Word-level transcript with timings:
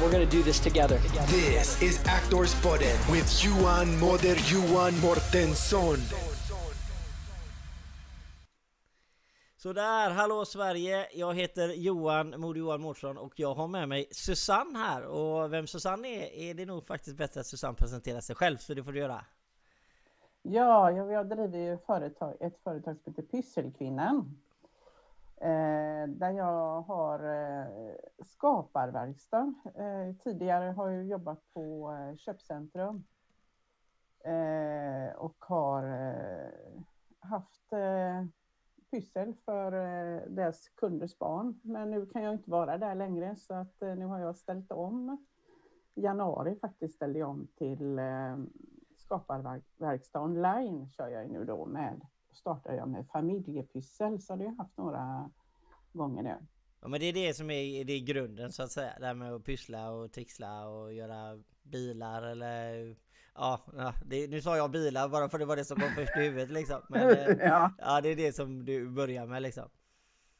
We're 0.00 0.10
going 0.10 0.28
to 0.28 0.36
do 0.36 0.42
this 0.42 0.60
together. 0.60 0.98
This 1.26 1.82
is 1.82 2.04
Actors 2.04 2.54
Podden 2.54 2.96
with 3.10 3.44
Johan 3.44 3.98
Moder 3.98 4.36
Johan 4.46 4.92
Mortensson. 5.00 5.98
Sådär, 9.56 10.10
hallå 10.10 10.44
Sverige! 10.44 11.08
Jag 11.14 11.34
heter 11.34 11.68
Johan 11.68 12.40
Mod 12.40 12.56
Johan 12.56 12.80
Mårtsson 12.80 13.18
och 13.18 13.40
jag 13.40 13.54
har 13.54 13.68
med 13.68 13.88
mig 13.88 14.08
Susanne 14.10 14.78
här 14.78 15.06
och 15.06 15.52
vem 15.52 15.66
Susanne 15.66 16.08
är, 16.08 16.50
är 16.50 16.54
det 16.54 16.66
nog 16.66 16.86
faktiskt 16.86 17.16
bättre 17.16 17.40
att 17.40 17.46
Susanne 17.46 17.74
presenterar 17.74 18.20
sig 18.20 18.36
själv 18.36 18.56
så 18.56 18.74
det 18.74 18.84
får 18.84 18.92
du 18.92 18.98
göra. 18.98 19.24
Ja, 20.42 20.90
jag, 20.90 21.12
jag 21.12 21.28
driver 21.28 21.58
ju 21.58 21.78
företag, 21.86 22.36
ett 22.40 22.58
företag 22.64 22.96
som 23.04 23.12
heter 23.12 23.22
Pysselkvinnan. 23.22 24.36
Eh, 25.40 26.08
där 26.08 26.30
jag 26.30 26.82
har 26.82 27.24
eh, 27.24 27.94
skaparverkstad. 28.24 29.54
Eh, 29.74 30.16
tidigare 30.24 30.70
har 30.70 30.90
jag 30.90 31.04
jobbat 31.04 31.52
på 31.52 31.92
eh, 31.92 32.16
köpcentrum 32.16 33.04
eh, 34.24 35.16
och 35.16 35.36
har 35.38 35.82
eh, 35.82 36.82
haft 37.20 37.72
eh, 37.72 38.24
pyssel 38.90 39.34
för 39.44 39.72
eh, 39.72 40.22
deras 40.28 40.68
kunders 40.68 41.18
barn. 41.18 41.60
Men 41.62 41.90
nu 41.90 42.06
kan 42.06 42.22
jag 42.22 42.34
inte 42.34 42.50
vara 42.50 42.78
där 42.78 42.94
längre 42.94 43.36
så 43.36 43.54
att 43.54 43.82
eh, 43.82 43.94
nu 43.94 44.04
har 44.04 44.18
jag 44.18 44.36
ställt 44.36 44.72
om. 44.72 45.26
I 45.94 46.02
januari 46.02 46.56
faktiskt 46.60 46.94
ställde 46.94 47.18
jag 47.18 47.30
om 47.30 47.48
till 47.56 47.98
eh, 47.98 48.36
skaparverkstad 48.96 50.20
online 50.20 50.88
kör 50.88 51.08
jag 51.08 51.30
nu 51.30 51.44
då 51.44 51.66
med. 51.66 52.06
Startar 52.36 52.72
jag 52.72 52.88
med 52.88 53.06
familjepyssel 53.12 54.20
så 54.20 54.32
har 54.32 54.44
jag 54.44 54.54
haft 54.54 54.76
några 54.76 55.30
gånger 55.92 56.22
nu. 56.22 56.36
Ja 56.80 56.88
men 56.88 57.00
det 57.00 57.06
är 57.06 57.12
det 57.12 57.34
som 57.34 57.50
är, 57.50 57.84
det 57.84 57.92
är 57.92 58.00
grunden 58.00 58.52
så 58.52 58.62
att 58.62 58.70
säga. 58.70 58.92
Det 59.00 59.06
här 59.06 59.14
med 59.14 59.32
att 59.32 59.44
pyssla 59.44 59.90
och 59.90 60.12
trixla 60.12 60.68
och 60.68 60.92
göra 60.92 61.42
bilar 61.62 62.22
eller 62.22 62.96
Ja, 63.38 63.60
det, 64.04 64.30
nu 64.30 64.40
sa 64.40 64.56
jag 64.56 64.70
bilar 64.70 65.08
bara 65.08 65.28
för 65.28 65.38
det 65.38 65.44
var 65.44 65.56
det 65.56 65.64
som 65.64 65.80
kom 65.80 65.90
först 65.90 66.16
i 66.16 66.20
huvudet 66.20 66.50
liksom. 66.50 66.80
Men 66.88 67.10
eh, 67.10 67.36
ja. 67.40 67.72
ja, 67.78 68.00
det 68.00 68.08
är 68.08 68.16
det 68.16 68.32
som 68.32 68.64
du 68.64 68.88
börjar 68.88 69.26
med 69.26 69.42
liksom. 69.42 69.68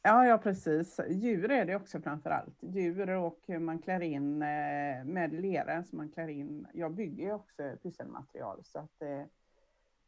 Ja, 0.01 0.25
ja 0.25 0.37
precis. 0.37 0.99
Djur 1.09 1.51
är 1.51 1.65
det 1.65 1.75
också 1.75 2.01
framför 2.01 2.29
allt. 2.29 2.57
Djur 2.61 3.09
och 3.09 3.49
man 3.59 3.79
klär 3.79 4.01
in 4.01 4.41
eh, 4.41 5.05
med 5.05 5.33
lera. 5.33 5.83
Så 5.83 5.95
man 5.95 6.11
klär 6.11 6.27
in. 6.27 6.67
Jag 6.73 6.95
bygger 6.95 7.23
ju 7.23 7.33
också 7.33 7.77
pysselmaterial 7.83 8.63
så 8.63 8.79
att 8.79 9.01
eh, 9.01 9.23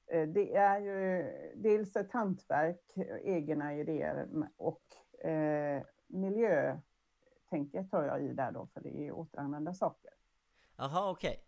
det 0.09 0.55
är 0.55 0.79
ju 0.79 1.31
dels 1.55 1.95
ett 1.95 2.11
hantverk, 2.11 2.93
egna 3.23 3.75
idéer 3.75 4.27
och 4.57 4.81
eh, 5.25 5.83
miljötänket 6.07 7.91
tar 7.91 8.03
jag 8.03 8.23
i 8.23 8.33
där 8.33 8.51
då 8.51 8.67
för 8.73 8.81
det 8.81 9.07
är 9.07 9.11
återanvända 9.11 9.73
saker. 9.73 10.11
Jaha, 10.77 11.11
okej. 11.11 11.29
Okay. 11.29 11.43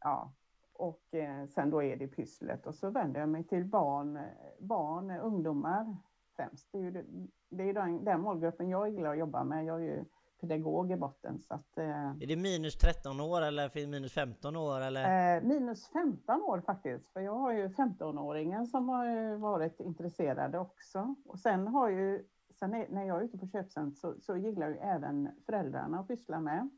Ja, 0.00 0.32
och 0.72 1.14
eh, 1.14 1.46
sen 1.46 1.70
då 1.70 1.82
är 1.82 1.96
det 1.96 2.08
pysslet 2.08 2.66
och 2.66 2.74
så 2.74 2.90
vänder 2.90 3.20
jag 3.20 3.28
mig 3.28 3.44
till 3.44 3.64
barn, 3.64 4.18
barn 4.58 5.10
ungdomar 5.10 5.96
främst. 6.36 6.68
Det 6.72 6.78
är 6.78 6.82
ju, 6.82 6.90
det, 6.90 7.04
det 7.48 7.62
är 7.62 7.74
den, 7.74 8.04
den 8.04 8.20
målgruppen 8.20 8.68
jag 8.68 8.90
gillar 8.90 9.10
att 9.10 9.18
jobba 9.18 9.44
med. 9.44 9.64
Jag 9.64 9.76
är 9.76 9.84
ju 9.84 10.04
pedagog 10.48 10.92
i 10.92 10.96
botten 10.96 11.42
så 11.42 11.54
att... 11.54 11.78
Eh, 11.78 12.10
är 12.20 12.26
det 12.26 12.36
minus 12.36 12.78
13 12.78 13.20
år 13.20 13.42
eller 13.42 13.86
minus 13.86 14.12
15 14.12 14.56
år 14.56 14.80
eller? 14.80 15.36
Eh, 15.36 15.42
minus 15.42 15.88
15 15.88 16.42
år 16.42 16.60
faktiskt, 16.60 17.08
för 17.12 17.20
jag 17.20 17.34
har 17.34 17.52
ju 17.52 17.68
15-åringen 17.68 18.66
som 18.66 18.88
har 18.88 19.36
varit 19.36 19.80
intresserade 19.80 20.58
också. 20.58 21.14
Och 21.24 21.38
sen 21.38 21.68
har 21.68 21.88
ju, 21.88 22.24
sen 22.58 22.74
är, 22.74 22.86
när 22.90 23.04
jag 23.04 23.20
är 23.20 23.24
ute 23.24 23.38
på 23.38 23.46
köpcentrum 23.46 23.94
så, 23.94 24.14
så 24.20 24.36
gillar 24.36 24.68
ju 24.68 24.76
även 24.76 25.28
föräldrarna 25.46 26.00
att 26.00 26.08
pyssla 26.08 26.40
med. 26.40 26.70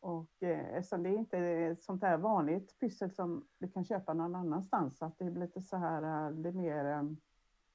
Och 0.00 0.42
eh, 0.42 0.74
eftersom 0.76 1.02
det 1.02 1.14
inte 1.14 1.38
är 1.38 1.74
sånt 1.74 2.00
där 2.00 2.16
vanligt 2.16 2.78
pyssel 2.80 3.10
som 3.10 3.46
du 3.58 3.68
kan 3.68 3.84
köpa 3.84 4.14
någon 4.14 4.34
annanstans, 4.34 4.98
så 4.98 5.04
att 5.04 5.18
det 5.18 5.24
blir 5.24 5.40
lite 5.46 5.62
så 5.62 5.76
här, 5.76 6.30
det 6.32 6.48
är 6.48 6.52
mer... 6.52 6.84
Eh, 6.84 7.02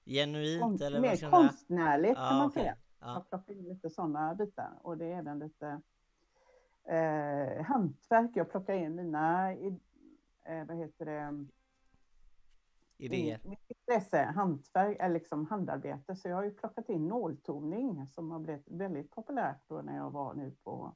Genuint 0.06 0.62
konst, 0.62 0.84
eller 0.84 1.00
Mer 1.02 1.30
konstnärligt 1.32 2.16
kan 2.16 2.26
Ja, 2.26 2.34
man 2.34 2.48
okej. 2.48 2.62
säga. 2.64 2.76
Ja. 3.02 3.14
Jag 3.14 3.30
plockar 3.30 3.54
in 3.54 3.64
lite 3.64 3.90
sådana 3.90 4.36
bitar 4.36 4.80
och 4.82 4.98
det 4.98 5.06
är 5.06 5.18
även 5.18 5.40
lite 5.40 5.82
eh, 6.84 7.64
hantverk. 7.64 8.32
Jag 8.34 8.52
plockar 8.52 8.74
in 8.74 8.96
mina, 8.96 9.54
eh, 9.54 10.66
vad 10.68 10.78
heter 10.78 11.06
det, 11.06 11.46
Idéer. 12.98 13.40
Mitt 13.44 13.60
intresse 13.68 14.24
hantverk, 14.36 14.98
eller 15.00 15.14
liksom 15.14 15.48
handarbete, 15.48 16.16
så 16.16 16.30
jag 16.30 16.36
har 16.36 16.44
ju 16.44 16.52
plockat 16.52 16.90
in 16.90 17.08
nåltoning 17.08 18.08
som 18.08 18.32
har 18.32 18.40
blivit 18.40 18.68
väldigt 18.68 19.12
populärt 19.12 19.62
då 19.68 19.82
när 19.82 19.96
jag 19.96 20.12
var 20.12 20.34
nu 20.34 20.52
på, 20.64 20.96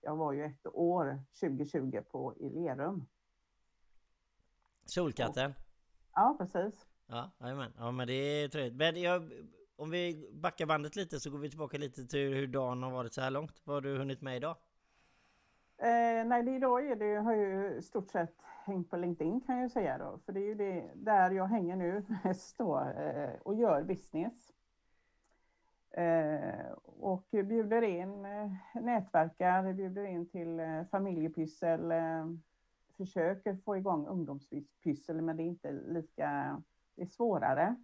jag 0.00 0.16
var 0.16 0.32
ju 0.32 0.44
ett 0.44 0.66
år 0.66 1.22
2020 1.40 2.00
på 2.10 2.34
i 2.36 2.50
Lerum. 2.50 3.06
Solkatten. 4.84 5.54
Ja, 6.14 6.36
precis. 6.38 6.86
Ja. 7.06 7.30
Ja 7.76 7.90
men 7.90 8.06
det 8.06 8.12
är 8.12 8.48
trevligt. 8.48 8.76
Men 8.76 9.00
jag, 9.00 9.32
om 9.82 9.90
vi 9.90 10.30
backar 10.32 10.66
bandet 10.66 10.96
lite 10.96 11.20
så 11.20 11.30
går 11.30 11.38
vi 11.38 11.50
tillbaka 11.50 11.78
lite 11.78 12.06
till 12.06 12.34
hur 12.34 12.46
dagen 12.46 12.82
har 12.82 12.90
varit 12.90 13.12
så 13.14 13.20
här 13.20 13.30
långt. 13.30 13.62
Vad 13.64 13.76
har 13.76 13.80
du 13.80 13.98
hunnit 13.98 14.20
med 14.20 14.36
idag? 14.36 14.56
Eh, 15.78 16.26
nej, 16.26 16.42
det 16.42 16.56
idag 16.56 16.86
är 16.86 16.96
det, 16.96 17.06
jag 17.06 17.22
har 17.22 17.34
ju 17.34 17.74
i 17.78 17.82
stort 17.82 18.10
sett 18.10 18.34
hängt 18.64 18.90
på 18.90 18.96
LinkedIn 18.96 19.40
kan 19.40 19.58
jag 19.58 19.70
säga 19.70 19.98
då, 19.98 20.18
för 20.26 20.32
det 20.32 20.40
är 20.40 20.44
ju 20.44 20.54
det 20.54 20.90
där 20.94 21.30
jag 21.30 21.46
hänger 21.46 21.76
nu 21.76 22.04
mest 22.24 22.58
då 22.58 22.80
eh, 22.80 23.30
och 23.42 23.54
gör 23.54 23.82
business. 23.82 24.52
Eh, 25.90 26.72
och 26.84 27.26
bjuder 27.30 27.82
in, 27.82 28.24
eh, 28.24 28.52
nätverkar, 28.74 29.72
bjuder 29.72 30.04
in 30.04 30.28
till 30.28 30.60
eh, 30.60 30.84
familjepyssel, 30.90 31.92
eh, 31.92 32.26
försöker 32.96 33.56
få 33.56 33.76
igång 33.76 34.06
ungdomspyssel, 34.06 35.22
men 35.22 35.36
det 35.36 35.42
är 35.42 35.46
inte 35.46 35.72
lika, 35.72 36.62
det 36.94 37.02
är 37.02 37.06
svårare. 37.06 37.76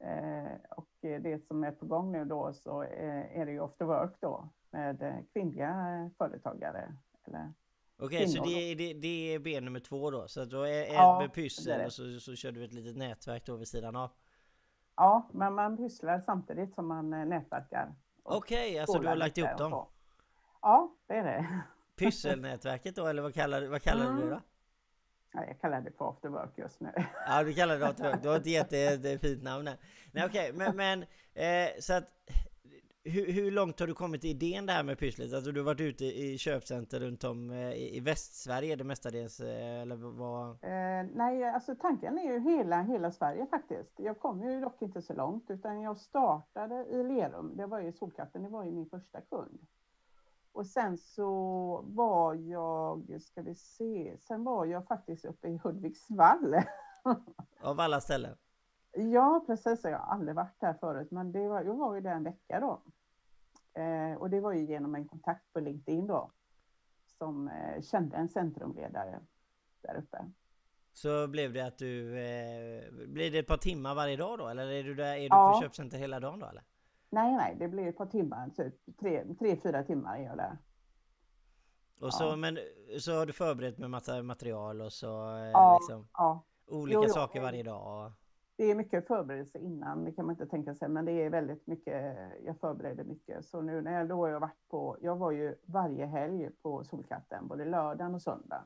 Eh, 0.00 0.52
och 0.76 0.88
det 1.00 1.46
som 1.46 1.64
är 1.64 1.72
på 1.72 1.86
gång 1.86 2.12
nu 2.12 2.24
då 2.24 2.52
så 2.54 2.82
eh, 2.82 3.38
är 3.40 3.46
det 3.46 3.52
ju 3.52 3.64
after 3.64 3.84
work 3.84 4.16
då 4.20 4.48
med 4.70 5.02
eh, 5.02 5.14
kvinnliga 5.32 6.10
företagare. 6.18 6.96
Eller, 7.26 7.52
Okej, 7.98 8.28
så 8.28 8.42
Kvinnor 8.42 8.46
det, 8.56 8.72
är- 8.72 8.76
det, 8.76 8.92
det 9.00 9.34
är 9.34 9.38
ben 9.38 9.64
nummer 9.64 9.80
två 9.80 10.10
då? 10.10 10.28
Så 10.28 10.44
då 10.44 10.62
är, 10.62 10.94
Ja, 10.94 11.18
med 11.20 11.32
pyssel 11.32 11.78
det. 11.78 11.86
och 11.86 11.92
så, 11.92 12.20
så 12.20 12.34
kör 12.34 12.52
du 12.52 12.64
ett 12.64 12.72
litet 12.72 12.96
nätverk 12.96 13.46
då 13.46 13.56
vid 13.56 13.68
sidan 13.68 13.96
av? 13.96 14.10
ja, 14.96 15.28
men 15.32 15.54
man 15.54 15.76
pysslar 15.76 16.20
samtidigt 16.20 16.74
som 16.74 16.86
man 16.86 17.10
nätverkar. 17.10 17.94
Okej, 18.22 18.78
alltså 18.78 18.98
du 18.98 19.08
har 19.08 19.16
lagt 19.16 19.38
ihop 19.38 19.58
dem? 19.58 19.70
så. 19.70 19.88
Ja, 20.62 20.94
det 21.06 21.14
är 21.14 21.24
det. 21.24 21.62
Pysselnätverket 21.96 22.96
då, 22.96 23.06
eller 23.06 23.22
vad 23.22 23.34
kallar, 23.34 23.66
vad 23.66 23.82
kallar 23.82 24.12
du 24.12 24.22
det 24.22 24.30
då? 24.30 24.40
Ja, 25.34 25.44
jag 25.46 25.60
kallar 25.60 25.80
det 25.80 25.90
för 25.90 26.08
after 26.08 26.28
work 26.28 26.58
just 26.58 26.80
nu. 26.80 26.92
Ja 27.26 27.44
du 27.44 27.54
kallar 27.54 27.78
det 27.78 27.88
åt 27.88 28.22
Du 28.22 28.28
har 28.28 28.38
det 28.38 29.06
ett 29.06 29.20
fint 29.20 29.42
namn 29.42 29.68
än. 29.68 29.76
Nej 30.12 30.24
okej, 30.26 30.52
men, 30.54 30.76
men 30.76 31.02
eh, 31.34 31.70
så 31.80 31.92
att 31.92 32.10
hur, 33.04 33.32
hur 33.32 33.50
långt 33.50 33.80
har 33.80 33.86
du 33.86 33.94
kommit 33.94 34.24
i 34.24 34.28
idén 34.28 34.66
där 34.66 34.82
med 34.82 34.98
pysslet? 34.98 35.32
Alltså 35.34 35.52
du 35.52 35.60
har 35.60 35.64
varit 35.64 35.80
ute 35.80 36.04
i 36.04 36.38
köpcenter 36.38 37.00
runt 37.00 37.24
om 37.24 37.50
eh, 37.50 37.72
i 37.72 37.96
i 37.96 38.00
Västsverige 38.00 38.76
det 38.76 38.84
mestadels, 38.84 39.40
eh, 39.40 39.80
eller 39.82 39.96
vad? 39.96 40.50
Eh, 40.50 41.10
nej, 41.14 41.44
alltså 41.44 41.74
tanken 41.74 42.18
är 42.18 42.32
ju 42.32 42.40
hela, 42.40 42.82
hela 42.82 43.10
Sverige 43.10 43.46
faktiskt. 43.46 43.92
Jag 43.96 44.18
kom 44.18 44.42
ju 44.42 44.60
dock 44.60 44.82
inte 44.82 45.02
så 45.02 45.12
långt, 45.14 45.50
utan 45.50 45.80
jag 45.80 45.96
startade 45.96 46.84
i 46.84 47.02
Lerum. 47.02 47.56
Det 47.56 47.66
var 47.66 47.80
ju 47.80 47.92
Solkatten, 47.92 48.42
det 48.42 48.48
var 48.48 48.64
ju 48.64 48.70
min 48.70 48.90
första 48.90 49.20
kund. 49.20 49.58
Och 50.54 50.66
sen 50.66 50.98
så 50.98 51.26
var 51.86 52.34
jag, 52.34 53.20
ska 53.22 53.42
vi 53.42 53.54
se, 53.54 54.16
sen 54.20 54.44
var 54.44 54.64
jag 54.66 54.86
faktiskt 54.86 55.24
uppe 55.24 55.48
i 55.48 55.60
Hudiksvall. 55.62 56.54
Av 57.62 57.80
alla 57.80 58.00
ställen? 58.00 58.36
Ja, 58.92 59.44
precis. 59.46 59.84
Jag 59.84 59.98
har 59.98 60.12
aldrig 60.14 60.34
varit 60.34 60.56
här 60.62 60.74
förut, 60.74 61.10
men 61.10 61.32
det 61.32 61.48
var, 61.48 61.62
jag 61.62 61.74
var 61.74 61.94
ju 61.94 62.00
där 62.00 62.10
en 62.14 62.24
vecka 62.24 62.60
då. 62.60 62.82
Eh, 63.80 64.14
och 64.18 64.30
det 64.30 64.40
var 64.40 64.52
ju 64.52 64.64
genom 64.64 64.94
en 64.94 65.08
kontakt 65.08 65.52
på 65.52 65.60
LinkedIn 65.60 66.06
då, 66.06 66.30
som 67.18 67.48
eh, 67.48 67.82
kände 67.82 68.16
en 68.16 68.28
centrumledare 68.28 69.20
där 69.82 69.94
uppe. 69.96 70.30
Så 70.92 71.26
blev 71.28 71.52
det 71.52 71.60
att 71.66 71.78
du... 71.78 72.18
Eh, 72.18 72.92
blir 73.08 73.30
det 73.30 73.38
ett 73.38 73.46
par 73.46 73.56
timmar 73.56 73.94
varje 73.94 74.16
dag 74.16 74.38
då? 74.38 74.48
Eller 74.48 74.66
är 74.72 74.82
du 74.84 74.94
där, 74.94 75.14
är 75.14 75.20
du 75.20 75.26
Ja. 75.26 75.52
på 75.54 75.60
köpcenter 75.62 75.98
hela 75.98 76.20
dagen 76.20 76.38
då 76.40 76.46
eller? 76.46 76.62
Nej, 77.14 77.32
nej, 77.36 77.56
det 77.58 77.68
blir 77.68 77.86
ett 77.88 77.96
par 77.96 78.06
timmar, 78.06 78.48
typ 78.48 78.96
tre, 79.00 79.24
tre 79.38 79.56
fyra 79.56 79.82
timmar 79.82 80.16
är 80.18 80.22
jag 80.24 80.36
där. 80.36 80.58
Och 82.00 82.14
så, 82.14 82.24
Ja. 82.24 82.36
men 82.36 82.58
så 83.00 83.18
har 83.18 83.26
du 83.26 83.32
förberett 83.32 83.78
med 83.78 83.90
massa 83.90 84.22
material 84.22 84.80
och 84.80 84.92
så 84.92 85.36
eh, 85.36 85.44
Ja, 85.50 85.78
liksom... 85.80 86.08
ja. 86.12 86.44
olika 86.66 87.00
Jo, 87.02 87.08
saker 87.08 87.40
varje 87.40 87.62
dag? 87.62 88.12
Det 88.56 88.64
är 88.70 88.74
mycket 88.74 89.06
förberedelse 89.06 89.58
innan, 89.58 90.04
det 90.04 90.12
kan 90.12 90.26
man 90.26 90.32
inte 90.32 90.46
tänka 90.46 90.74
sig, 90.74 90.88
men 90.88 91.04
det 91.04 91.12
är 91.12 91.30
väldigt 91.30 91.66
mycket, 91.66 92.16
jag 92.44 92.58
förbereder 92.60 93.04
mycket. 93.04 93.44
Så 93.44 93.60
nu 93.60 93.80
när 93.82 93.92
jag 93.98 94.08
då 94.08 94.16
har 94.16 94.28
jag 94.28 94.40
varit 94.40 94.68
på, 94.68 94.96
jag 95.00 95.16
var 95.16 95.30
ju 95.30 95.54
varje 95.64 96.06
helg 96.06 96.50
på 96.62 96.84
Solkatten, 96.84 97.46
både 97.48 97.64
lördagen 97.64 98.14
och 98.14 98.22
söndagen. 98.22 98.64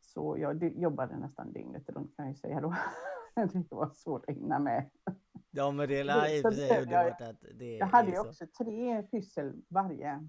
Så 0.00 0.36
jag 0.38 0.64
jobbade 0.78 1.16
nästan 1.16 1.52
dygnet 1.52 1.88
runt 1.88 2.16
kan 2.16 2.24
jag 2.26 2.32
ju 2.32 2.38
säga 2.38 2.60
då. 2.60 2.74
Det 3.52 3.72
var 3.74 3.90
svårt 3.94 4.28
att 4.30 4.36
hinna 4.36 4.58
med. 4.58 4.90
Ja 5.50 5.70
men 5.70 5.88
det 5.88 5.98
är 6.00 6.04
sig 6.52 6.68
det- 6.68 6.80
underbart 6.82 7.20
att 7.20 7.44
det 7.54 7.76
Jag 7.76 7.86
hade 7.86 8.10
ju 8.10 8.16
så. 8.16 8.28
också 8.28 8.46
tre 8.46 9.02
pyssel 9.02 9.62
varje, 9.68 10.28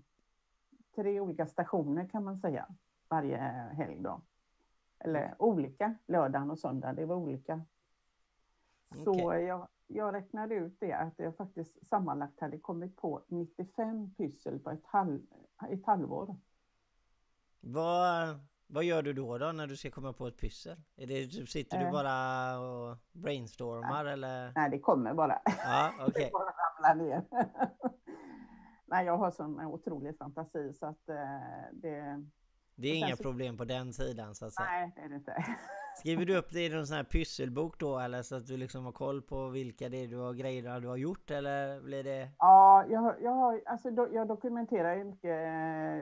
tre 0.96 1.20
olika 1.20 1.48
stationer 1.48 2.08
kan 2.10 2.24
man 2.24 2.38
säga, 2.38 2.68
varje 3.10 3.38
helg 3.74 4.00
då. 4.00 4.22
Eller 5.00 5.36
olika, 5.40 5.96
lördagen 6.08 6.52
och 6.52 6.60
söndag, 6.60 6.94
det 6.94 7.06
var 7.06 7.16
olika. 7.16 7.62
Så 9.04 9.12
Okej. 9.28 9.44
jag, 9.44 9.68
jag 9.88 10.14
räknade 10.14 10.56
ut 10.56 10.78
det, 10.80 10.94
att 10.94 11.14
jag 11.20 11.36
faktiskt 11.36 11.88
sammanlagt 11.88 12.40
hade 12.40 12.60
kommit 12.60 12.96
på 12.98 13.24
95 13.28 14.14
pyssel 14.16 14.60
på 14.60 14.70
ett, 14.70 14.86
halv, 14.86 15.22
ett 15.70 15.86
halvår. 15.86 16.36
Vad, 17.60 18.40
vad 18.68 18.84
gör 18.84 19.02
du 19.02 19.14
då 19.14 19.38
då 19.38 19.52
när 19.52 19.68
du 19.68 19.78
ska 19.78 19.92
komma 19.92 20.14
på 20.14 20.28
ett 20.28 20.38
pyssel? 20.38 20.78
Är 20.98 21.08
det, 21.08 21.28
typ, 21.28 21.50
sitter 21.50 21.78
du 21.80 21.86
Eh. 21.86 21.92
bara 21.92 22.60
och 22.60 22.98
brainstormar 23.12 24.06
eller? 24.06 24.52
Nej, 24.56 24.70
det 24.70 24.80
kommer 24.80 25.14
bara. 25.14 25.42
Ja 25.46 25.94
okej. 26.08 26.24
Det 26.26 26.32
bara 26.32 26.94
ramlar 26.94 27.06
ner. 27.06 27.26
Nej, 28.88 29.06
jag 29.06 29.18
har 29.18 29.32
sån 29.32 29.60
otrolig 29.66 30.18
fantasi 30.18 30.74
så 30.74 30.86
att 30.86 31.10
eh, 31.10 31.16
det... 31.74 32.26
Det 32.78 32.88
är 32.88 32.96
inga 32.96 33.16
så- 33.16 33.24
problem 33.24 33.58
på 33.58 33.66
den 33.66 33.94
sidan 33.94 34.36
så 34.36 34.46
att 34.46 34.54
säga. 34.54 34.68
Nej, 34.70 34.92
det 34.96 35.02
är 35.02 35.10
det 35.10 35.16
inte. 35.16 35.46
Skriver 36.00 36.26
du 36.26 36.36
upp 36.38 36.50
det 36.52 36.66
i 36.66 36.70
någon 36.70 36.88
sån 36.88 36.96
här 36.98 37.04
pysselbok 37.04 37.80
då 37.80 38.00
eller 38.00 38.22
så 38.24 38.36
att 38.36 38.48
du 38.48 38.58
liksom 38.58 38.86
har 38.86 38.92
koll 38.92 39.22
på 39.22 39.50
vilka 39.50 39.90
det 39.90 39.98
är 40.04 40.08
du 40.08 40.18
har 40.18 40.34
grejerna 40.34 40.80
du 40.80 40.88
har 40.88 40.96
gjort 40.98 41.32
eller 41.32 41.82
blir 41.82 42.04
det? 42.04 42.30
Ja, 42.38 42.65
jag, 42.84 43.22
jag, 43.22 43.32
har, 43.32 43.62
alltså, 43.66 43.92
do, 43.92 44.08
jag 44.12 44.28
dokumenterar 44.28 44.96
ju 44.96 45.04
mycket, 45.04 45.32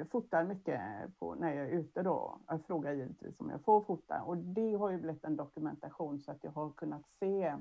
eh, 0.01 0.07
fotar 0.07 0.43
mycket 0.43 0.81
på, 1.19 1.35
när 1.35 1.53
jag 1.53 1.65
är 1.65 1.71
ute 1.71 2.03
då. 2.03 2.39
Jag 2.47 2.65
frågar 2.65 2.93
givetvis 2.93 3.39
om 3.39 3.49
jag 3.49 3.61
får 3.61 3.81
fota 3.81 4.21
och 4.21 4.37
det 4.37 4.73
har 4.73 4.89
ju 4.89 4.97
blivit 4.97 5.23
en 5.23 5.35
dokumentation 5.35 6.19
så 6.19 6.31
att 6.31 6.43
jag 6.43 6.51
har 6.51 6.71
kunnat 6.71 7.07
se. 7.19 7.55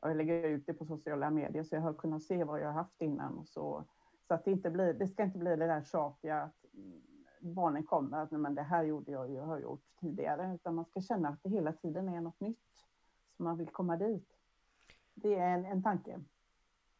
Jag 0.00 0.16
lägger 0.16 0.42
ut 0.42 0.66
det 0.66 0.74
på 0.74 0.84
sociala 0.84 1.30
medier 1.30 1.62
så 1.62 1.74
jag 1.74 1.82
har 1.82 1.94
kunnat 1.94 2.22
se 2.22 2.44
vad 2.44 2.60
jag 2.60 2.66
har 2.66 2.72
haft 2.72 3.02
innan 3.02 3.38
och 3.38 3.48
så. 3.48 3.84
Så 4.28 4.34
att 4.34 4.44
det 4.44 4.50
inte 4.50 4.70
blir, 4.70 4.94
det 4.94 5.08
ska 5.08 5.22
inte 5.22 5.38
bli 5.38 5.56
det 5.56 5.66
där 5.66 5.82
tjatiga 5.82 6.42
att 6.42 6.64
barnen 7.40 7.82
kommer 7.82 8.18
att 8.18 8.30
men 8.30 8.54
det 8.54 8.62
här 8.62 8.84
gjorde 8.84 9.12
jag 9.12 9.30
ju, 9.30 9.40
har 9.40 9.58
gjort 9.58 9.84
tidigare, 10.00 10.54
utan 10.54 10.74
man 10.74 10.84
ska 10.84 11.00
känna 11.00 11.28
att 11.28 11.42
det 11.42 11.50
hela 11.50 11.72
tiden 11.72 12.08
är 12.08 12.20
något 12.20 12.40
nytt. 12.40 12.86
Så 13.36 13.42
man 13.42 13.56
vill 13.56 13.68
komma 13.68 13.96
dit. 13.96 14.32
Det 15.14 15.34
är 15.34 15.54
en, 15.54 15.64
en 15.64 15.82
tanke. 15.82 16.20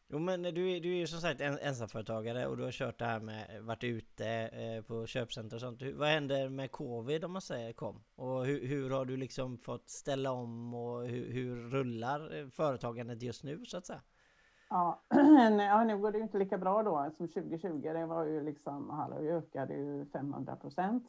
Jo 0.09 0.19
men 0.19 0.41
du, 0.43 0.71
är- 0.71 0.79
du 0.81 0.89
är 0.93 0.97
ju 0.97 1.07
som 1.07 1.21
sagt 1.21 1.41
en, 1.41 1.57
ensamföretagare 1.59 2.47
och 2.47 2.57
du 2.57 2.63
har 2.63 2.71
kört 2.71 2.99
det 2.99 3.05
här 3.05 3.19
med 3.19 3.63
varit 3.63 3.83
ute 3.83 4.27
eh, 4.29 4.81
på 4.83 5.05
köpcenter 5.05 5.55
och 5.55 5.61
sånt. 5.61 5.81
Hur, 5.81 5.93
vad 5.93 6.07
händer 6.07 6.49
med 6.49 6.71
covid 6.71 7.25
om 7.25 7.31
man 7.31 7.41
säger 7.41 7.73
kom? 7.73 8.03
Och 8.15 8.45
hur, 8.45 8.67
hur 8.67 8.89
har 8.89 9.05
du 9.05 9.17
liksom 9.17 9.57
fått 9.57 9.89
ställa 9.89 10.31
om 10.31 10.73
och 10.73 11.05
hur, 11.07 11.31
hur 11.31 11.69
rullar 11.69 12.35
eh, 12.39 12.47
företagandet 12.49 13.21
just 13.21 13.43
nu 13.43 13.65
så 13.65 13.77
att 13.77 13.85
säga? 13.85 14.01
Ja, 14.69 15.03
ja, 15.59 15.83
nu 15.83 15.97
går 15.97 16.11
det 16.11 16.17
ju 16.17 16.23
inte 16.23 16.37
lika 16.37 16.57
bra 16.57 16.83
då 16.83 17.11
som 17.17 17.27
2020. 17.27 17.81
Det 17.81 18.05
var 18.05 18.25
ju 18.25 18.43
liksom, 18.43 18.89
hallå, 18.89 19.19
vi 19.21 19.29
ökade 19.29 19.73
ju 19.73 20.05
500 20.05 20.55
procent. 20.55 21.03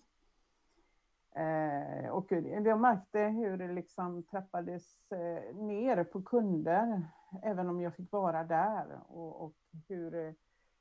Eh, 1.38 2.10
och 2.10 2.32
jag 2.32 2.80
märkte 2.80 3.18
hur 3.18 3.56
det 3.56 3.72
liksom 3.72 4.22
trappades 4.22 5.12
eh, 5.12 5.56
ner 5.56 6.04
på 6.04 6.22
kunder, 6.22 7.02
även 7.42 7.68
om 7.68 7.80
jag 7.80 7.94
fick 7.94 8.12
vara 8.12 8.44
där. 8.44 8.86
Och, 9.08 9.44
och 9.44 9.54
hur 9.88 10.14
eh, 10.14 10.32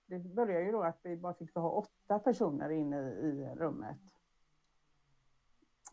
det 0.05 0.19
började 0.19 0.65
ju 0.65 0.71
då 0.71 0.83
att 0.83 0.99
vi 1.03 1.17
bara 1.17 1.33
fick 1.33 1.55
ha 1.55 1.69
åtta 1.69 2.19
personer 2.19 2.69
inne 2.69 2.97
i, 2.97 3.27
i 3.27 3.49
rummet. 3.55 3.99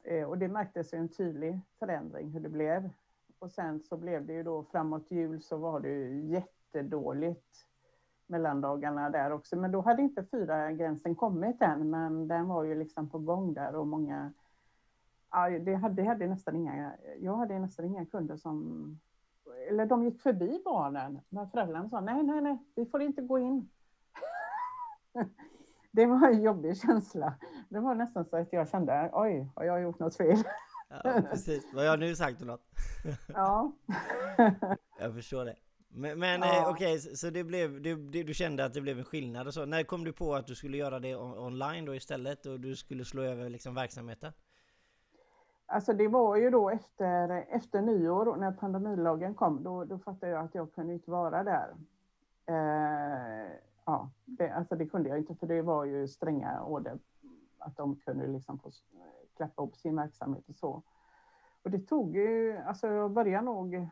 Eh, 0.02 0.24
och 0.24 0.38
det 0.38 0.48
märktes 0.48 0.94
ju 0.94 0.98
en 0.98 1.08
tydlig 1.08 1.60
förändring 1.78 2.30
hur 2.30 2.40
det 2.40 2.48
blev. 2.48 2.90
Och 3.38 3.50
sen 3.50 3.80
så 3.80 3.96
blev 3.96 4.26
det 4.26 4.32
ju 4.32 4.42
då 4.42 4.64
framåt 4.64 5.10
jul 5.10 5.42
så 5.42 5.56
var 5.56 5.80
det 5.80 5.88
ju 5.88 6.20
jättedåligt 6.26 7.66
mellandagarna 8.26 9.10
där 9.10 9.32
också. 9.32 9.56
Men 9.56 9.72
då 9.72 9.80
hade 9.80 10.02
inte 10.02 10.24
fyra 10.24 10.72
gränsen 10.72 11.14
kommit 11.14 11.62
än, 11.62 11.90
men 11.90 12.28
den 12.28 12.48
var 12.48 12.64
ju 12.64 12.74
liksom 12.74 13.10
på 13.10 13.18
gång 13.18 13.54
där 13.54 13.76
och 13.76 13.86
många 13.86 14.32
Ja, 15.34 15.50
det 15.58 15.74
hade, 15.74 15.94
det 16.02 16.08
hade 16.08 16.26
nästan 16.26 16.56
inga, 16.56 16.92
jag 17.20 17.36
hade 17.36 17.58
nästan 17.58 17.84
inga 17.84 18.06
kunder 18.06 18.36
som, 18.36 19.00
eller 19.68 19.86
de 19.86 20.04
gick 20.04 20.22
förbi 20.22 20.62
barnen, 20.64 21.20
men 21.28 21.50
föräldrarna 21.50 21.88
sa 21.88 22.00
nej, 22.00 22.22
nej, 22.22 22.40
nej, 22.40 22.58
vi 22.74 22.86
får 22.86 23.02
inte 23.02 23.22
gå 23.22 23.38
in. 23.38 23.68
Det 25.92 26.06
var 26.06 26.28
en 26.28 26.42
jobbig 26.42 26.76
känsla. 26.76 27.34
Det 27.68 27.80
var 27.80 27.94
nästan 27.94 28.24
så 28.24 28.36
att 28.36 28.52
jag 28.52 28.68
kände, 28.68 29.10
oj, 29.12 29.48
har 29.56 29.64
jag 29.64 29.82
gjort 29.82 29.98
något 29.98 30.16
fel? 30.16 30.42
Ja 31.04 31.22
precis, 31.30 31.70
vad 31.74 31.86
jag 31.86 31.98
nu 32.00 32.16
sagt 32.16 32.40
något? 32.40 32.60
Ja. 33.34 33.72
Jag 35.00 35.14
förstår 35.14 35.44
det. 35.44 35.56
Men, 35.88 36.18
men 36.18 36.40
Ja. 36.40 36.62
eh, 36.62 36.68
okej, 36.68 36.98
så 37.00 37.16
så 37.16 37.30
det 37.30 37.44
blev, 37.44 37.82
du, 37.82 37.96
du 38.22 38.34
kände 38.34 38.64
att 38.64 38.74
det 38.74 38.80
blev 38.80 38.98
en 38.98 39.04
skillnad 39.04 39.46
och 39.46 39.54
så. 39.54 39.64
När 39.66 39.82
kom 39.82 40.04
du 40.04 40.12
på 40.12 40.34
att 40.34 40.46
du 40.46 40.54
skulle 40.54 40.76
göra 40.76 40.98
det 40.98 41.16
on- 41.16 41.38
online 41.38 41.84
då 41.84 41.94
istället 41.94 42.46
och 42.46 42.60
du 42.60 42.76
skulle 42.76 43.04
slå 43.04 43.22
över 43.22 43.48
liksom 43.48 43.74
verksamheten? 43.74 44.32
Alltså 45.74 45.92
det 45.92 46.08
var 46.08 46.36
ju 46.36 46.50
då 46.50 46.70
efter, 46.70 47.28
efter 47.48 47.82
nyår 47.82 48.36
när 48.36 48.52
pandemilagen 48.52 49.34
kom, 49.34 49.62
då, 49.62 49.84
då 49.84 49.98
fattade 49.98 50.32
jag 50.32 50.44
att 50.44 50.54
jag 50.54 50.72
kunde 50.72 50.92
inte 50.92 51.10
vara 51.10 51.44
där. 51.44 51.74
Eh, 52.46 53.52
ja, 53.84 54.10
det, 54.24 54.50
alltså 54.50 54.76
det 54.76 54.86
kunde 54.86 55.08
jag 55.08 55.18
inte 55.18 55.34
för 55.34 55.46
det 55.46 55.62
var 55.62 55.84
ju 55.84 56.08
stränga 56.08 56.62
order 56.62 56.98
att 57.58 57.76
de 57.76 57.96
kunde 57.96 58.26
liksom 58.26 58.58
få 58.58 58.70
klappa 59.36 59.62
upp 59.62 59.76
sin 59.76 59.96
verksamhet 59.96 60.48
och 60.48 60.56
så. 60.56 60.82
Och 61.62 61.70
det 61.70 61.78
tog 61.78 62.16
ju, 62.16 62.56
alltså 62.56 62.86
jag 62.86 63.10
började 63.10 63.44
nog, 63.44 63.88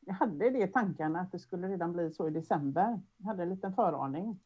jag 0.00 0.14
hade 0.14 0.50
det 0.50 0.62
i 0.62 0.68
tankarna 0.68 1.20
att 1.20 1.32
det 1.32 1.38
skulle 1.38 1.68
redan 1.68 1.92
bli 1.92 2.10
så 2.10 2.28
i 2.28 2.30
december. 2.30 3.00
Jag 3.16 3.26
hade 3.26 3.42
en 3.42 3.50
liten 3.50 3.72
föraning. 3.72 4.40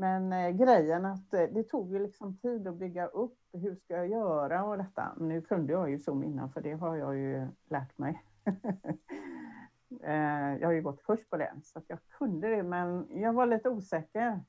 Men 0.00 0.32
eh, 0.32 0.50
grejen 0.50 1.04
att 1.04 1.34
eh, 1.34 1.42
det 1.42 1.62
tog 1.62 1.92
ju 1.92 1.98
liksom 1.98 2.36
tid 2.36 2.66
att 2.68 2.76
bygga 2.76 3.06
upp. 3.06 3.38
Hur 3.52 3.74
ska 3.74 3.94
jag 3.96 4.08
göra 4.08 4.64
och 4.64 4.78
detta? 4.78 5.12
Men 5.16 5.28
nu 5.28 5.42
kunde 5.42 5.72
jag 5.72 5.90
ju 5.90 5.98
Zoom 5.98 6.24
innan 6.24 6.52
för 6.52 6.60
det 6.60 6.72
har 6.72 6.96
jag 6.96 7.16
ju 7.16 7.48
lärt 7.70 7.98
mig. 7.98 8.22
eh, 10.02 10.56
jag 10.60 10.68
har 10.68 10.72
ju 10.72 10.82
gått 10.82 11.02
kurs 11.02 11.28
på 11.28 11.36
det 11.36 11.52
så 11.62 11.78
att 11.78 11.84
jag 11.88 11.98
kunde 12.18 12.48
det 12.48 12.62
men 12.62 13.06
jag 13.20 13.32
var 13.32 13.46
lite 13.46 13.68
osäker. 13.68 14.40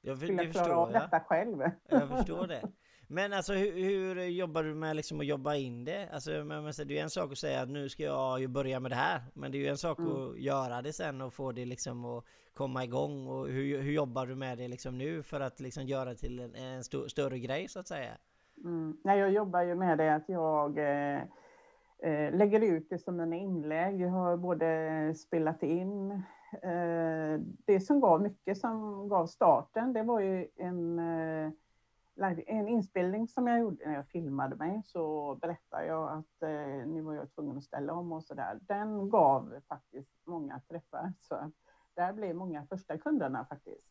Jag, 0.00 0.18
för- 0.18 0.26
Skulle 0.26 0.42
jag 0.42 0.52
klara 0.52 0.76
av 0.76 0.92
jag. 0.92 1.02
detta 1.02 1.20
själv? 1.20 1.70
Jag 1.88 2.08
förstår 2.08 2.46
det. 2.46 2.62
Men 3.10 3.32
alltså 3.32 3.52
hur, 3.52 3.72
hur 3.72 4.22
jobbar 4.22 4.62
du 4.62 4.74
med 4.74 4.96
liksom 4.96 5.20
att 5.20 5.26
jobba 5.26 5.54
in 5.54 5.84
det? 5.84 6.08
Alltså 6.12 6.30
men, 6.30 6.46
men, 6.46 6.72
det 6.76 6.82
är 6.82 6.96
ju 6.96 6.98
en 6.98 7.10
sak 7.10 7.32
att 7.32 7.38
säga 7.38 7.60
att 7.60 7.68
nu 7.68 7.88
ska 7.88 8.02
jag 8.02 8.40
ju 8.40 8.46
börja 8.46 8.80
med 8.80 8.90
det 8.90 8.96
här. 8.96 9.22
Men 9.34 9.52
det 9.52 9.58
är 9.58 9.60
ju 9.60 9.68
en 9.68 9.78
sak 9.78 9.98
Mm. 9.98 10.12
att 10.12 10.38
göra 10.38 10.82
det 10.82 10.92
sen 10.92 11.20
och 11.20 11.34
få 11.34 11.52
det 11.52 11.64
liksom 11.64 12.04
att 12.04 12.24
komma 12.54 12.84
igång. 12.84 13.26
Och 13.26 13.48
hur, 13.48 13.80
hur 13.82 13.92
jobbar 13.92 14.26
du 14.26 14.34
med 14.34 14.58
det 14.58 14.68
liksom 14.68 14.98
nu 14.98 15.22
för 15.22 15.40
att 15.40 15.60
liksom 15.60 15.84
göra 15.84 16.14
till 16.14 16.40
en, 16.40 16.54
en 16.54 16.84
stor, 16.84 17.08
större 17.08 17.38
grej 17.38 17.68
så 17.68 17.80
att 17.80 17.88
säga? 17.88 18.10
Mm. 18.64 18.96
Nej, 19.04 19.18
jag 19.18 19.32
jobbar 19.32 19.62
ju 19.62 19.74
med 19.74 19.98
det 19.98 20.14
att 20.14 20.28
jag 20.28 20.78
eh, 20.78 21.22
eh, 22.02 22.34
lägger 22.34 22.60
ut 22.60 22.90
det 22.90 22.98
som 22.98 23.16
mina 23.16 23.36
inlägg. 23.36 24.00
Jag 24.00 24.08
har 24.08 24.36
både 24.36 25.14
spelat 25.14 25.62
in. 25.62 26.10
Eh, 26.62 27.40
det 27.66 27.80
som 27.80 28.00
gav 28.00 28.22
mycket 28.22 28.58
som 28.58 29.08
gav 29.08 29.26
starten, 29.26 29.92
det 29.92 30.02
var 30.02 30.20
ju 30.20 30.48
en, 30.56 30.98
eh, 30.98 31.50
live- 32.18 32.44
en 32.46 32.68
inspelning 32.68 33.28
som 33.28 33.46
jag 33.46 33.60
gjorde 33.60 33.86
när 33.86 33.94
jag 33.94 34.08
filmade 34.08 34.56
mig. 34.56 34.82
Så 34.86 35.34
berättade 35.34 35.86
jag 35.86 36.12
att 36.12 36.42
eh, 36.42 36.86
nu 36.86 37.00
var 37.00 37.14
jag 37.14 37.30
tvungen 37.30 37.58
att 37.58 37.64
ställa 37.64 37.92
om 37.92 38.12
och 38.12 38.24
sådär. 38.24 38.58
Den 38.60 39.08
gav 39.08 39.60
faktiskt 39.68 40.26
många 40.26 40.60
träffar. 40.68 41.12
Så 41.20 41.52
där 41.94 42.12
blev 42.12 42.36
många 42.36 42.66
första 42.66 42.98
kunderna 42.98 43.44
faktiskt. 43.44 43.88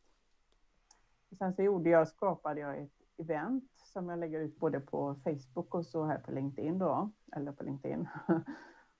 Och 1.32 1.38
sen 1.38 1.54
så 1.54 1.62
gjorde 1.62 1.90
jag, 1.90 2.08
skapade 2.08 2.60
jag 2.60 2.78
ett 2.78 3.02
event 3.18 3.72
som 3.94 4.10
jag 4.10 4.20
lägger 4.20 4.40
ut 4.40 4.60
både 4.60 4.80
på 4.80 5.16
Facebook 5.24 5.76
och 5.76 5.86
så 5.86 6.06
här 6.06 6.20
på 6.20 6.32
LinkedIn 6.32 6.80
då, 6.80 7.12
eller 7.36 7.52
på 7.52 7.64
LinkedIn. 7.64 8.08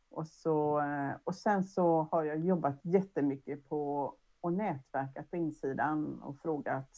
och, 0.10 0.28
så, 0.28 0.80
eh, 0.80 1.12
och 1.24 1.36
sen 1.36 1.64
så 1.64 2.08
har 2.12 2.24
jag 2.24 2.40
jobbat 2.40 2.80
jättemycket 2.82 3.70
på 3.70 4.14
och 4.42 4.54
nätverkat 4.54 5.32
på 5.32 5.38
insidan 5.38 6.22
och 6.22 6.38
frågat 6.38 6.90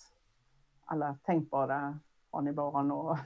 alla 0.86 1.18
tänkbara, 1.24 2.00
har 2.32 2.42
ni 2.42 2.52
barn? 2.54 2.92
Och, 2.92 3.18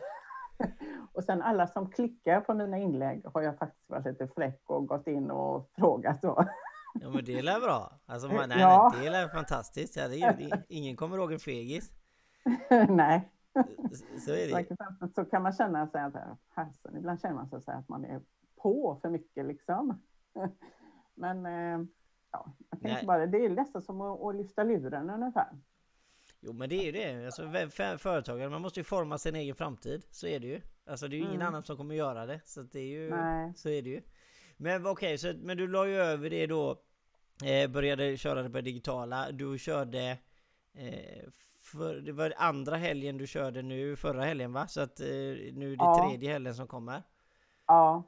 och 1.13 1.23
sen 1.23 1.41
alla 1.41 1.67
som 1.67 1.89
klickar 1.91 2.41
på 2.41 2.53
mina 2.53 2.77
inlägg 2.77 3.25
har 3.33 3.41
jag 3.41 3.57
faktiskt 3.57 3.89
varit 3.89 4.05
lite 4.05 4.27
fräck 4.27 4.61
och 4.65 4.87
gått 4.87 5.07
in 5.07 5.31
och 5.31 5.69
frågat 5.77 6.21
då. 6.21 6.45
Ja 7.01 7.09
men 7.09 7.25
det 7.25 7.41
lär 7.41 7.59
bra. 7.59 7.99
Alltså 8.05 8.27
man, 8.27 8.49
nej, 8.49 8.59
Ja. 8.59 8.91
nej, 8.93 9.03
det 9.05 9.09
lär 9.11 9.27
fantastiskt. 9.27 9.95
Ja, 9.95 10.07
det 10.07 10.21
är, 10.21 10.39
ju- 10.39 10.51
ingen 10.67 10.95
kommer 10.95 11.17
ihåg 11.17 11.33
en 11.33 11.39
fegis. 11.39 11.91
Nej, 12.89 13.31
Så 14.25 14.31
är 14.31 14.65
det. 14.65 15.13
Så 15.15 15.25
kan 15.25 15.43
man 15.43 15.53
känna 15.53 15.87
sig 15.87 16.01
att, 16.01 16.13
fasen, 16.55 16.97
ibland 16.97 17.21
känner 17.21 17.35
man 17.35 17.61
sig 17.61 17.73
att 17.75 17.89
man 17.89 18.05
är 18.05 18.21
på 18.61 18.99
för 19.01 19.09
mycket 19.09 19.45
liksom. 19.45 20.01
Men 21.15 21.45
eh, 21.45 21.85
ja, 22.31 22.45
jag 22.69 22.81
tänkte 22.81 23.05
bara, 23.05 23.25
det 23.25 23.45
är 23.45 23.49
nästan 23.49 23.81
som 23.81 24.01
att, 24.01 24.21
att 24.21 24.35
lyfta 24.35 24.63
luren 24.63 25.09
ungefär. 25.09 25.47
Jo 26.45 26.53
men 26.53 26.69
det 26.69 26.75
är 26.75 26.83
ju 26.83 26.91
det. 26.91 27.25
Alltså, 27.25 27.41
för- 27.51 27.97
företagare, 27.97 28.49
man 28.49 28.61
måste 28.61 28.79
ju 28.79 28.83
forma 28.83 29.17
sin 29.17 29.35
egen 29.35 29.55
framtid. 29.55 30.05
Så 30.11 30.27
är 30.27 30.39
det 30.39 30.47
ju. 30.47 30.61
Alltså 30.85 31.07
det 31.07 31.15
är 31.15 31.17
ju 31.17 31.23
ingen 31.23 31.35
Mm. 31.35 31.47
annan 31.47 31.63
som 31.63 31.77
kommer 31.77 31.95
göra 31.95 32.25
det. 32.25 32.39
Så 32.45 32.61
det 32.61 32.79
är 32.79 32.85
ju... 32.87 33.09
Nej. 33.09 33.53
Så 33.55 33.69
är 33.69 33.81
det 33.81 33.89
ju. 33.89 34.01
Men 34.57 34.85
okej, 34.87 35.17
så, 35.17 35.33
men 35.37 35.57
du 35.57 35.67
la 35.67 35.87
ju 35.87 35.95
över 35.95 36.29
det 36.29 36.47
då. 36.47 36.81
Eh, 37.45 37.69
började 37.69 38.17
köra 38.17 38.43
det 38.43 38.49
på 38.49 38.61
digitala. 38.61 39.31
Du 39.31 39.57
körde... 39.57 40.17
Eh, 40.73 41.23
för, 41.61 41.95
det 41.95 42.11
var 42.11 42.33
andra 42.37 42.75
helgen 42.75 43.17
du 43.17 43.27
körde 43.27 43.61
nu, 43.61 43.95
förra 43.95 44.23
helgen 44.23 44.53
va? 44.53 44.67
Så 44.67 44.81
att 44.81 44.99
eh, 44.99 45.07
nu 45.07 45.73
är 45.73 45.77
det 45.77 45.83
Ja. 45.83 46.09
tredje 46.09 46.31
helgen 46.31 46.55
som 46.55 46.67
kommer. 46.67 47.03
Ja, 47.67 48.03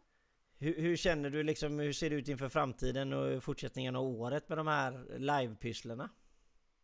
Hur, 0.57 0.81
hur 0.81 0.95
känner 0.95 1.29
du 1.29 1.43
liksom, 1.43 1.79
hur 1.79 1.93
ser 1.93 2.09
det 2.09 2.15
ut 2.15 2.27
inför 2.27 2.49
framtiden 2.49 3.13
och 3.13 3.43
fortsättningen 3.43 3.95
av 3.95 4.03
året 4.05 4.49
med 4.49 4.57
de 4.57 4.67
här 4.67 5.05
livepysslorna? 5.17 6.09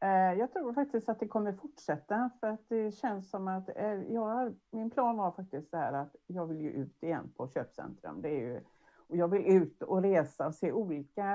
Eh, 0.04 0.34
jag 0.34 0.54
tror 0.54 0.74
faktiskt 0.74 1.10
att 1.10 1.20
det 1.20 1.28
kommer 1.28 1.54
fortsätta 1.54 2.30
för 2.40 2.48
att 2.48 2.70
det 2.70 2.92
känns 2.92 3.30
som 3.30 3.48
att 3.48 3.70
eh, 3.76 3.94
jag, 3.94 4.56
min 4.72 4.90
plan 4.90 5.18
var 5.18 5.32
faktiskt 5.32 5.70
så 5.70 5.78
här 5.78 5.94
att 5.94 6.16
jag 6.28 6.48
vill 6.48 6.62
ju 6.62 6.70
ut 6.70 7.04
igen 7.04 7.34
på 7.38 7.48
köpcentrum. 7.48 8.22
Det 8.22 8.30
är 8.30 8.40
ju, 8.40 8.62
och 9.08 9.18
jag 9.18 9.28
vill 9.28 9.46
ut 9.46 9.84
och 9.84 10.02
resa 10.02 10.48
och 10.48 10.56
se 10.56 10.72
olika 10.72 11.26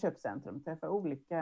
köpcentrum, 0.00 0.60
träffa 0.64 0.90
olika, 0.90 1.36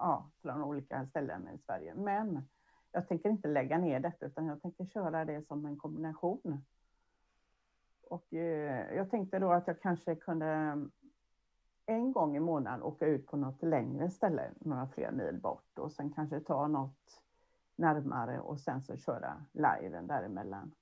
ja, 0.00 0.30
från 0.42 0.62
olika 0.64 1.06
ställen 1.06 1.48
i 1.54 1.58
Sverige. 1.58 1.94
Men 1.94 2.48
jag 2.92 3.08
tänker 3.08 3.30
inte 3.30 3.48
lägga 3.48 3.78
ner 3.78 4.00
detta 4.00 4.26
utan 4.26 4.46
jag 4.46 4.62
tänker 4.62 4.84
köra 4.84 5.24
det 5.24 5.46
som 5.46 5.66
en 5.66 5.76
kombination. 5.76 6.64
Och 8.02 8.34
eh, 8.34 8.96
jag 8.96 9.10
tänkte 9.10 9.38
då 9.38 9.52
att 9.52 9.66
jag 9.66 9.80
kanske 9.80 10.14
kunde 10.14 10.76
en 11.86 12.12
gång 12.12 12.36
i 12.36 12.40
månaden 12.40 12.82
åka 12.82 13.06
ut 13.06 13.26
på 13.26 13.36
något 13.36 13.62
längre 13.62 14.10
ställe, 14.10 14.50
några 14.60 14.86
fler 14.86 15.12
mil 15.12 15.40
bort 15.40 15.78
och 15.78 15.92
sen 15.92 16.10
kanske 16.10 16.40
ta 16.40 16.68
något 16.68 17.22
närmare 17.76 18.40
och 18.40 18.60
sen 18.60 18.82
så 18.82 18.96
köra 18.96 19.46
liven 19.52 20.06
däremellan. 20.06 20.74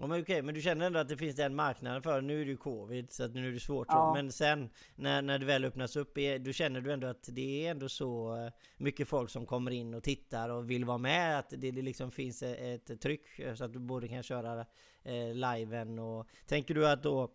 Ja, 0.00 0.06
men 0.06 0.22
okej, 0.22 0.42
men 0.42 0.54
du 0.54 0.60
känner 0.60 0.86
ändå 0.86 0.98
att 0.98 1.08
det 1.08 1.16
finns 1.16 1.36
den 1.36 1.54
marknaden 1.54 2.02
för 2.02 2.20
Nu 2.20 2.40
är 2.40 2.44
det 2.44 2.50
ju 2.50 2.56
covid 2.56 3.12
så 3.12 3.24
att 3.24 3.34
nu 3.34 3.48
är 3.48 3.52
det 3.52 3.60
svårt 3.60 3.86
Ja. 3.90 4.12
Men 4.14 4.32
sen 4.32 4.70
när, 4.94 5.22
när 5.22 5.38
det 5.38 5.46
väl 5.46 5.64
öppnas 5.64 5.96
upp 5.96 6.18
Då 6.40 6.52
känner 6.52 6.80
du 6.80 6.92
ändå 6.92 7.06
att 7.06 7.28
det 7.32 7.66
är 7.66 7.70
ändå 7.70 7.88
så 7.88 8.36
eh, 8.36 8.52
mycket 8.76 9.08
folk 9.08 9.30
som 9.30 9.46
kommer 9.46 9.70
in 9.70 9.94
och 9.94 10.02
tittar 10.02 10.48
och 10.48 10.70
vill 10.70 10.84
vara 10.84 10.98
med 10.98 11.38
Att 11.38 11.54
det 11.56 11.72
liksom 11.72 12.10
finns 12.10 12.42
ett, 12.42 12.90
ett 12.90 13.00
tryck 13.00 13.38
eh, 13.38 13.54
så 13.54 13.64
att 13.64 13.72
du 13.72 13.78
både 13.78 14.08
kan 14.08 14.22
köra 14.22 14.66
eh, 15.02 15.34
liven 15.34 15.98
och 15.98 16.26
Tänker 16.46 16.74
du 16.74 16.88
att 16.88 17.02
då 17.02 17.34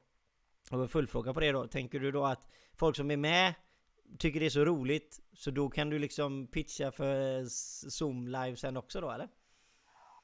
och 0.74 0.90
fullfråga 0.90 1.34
på 1.34 1.40
det 1.40 1.52
då 1.52 1.68
Tänker 1.68 2.00
du 2.00 2.12
då 2.12 2.26
att 2.26 2.48
folk 2.76 2.96
som 2.96 3.12
är 3.12 3.18
med 3.18 3.54
Tycker 4.18 4.40
det 4.40 4.46
är 4.46 4.50
så 4.50 4.66
roligt 4.66 5.20
Så 5.34 5.52
då 5.52 5.70
kan 5.70 5.90
du 5.90 6.00
liksom 6.00 6.48
pitcha 6.48 6.92
för 6.92 7.46
Zoom 7.90 8.28
live 8.28 8.56
sen 8.56 8.78
också 8.78 9.02
då 9.02 9.12
eller? 9.12 9.30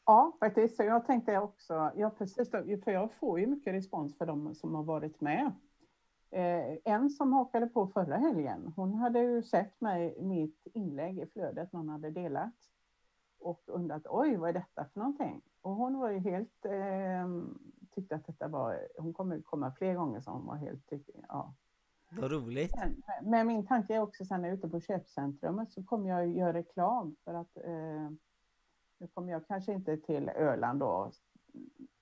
Ja, 0.09 0.37
faktiskt. 0.39 0.75
Så 0.75 0.83
jag 0.83 1.05
tänkte 1.05 1.37
också, 1.37 1.91
ja 1.95 2.09
precis, 2.09 2.51
då, 2.51 2.63
för 2.83 2.91
jag 2.91 3.13
får 3.13 3.39
ju 3.39 3.47
mycket 3.47 3.73
respons 3.73 4.17
för 4.17 4.25
de 4.25 4.55
som 4.55 4.75
har 4.75 4.83
varit 4.83 5.21
med. 5.21 5.51
Eh, 6.31 6.77
en 6.93 7.09
som 7.09 7.33
hakade 7.33 7.67
på 7.67 7.87
förra 7.87 8.17
helgen, 8.17 8.73
hon 8.75 8.93
hade 8.93 9.19
ju 9.19 9.43
sett 9.43 9.81
mig, 9.81 10.17
mitt 10.21 10.67
inlägg 10.73 11.19
i 11.19 11.25
flödet 11.25 11.73
någon 11.73 11.89
hade 11.89 12.11
delat 12.11 12.55
och 13.39 13.63
undrat 13.67 14.01
oj, 14.09 14.35
vad 14.35 14.49
är 14.49 14.53
detta 14.53 14.85
för 14.93 14.99
någonting? 14.99 15.41
Och 15.61 15.75
hon 15.75 15.99
var 15.99 16.09
ju 16.09 16.19
helt, 16.19 16.65
eh, 16.65 17.27
tyckte 17.95 18.15
att 18.15 18.25
detta 18.27 18.47
var, 18.47 18.87
hon 18.97 19.13
kommer 19.13 19.41
komma 19.41 19.71
fler 19.71 19.93
gånger 19.95 20.21
så 20.21 20.31
hon 20.31 20.45
var 20.45 20.55
helt, 20.55 20.89
tyck- 20.89 21.23
ja. 21.27 21.53
Vad 22.11 22.31
roligt! 22.31 22.75
Men, 22.75 23.29
men 23.29 23.47
min 23.47 23.65
tanke 23.67 23.95
är 23.95 23.99
också 23.99 24.25
sen 24.25 24.41
när 24.41 24.49
jag 24.49 24.53
är 24.53 24.57
ute 24.57 24.69
på 24.69 24.79
köpcentrumet 24.79 25.71
så 25.71 25.83
kommer 25.83 26.09
jag 26.09 26.27
göra 26.27 26.53
reklam 26.53 27.15
för 27.23 27.33
att 27.33 27.57
eh, 27.57 28.09
nu 28.97 29.07
kommer 29.13 29.31
jag 29.31 29.47
kanske 29.47 29.73
inte 29.73 29.97
till 29.97 30.29
Öland 30.29 30.79
då, 30.79 31.11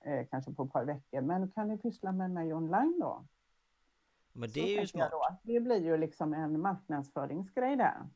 eh, 0.04 0.26
kanske 0.30 0.52
på 0.54 0.62
ett 0.62 0.72
par 0.72 0.84
veckor, 0.84 1.20
men 1.20 1.50
kan 1.50 1.70
ju 1.70 1.78
pyssla 1.78 2.12
med 2.12 2.30
mig 2.30 2.54
online 2.54 2.98
då. 3.00 3.24
Men 4.32 4.48
Så 4.48 4.54
det 4.54 4.76
är 4.76 4.80
ju 4.80 4.86
smart! 4.86 5.10
Då. 5.10 5.38
Det 5.42 5.60
blir 5.60 5.84
ju 5.84 5.96
liksom 5.96 6.34
en 6.34 6.60
marknadsföringsgrej 6.60 7.76
där. 7.76 8.08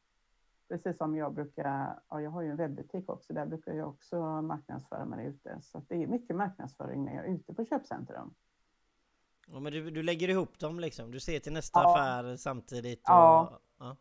Precis 0.73 0.97
som 0.99 1.17
jag 1.17 1.35
brukar, 1.35 1.99
ja, 2.09 2.21
jag 2.21 2.31
har 2.31 2.43
ju 2.43 2.51
en 2.51 2.57
webbutik 2.57 3.09
också, 3.11 3.33
där 3.33 3.47
brukar 3.47 3.73
jag 3.73 3.89
också 3.89 4.17
marknadsföra 4.43 5.05
mig 5.05 5.27
ute. 5.27 5.59
Så 5.63 5.83
det 5.89 6.03
är 6.03 6.07
mycket 6.07 6.37
marknadsföring 6.37 7.05
när 7.05 7.15
jag 7.15 7.27
är 7.29 7.35
ute 7.35 7.55
på 7.55 7.65
köpcentrum. 7.65 8.35
Ja, 9.47 9.61
men 9.61 9.73
du, 9.73 9.91
du 9.91 10.03
lägger 10.03 10.29
ihop 10.29 10.59
dem 10.59 10.81
liksom, 10.81 11.11
du 11.11 11.21
ser 11.21 11.39
till 11.39 11.53
nästa 11.53 11.81
Ja. 11.81 11.95
affär 11.95 12.37
samtidigt 12.37 12.99
och, 12.99 13.05
Ja. 13.07 13.61
ja. 13.79 13.97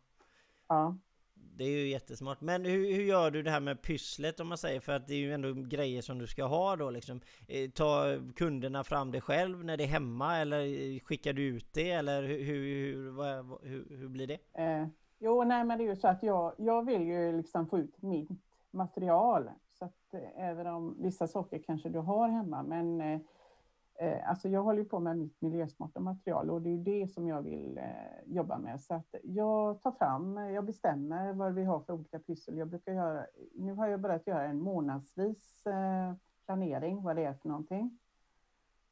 Ja. 0.68 0.96
Det 1.34 1.64
är 1.64 1.68
ju 1.70 1.88
jättesmart. 1.88 2.40
Men 2.40 2.64
hur, 2.64 2.94
hur 2.94 3.02
gör 3.02 3.30
du 3.30 3.42
det 3.42 3.50
här 3.50 3.60
med 3.60 3.82
pysslet 3.82 4.40
om 4.40 4.48
man 4.48 4.58
säger? 4.58 4.80
För 4.80 4.92
att 4.92 5.08
det 5.08 5.14
är 5.14 5.18
ju 5.18 5.32
ändå 5.34 5.52
grejer 5.52 6.02
som 6.02 6.18
du 6.18 6.26
ska 6.26 6.44
ha 6.44 6.76
då 6.76 6.90
liksom. 6.90 7.20
Eh, 7.48 7.70
Ta 7.70 8.04
kunderna 8.36 8.84
fram 8.84 9.10
det 9.10 9.20
själv 9.20 9.64
när 9.64 9.76
det 9.76 9.84
är 9.84 9.88
hemma 9.88 10.36
eller 10.38 10.60
eh, 10.60 11.00
skickar 11.00 11.32
du 11.32 11.42
ut 11.42 11.72
det 11.72 11.90
eller 11.90 12.22
hur, 12.22 12.38
hur, 12.44 13.12
hur, 13.68 13.96
hur 13.96 14.08
blir 14.08 14.26
det? 14.26 14.38
Eh, 14.62 14.86
jo, 15.22 15.44
nej, 15.44 15.64
men 15.64 15.78
det 15.78 15.84
är 15.84 15.88
ju 15.88 15.96
så 15.96 16.08
att 16.08 16.22
jag, 16.22 16.52
jag 16.56 16.86
vill 16.86 17.02
ju 17.02 17.36
liksom 17.36 17.66
få 17.66 17.78
ut 17.78 18.02
mitt 18.02 18.30
material. 18.70 19.50
Så 19.78 19.84
att 19.84 20.14
eh, 20.14 20.48
även 20.48 20.66
om 20.66 20.96
vissa 20.98 21.26
saker 21.26 21.58
kanske 21.58 21.88
du 21.88 21.98
har 21.98 22.28
hemma, 22.28 22.62
men 22.62 23.00
eh, 23.00 23.20
eh, 23.94 24.30
alltså 24.30 24.48
jag 24.48 24.62
håller 24.62 24.78
ju 24.78 24.88
på 24.88 25.00
med 25.00 25.18
mitt 25.18 25.40
miljösmarta 25.40 26.00
material 26.00 26.50
och 26.50 26.62
det 26.62 26.68
är 26.68 26.72
ju 26.72 26.82
det 26.82 27.08
som 27.08 27.28
jag 27.28 27.42
vill 27.42 27.78
eh, 27.78 28.34
jobba 28.34 28.58
med. 28.58 28.80
Så 28.80 28.94
att 28.94 29.14
jag 29.22 29.80
tar 29.80 29.92
fram, 29.92 30.36
jag 30.36 30.64
bestämmer 30.64 31.32
vad 31.32 31.54
vi 31.54 31.64
har 31.64 31.80
för 31.80 31.92
olika 31.92 32.18
pyssel. 32.18 32.58
Jag 32.58 32.68
brukar 32.68 32.92
göra, 32.92 33.26
nu 33.54 33.72
har 33.74 33.88
jag 33.88 34.00
börjat 34.00 34.26
göra 34.26 34.44
en 34.44 34.60
månadsvis 34.62 35.66
eh, 35.66 36.14
planering, 36.46 37.02
vad 37.02 37.16
det 37.16 37.24
är 37.24 37.34
för 37.34 37.48
någonting. 37.48 37.98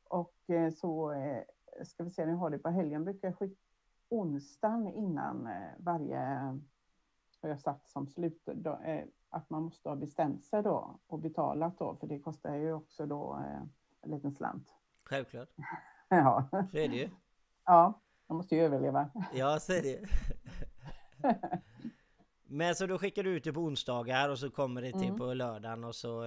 Och 0.08 0.50
eh, 0.50 0.70
så 0.70 1.12
eh, 1.12 1.42
ska 1.84 2.04
vi 2.04 2.10
se, 2.10 2.26
nu 2.26 2.34
har 2.34 2.50
det 2.50 2.58
på 2.58 2.68
helgen 2.68 3.04
brukar 3.04 3.28
jag 3.28 3.38
skicka 3.38 3.69
onsdagen 4.10 4.86
innan 4.88 5.46
eh, 5.46 5.68
varje, 5.78 6.18
har 7.42 7.48
jag 7.48 7.60
satt 7.60 7.88
som 7.88 8.06
slut, 8.06 8.42
då, 8.54 8.70
eh, 8.84 9.04
att 9.30 9.50
man 9.50 9.62
måste 9.62 9.88
ha 9.88 9.96
bestämt 9.96 10.44
sig 10.44 10.62
då 10.62 10.98
och 11.06 11.18
betalat 11.18 11.78
då, 11.78 11.96
för 11.96 12.06
det 12.06 12.18
kostar 12.18 12.54
ju 12.54 12.72
också 12.72 13.06
då 13.06 13.34
eh, 13.46 13.62
en 14.02 14.10
liten 14.10 14.32
slant. 14.32 14.74
Självklart. 15.04 15.48
Ja, 16.12 16.48
Så 16.52 16.76
är 16.78 16.88
det 16.88 16.96
ju. 16.96 17.10
ja 17.64 18.00
man 18.26 18.36
måste 18.36 18.54
ju 18.56 18.62
överleva. 18.62 19.10
Ja, 19.34 19.58
så 19.60 19.72
är 19.72 19.82
det. 19.82 20.08
Men 22.46 22.74
så 22.74 22.86
då 22.86 22.98
skickar 22.98 23.22
du 23.22 23.30
ut 23.30 23.44
det 23.44 23.52
på 23.52 23.60
onsdagar 23.60 24.28
och 24.28 24.38
så 24.38 24.50
kommer 24.50 24.82
det 24.82 24.92
till 24.92 25.04
Mm. 25.08 25.18
på 25.18 25.34
lördagen 25.34 25.84
och 25.84 25.94
så 25.94 26.24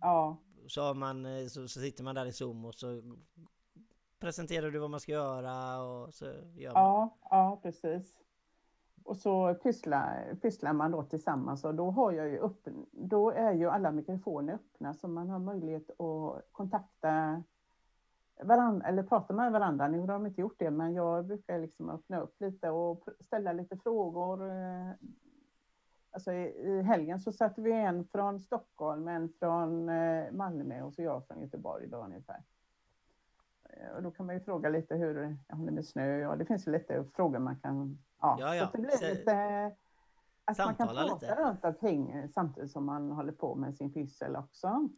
Ja, 0.00 0.36
så, 0.66 0.94
man, 0.94 1.26
så, 1.50 1.68
så 1.68 1.80
sitter 1.80 2.04
man 2.04 2.14
där 2.14 2.26
i 2.26 2.32
Zoom 2.32 2.64
och 2.64 2.74
så 2.74 3.02
presenterar 4.22 4.70
du 4.70 4.78
vad 4.78 4.90
man 4.90 5.00
ska 5.00 5.12
göra 5.12 5.82
och 5.82 6.14
så 6.14 6.24
gör 6.54 6.72
man. 6.72 6.82
ja, 6.82 7.16
ja 7.30 7.60
precis. 7.62 8.22
Och 9.04 9.16
så 9.16 9.54
pysslar, 9.54 10.34
pysslar 10.42 10.72
man 10.72 10.90
då 10.90 11.02
tillsammans 11.02 11.64
och 11.64 11.74
då 11.74 11.90
har 11.90 12.12
jag 12.12 12.28
ju 12.28 12.38
upp, 12.38 12.68
då 12.90 13.30
är 13.30 13.52
ju 13.52 13.68
alla 13.68 13.90
mikrofoner 13.90 14.54
öppna 14.54 14.94
så 14.94 15.08
man 15.08 15.28
har 15.28 15.38
möjlighet 15.38 16.00
att 16.00 16.52
kontakta 16.52 17.42
varandra, 18.42 18.86
eller 18.86 19.02
prata 19.02 19.34
med 19.34 19.52
varandra. 19.52 19.88
Nu 19.88 20.00
har 20.00 20.06
de 20.06 20.26
inte 20.26 20.40
gjort 20.40 20.58
det, 20.58 20.70
men 20.70 20.94
jag 20.94 21.26
brukar 21.26 21.58
liksom 21.58 21.90
öppna 21.90 22.20
upp 22.20 22.40
lite 22.40 22.70
och 22.70 23.08
ställa 23.20 23.52
lite 23.52 23.76
frågor. 23.76 24.50
Eh, 24.50 24.90
alltså 26.10 26.32
i, 26.32 26.44
i 26.44 26.82
helgen 26.82 27.20
så 27.20 27.32
satte 27.32 27.62
vi 27.62 27.72
en 27.72 28.04
från 28.04 28.40
Stockholm, 28.40 29.08
en 29.08 29.28
från 29.28 29.88
eh, 29.88 30.32
Malmö 30.32 30.82
och 30.82 30.94
så 30.94 31.02
jag 31.02 31.26
från 31.26 31.40
Göteborg 31.40 31.86
då 31.86 31.96
ungefär. 31.96 32.42
Eh, 33.72 33.96
Och 33.96 34.02
då 34.02 34.10
kan 34.10 34.26
man 34.26 34.34
ju 34.34 34.40
fråga 34.40 34.68
lite 34.68 34.94
hur, 34.94 35.36
ja, 35.48 35.54
det 35.56 35.70
med 35.72 35.84
snö 35.86 36.26
och 36.26 36.38
det 36.38 36.44
finns 36.46 36.66
ju 36.68 36.72
lite 36.72 37.04
frågor 37.16 37.38
man 37.38 37.56
kan, 37.60 37.98
ja, 38.20 38.36
Ja, 38.40 38.48
så 38.50 38.54
ja. 38.56 38.64
att 38.64 38.72
det 38.72 38.78
blir 38.78 38.90
Så- 38.90 39.04
lite, 39.08 39.64
att 40.44 40.58
man 40.58 40.74
kan 40.74 40.88
prata 40.88 41.14
lite. 41.14 41.34
runt 41.34 41.64
omkring 41.64 42.10
eh, 42.10 42.28
samtidigt 42.34 42.70
som 42.70 42.84
man 42.86 43.10
håller 43.10 43.32
på 43.32 43.54
med 43.54 43.74
sin 43.76 43.92
pyssel 43.92 44.36
också. 44.36 44.88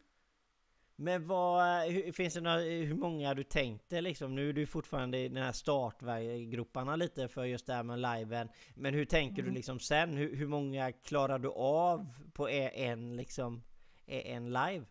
Men 0.97 1.27
vad, 1.27 1.81
hur, 1.91 2.11
finns 2.11 2.33
det 2.33 2.41
några, 2.41 2.57
hur 2.59 2.95
många 2.95 3.33
du 3.33 3.43
tänkte 3.43 4.01
liksom? 4.01 4.35
Nu 4.35 4.49
är 4.49 4.53
du 4.53 4.65
fortfarande 4.65 5.17
i 5.17 5.27
den 5.29 5.43
här 5.43 5.51
startgroparna 5.51 6.95
lite 6.95 7.27
för 7.27 7.43
just 7.43 7.67
det 7.67 7.73
här 7.73 7.83
med 7.83 7.99
liven. 7.99 8.49
Men 8.75 8.93
hur 8.93 9.05
tänker 9.05 9.41
Mm. 9.41 9.45
du 9.45 9.55
liksom 9.55 9.79
sen? 9.79 10.09
Hur, 10.17 10.35
hur 10.35 10.47
många 10.47 10.91
klarar 10.91 11.39
du 11.39 11.49
av 11.51 12.07
på 12.33 12.49
e- 12.49 12.71
en 12.89 13.15
liksom, 13.15 13.63
e- 14.05 14.31
en 14.33 14.45
live? 14.53 14.85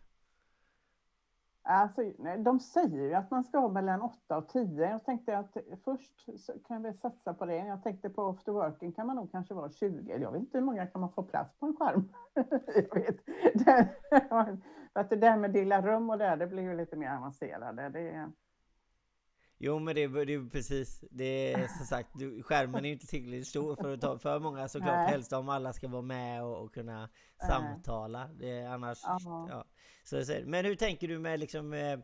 Alltså, 1.67 2.01
de 2.37 2.59
säger 2.59 3.03
ju 3.03 3.13
att 3.13 3.31
man 3.31 3.43
ska 3.43 3.57
ha 3.57 3.69
mellan 3.69 4.01
8 4.01 4.37
och 4.37 4.49
10. 4.49 4.89
Jag 4.89 5.05
tänkte 5.05 5.37
att 5.37 5.57
först 5.83 6.11
kan 6.67 6.83
vi 6.83 6.93
satsa 6.93 7.33
på 7.33 7.45
det. 7.45 7.57
Jag 7.57 7.83
tänkte 7.83 8.09
på 8.09 8.29
afterworking 8.29 8.91
kan 8.91 9.07
man 9.07 9.15
nog 9.15 9.31
kanske 9.31 9.53
vara 9.53 9.71
20. 9.71 10.17
Jag 10.17 10.31
vet 10.31 10.41
inte 10.41 10.57
hur 10.57 10.65
många 10.65 10.87
kan 10.87 11.01
man 11.01 11.11
få 11.11 11.23
plats 11.23 11.59
på 11.59 11.65
en 11.65 11.75
skärm. 11.75 12.13
jag 12.75 12.95
vet. 12.95 13.17
För 14.93 14.99
att 14.99 15.09
det 15.09 15.15
där 15.15 15.37
med 15.37 15.51
dela 15.51 15.81
rum 15.81 16.09
och 16.09 16.17
det, 16.17 16.35
det 16.35 16.47
blir 16.47 16.63
ju 16.63 16.77
lite 16.77 16.95
mer 16.95 17.15
avancerade. 17.15 17.89
Det, 17.89 18.31
Jo 19.57 19.79
men 19.79 19.95
det, 19.95 20.03
är- 20.03 20.49
precis, 20.49 21.03
det 21.11 21.53
är 21.53 21.67
som 21.77 21.85
sagt, 21.85 22.09
du, 22.13 22.43
skärmen 22.43 22.85
är 22.85 22.89
ju 22.89 22.93
inte 22.93 23.07
tillräckligt 23.07 23.47
stor 23.47 23.75
för 23.75 23.93
att 23.93 24.01
ta 24.01 24.19
för 24.19 24.39
många 24.39 24.67
såklart, 24.67 24.95
Nej. 24.95 25.07
helst 25.11 25.33
om 25.33 25.49
alla 25.49 25.73
ska 25.73 25.87
vara 25.87 26.01
med 26.01 26.43
och, 26.43 26.63
och 26.63 26.73
kunna 26.73 27.09
samtala. 27.47 28.29
Det 28.39 28.65
annars, 28.65 28.99
Ja. 29.03 29.65
Så, 30.03 30.23
men 30.45 30.65
hur 30.65 30.75
tänker 30.75 31.07
du 31.07 31.19
med 31.19 31.39
liksom 31.39 31.73
eh, 31.73 31.99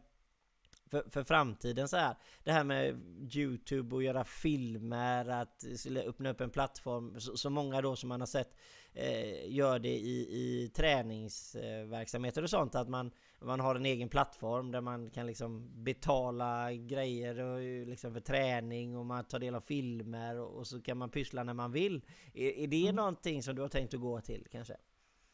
för, 0.92 1.10
för 1.10 1.24
framtiden 1.24 1.88
så 1.88 1.98
här? 1.98 2.16
Det 2.44 2.52
här 2.52 2.64
med 2.64 3.02
Youtube 3.36 3.96
och 3.96 4.04
göra 4.04 4.24
filmer, 4.24 5.30
att 5.30 5.66
öppna 6.06 6.30
upp 6.30 6.42
en 6.42 6.50
plattform, 6.50 7.20
så, 7.20 7.38
så 7.38 7.50
många 7.50 7.82
då 7.82 7.96
som 7.96 8.10
man 8.10 8.20
har 8.20 8.28
sett 8.28 8.56
eh, 8.94 9.52
gör 9.52 9.80
det 9.80 9.98
i, 9.98 10.28
i 10.32 10.70
träningsverksamheter 10.70 12.44
och 12.44 12.50
sånt, 12.50 12.76
att 12.76 12.90
man, 12.90 13.12
man 13.40 13.60
har 13.60 13.76
en 13.76 13.86
egen 13.86 14.10
plattform 14.10 14.72
där 14.72 14.82
man 14.82 15.10
kan 15.10 15.28
liksom 15.28 15.84
betala 15.84 16.74
grejer 16.74 17.40
och 17.40 17.60
liksom 17.88 18.14
för 18.14 18.20
träning 18.20 18.98
och 18.98 19.06
man 19.06 19.24
tar 19.24 19.40
del 19.40 19.56
av 19.56 19.62
filmer 19.62 20.40
och, 20.40 20.58
och 20.58 20.68
så 20.68 20.82
kan 20.82 20.98
man 20.98 21.10
pyssla 21.10 21.44
när 21.44 21.54
man 21.54 21.72
vill. 21.72 22.06
Är, 22.34 22.50
är 22.50 22.68
det 22.68 22.92
någonting 22.92 23.44
som 23.44 23.56
du 23.56 23.62
har 23.62 23.70
tänkt 23.70 23.94
att 23.94 24.02
gå 24.02 24.22
till 24.22 24.48
kanske? 24.52 24.78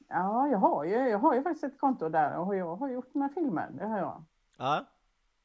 ja, 0.10 0.48
jag 0.48 0.58
har, 0.58 0.84
ju, 0.86 0.96
jag 1.10 1.20
har 1.20 1.36
ju 1.36 1.44
faktiskt 1.44 1.64
ett 1.64 1.80
konto 1.80 2.10
där 2.10 2.38
och 2.38 2.56
jag 2.56 2.76
har 2.76 2.90
gjort 2.90 3.14
några 3.14 3.30
filmer. 3.30 3.70
Det 3.72 3.86
har 3.86 3.98
jag. 3.98 4.24
Ja, 4.58 4.86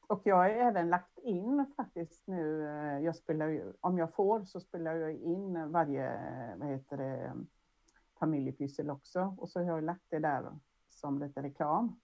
Och 0.07 0.21
jag 0.23 0.35
har 0.35 0.49
även 0.49 0.89
lagt 0.89 1.17
in 1.17 1.65
faktiskt 1.77 2.27
nu, 2.27 2.67
eh, 2.67 2.99
jag 2.99 3.15
spelar 3.15 3.47
ju, 3.47 3.73
om 3.81 3.97
jag 3.97 4.13
får 4.13 4.43
så 4.43 4.59
spelar 4.59 4.95
jag 4.95 5.13
in 5.13 5.71
varje, 5.71 6.19
vad 6.57 6.67
heter 6.69 6.97
det, 6.97 7.33
familjepyssel 8.23 8.89
också. 8.89 9.35
Och 9.37 9.49
så 9.49 9.59
har 9.59 9.65
jag 9.65 9.83
lagt 9.83 10.05
det 10.09 10.19
där 10.19 10.59
som 10.89 11.19
lite 11.19 11.41
reklam. 11.41 11.99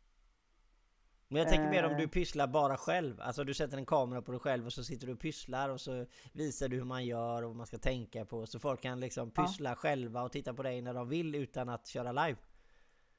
men 1.32 1.40
jag 1.40 1.50
tänker 1.50 1.70
mer 1.70 1.86
om 1.86 1.92
Eh. 1.92 1.98
du 1.98 2.08
pysslar 2.08 2.48
bara 2.48 2.78
själv. 2.78 3.22
Alltså 3.22 3.44
du 3.44 3.54
sätter 3.54 3.78
en 3.78 3.86
kamera 3.86 4.22
på 4.22 4.32
dig 4.32 4.40
själv 4.40 4.66
och 4.66 4.74
så 4.74 4.84
sitter 4.84 5.08
du 5.08 5.14
och 5.14 5.20
pysslar 5.20 5.70
och 5.70 5.82
så 5.82 6.06
visar 6.34 6.68
du 6.68 6.78
hur 6.78 6.84
man 6.86 7.06
gör 7.06 7.44
och 7.44 7.50
vad 7.50 7.58
man 7.58 7.66
ska 7.68 7.78
tänka 7.78 8.26
på. 8.26 8.46
Så 8.46 8.60
folk 8.60 8.82
kan 8.82 9.00
liksom 9.00 9.32
Ja. 9.36 9.44
pyssla 9.44 9.76
själva 9.76 10.24
och 10.24 10.32
titta 10.32 10.54
på 10.54 10.64
dig 10.64 10.82
när 10.82 10.94
de 10.94 11.10
vill 11.10 11.36
utan 11.36 11.70
att 11.70 11.88
köra 11.88 12.12
live. 12.12 12.40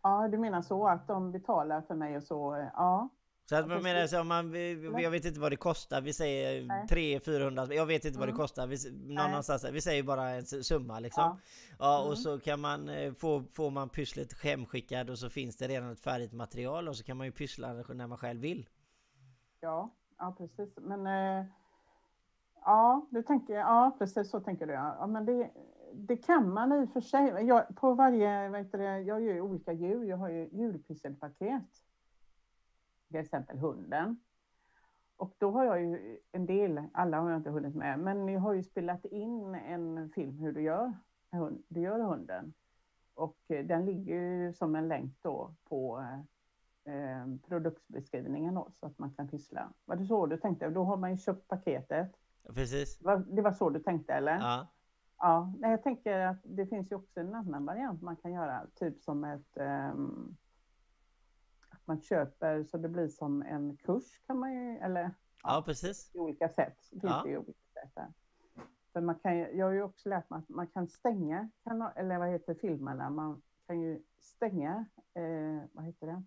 Ja, 0.02 0.28
du 0.28 0.38
menar 0.38 0.62
så 0.62 0.88
att 0.88 1.09
de 1.09 1.33
betalar 1.33 1.83
för 1.83 1.95
mig 1.95 2.16
och 2.16 2.23
så, 2.23 2.54
eh, 2.57 2.69
ja. 2.75 3.09
Så 3.50 3.57
att 3.57 3.69
man 3.69 3.83
menar 3.83 4.07
så 4.07 4.21
om 4.21 4.28
man, 4.28 4.52
jag 5.02 5.11
vet 5.11 5.25
inte 5.25 5.40
vad 5.40 5.52
det 5.52 5.57
kostar, 5.57 6.00
vi 6.00 6.12
säger 6.12 6.64
Nej. 6.66 6.87
300-400, 7.19 7.73
jag 7.73 7.87
vet 7.87 8.04
inte 8.04 8.19
vad 8.19 8.28
det 8.28 8.33
Mm. 8.33 8.40
kostar, 8.40 8.66
vi, 8.66 8.76
någonstans, 9.14 9.64
vi 9.73 9.80
säger 9.80 10.02
bara 10.02 10.28
en 10.30 10.47
summa 10.47 11.00
liksom. 11.00 11.23
Ja. 11.23 11.38
Ja, 11.78 11.99
och 12.00 12.07
Mm. 12.07 12.16
så 12.16 12.38
kan 12.38 12.61
man 12.61 12.88
eh, 12.88 13.12
få, 13.12 13.42
får 13.52 13.71
man 13.71 13.88
pysslet 13.88 14.42
hemskickad 14.42 15.11
och 15.11 15.19
så 15.19 15.30
finns 15.30 15.57
det 15.57 15.69
redan 15.69 15.90
ett 15.92 16.00
färdigt 16.00 16.33
material 16.33 16.88
och 16.88 16.97
så 16.97 17.04
kan 17.04 17.16
man 17.16 17.26
ju 17.26 17.33
pyssla 17.33 17.73
när 17.73 18.07
man 18.07 18.19
själv 18.19 18.40
vill. 18.40 18.69
Ja, 19.61 19.90
ja 20.19 20.35
precis. 20.38 20.75
Men 20.76 21.07
eh, 21.07 21.47
ja, 22.64 23.07
du 23.11 23.23
tänker, 23.23 23.54
ja 23.54 23.97
precis 23.99 24.30
så 24.30 24.40
tänker 24.40 24.66
du. 24.66 24.73
Ja, 24.73 24.97
Ja, 25.00 25.07
men 25.07 25.26
det, 25.26 25.50
det 25.95 26.16
kan 26.16 26.52
man 26.54 26.73
i 26.73 26.85
och 26.85 26.92
för 26.92 27.00
sig. 27.00 27.47
Jag, 27.47 27.76
på 27.76 27.95
varje, 27.95 28.49
vad 28.49 28.61
heter 28.61 28.78
det, 28.78 28.85
jag 29.00 29.23
gör 29.23 29.35
ju 29.35 29.40
olika 29.40 29.73
djur. 29.73 30.04
Jag 30.04 30.16
har 30.16 30.28
ju 30.28 30.49
djurpysselpaket. 30.52 31.62
Till 33.11 33.21
exempel 33.21 33.59
hunden. 33.59 34.21
Och 35.17 35.35
då 35.38 35.50
har 35.50 35.64
jag 35.64 35.81
ju 35.83 36.19
en 36.33 36.47
del, 36.47 36.83
alla 36.93 37.21
har 37.21 37.31
jag 37.31 37.38
inte 37.38 37.50
hunnit 37.50 37.75
med, 37.75 37.99
men 37.99 38.29
jag 38.29 38.40
har 38.40 38.52
ju 38.52 38.62
spelat 38.62 39.05
in 39.05 39.55
en 39.55 40.11
film 40.11 40.38
hur 40.38 40.52
du 40.52 40.62
gör, 40.62 40.95
du 41.69 41.81
gör 41.81 41.99
hunden. 41.99 42.52
Och 43.14 43.38
eh, 43.49 43.67
den 43.67 43.87
ligger 43.87 44.14
ju 44.14 44.52
som 44.52 44.75
en 44.75 44.88
länk 44.88 45.19
då 45.23 45.55
på 45.69 46.05
eh, 46.85 47.49
produktbeskrivningen 47.49 48.55
då, 48.55 48.71
så 48.73 48.87
att 48.87 48.99
man 48.99 49.11
kan 49.14 49.29
pyssla. 49.29 49.73
Var 49.85 49.97
det 49.97 50.07
så 50.07 50.26
du 50.26 50.37
tänkte? 50.37 50.71
Då 50.71 50.85
har 50.85 50.97
man 50.97 51.11
ju 51.11 51.17
köpt 51.17 51.49
paketet. 51.49 52.17
Precis. 52.54 52.99
Det 52.99 53.06
var, 53.06 53.17
det 53.17 53.43
var 53.43 53.52
så 53.52 53.71
du 53.71 53.80
tänkte 53.80 54.13
eller? 54.13 54.39
Ja. 54.39 54.67
Ja, 55.19 55.52
nej, 55.58 55.71
jag 55.71 55.82
tänker 55.82 56.21
att 56.21 56.41
det 56.43 56.67
finns 56.67 56.93
ju 56.93 56.97
också 56.97 57.21
en 57.21 57.35
annan 57.35 57.65
variant 57.65 58.02
man 58.02 58.17
kan 58.17 58.32
göra, 58.32 58.67
typ 58.75 59.00
som 59.00 59.25
ett 59.25 59.58
att 59.58 59.58
man 61.91 62.00
köper 62.00 62.65
så 62.65 62.79
det 62.79 62.89
blir 62.89 63.09
som 63.09 63.43
en 63.43 63.76
kurs 63.76 64.21
kan 64.26 64.39
man 64.39 64.53
ju, 64.55 64.79
eller 64.79 65.11
ja, 65.43 65.63
precis. 65.67 66.11
i 66.15 66.19
olika 66.19 66.49
sätt. 66.49 66.76
Det 66.91 67.00
finns 67.00 67.13
Ja. 67.13 67.23
det 67.26 67.39
olika 67.39 67.59
sätt 67.75 67.91
där. 67.95 68.13
För 68.93 69.00
man 69.00 69.15
kan, 69.19 69.37
jag 69.39 69.67
har 69.67 69.73
ju 69.73 69.83
också 69.83 70.09
lärt 70.09 70.31
mig 70.31 70.39
att 70.39 70.49
man 70.49 70.67
kan 70.67 70.89
stänga, 70.89 71.50
kanal, 71.65 71.93
eller 71.97 72.19
vad 72.19 72.29
heter 72.29 72.55
filmerna, 72.55 73.11
man 73.11 73.43
kan 73.67 73.81
ju 73.81 74.03
stänga, 74.19 74.87
eh, 75.15 75.63
vad 75.73 75.85
heter 75.85 76.07
det? 76.07 76.23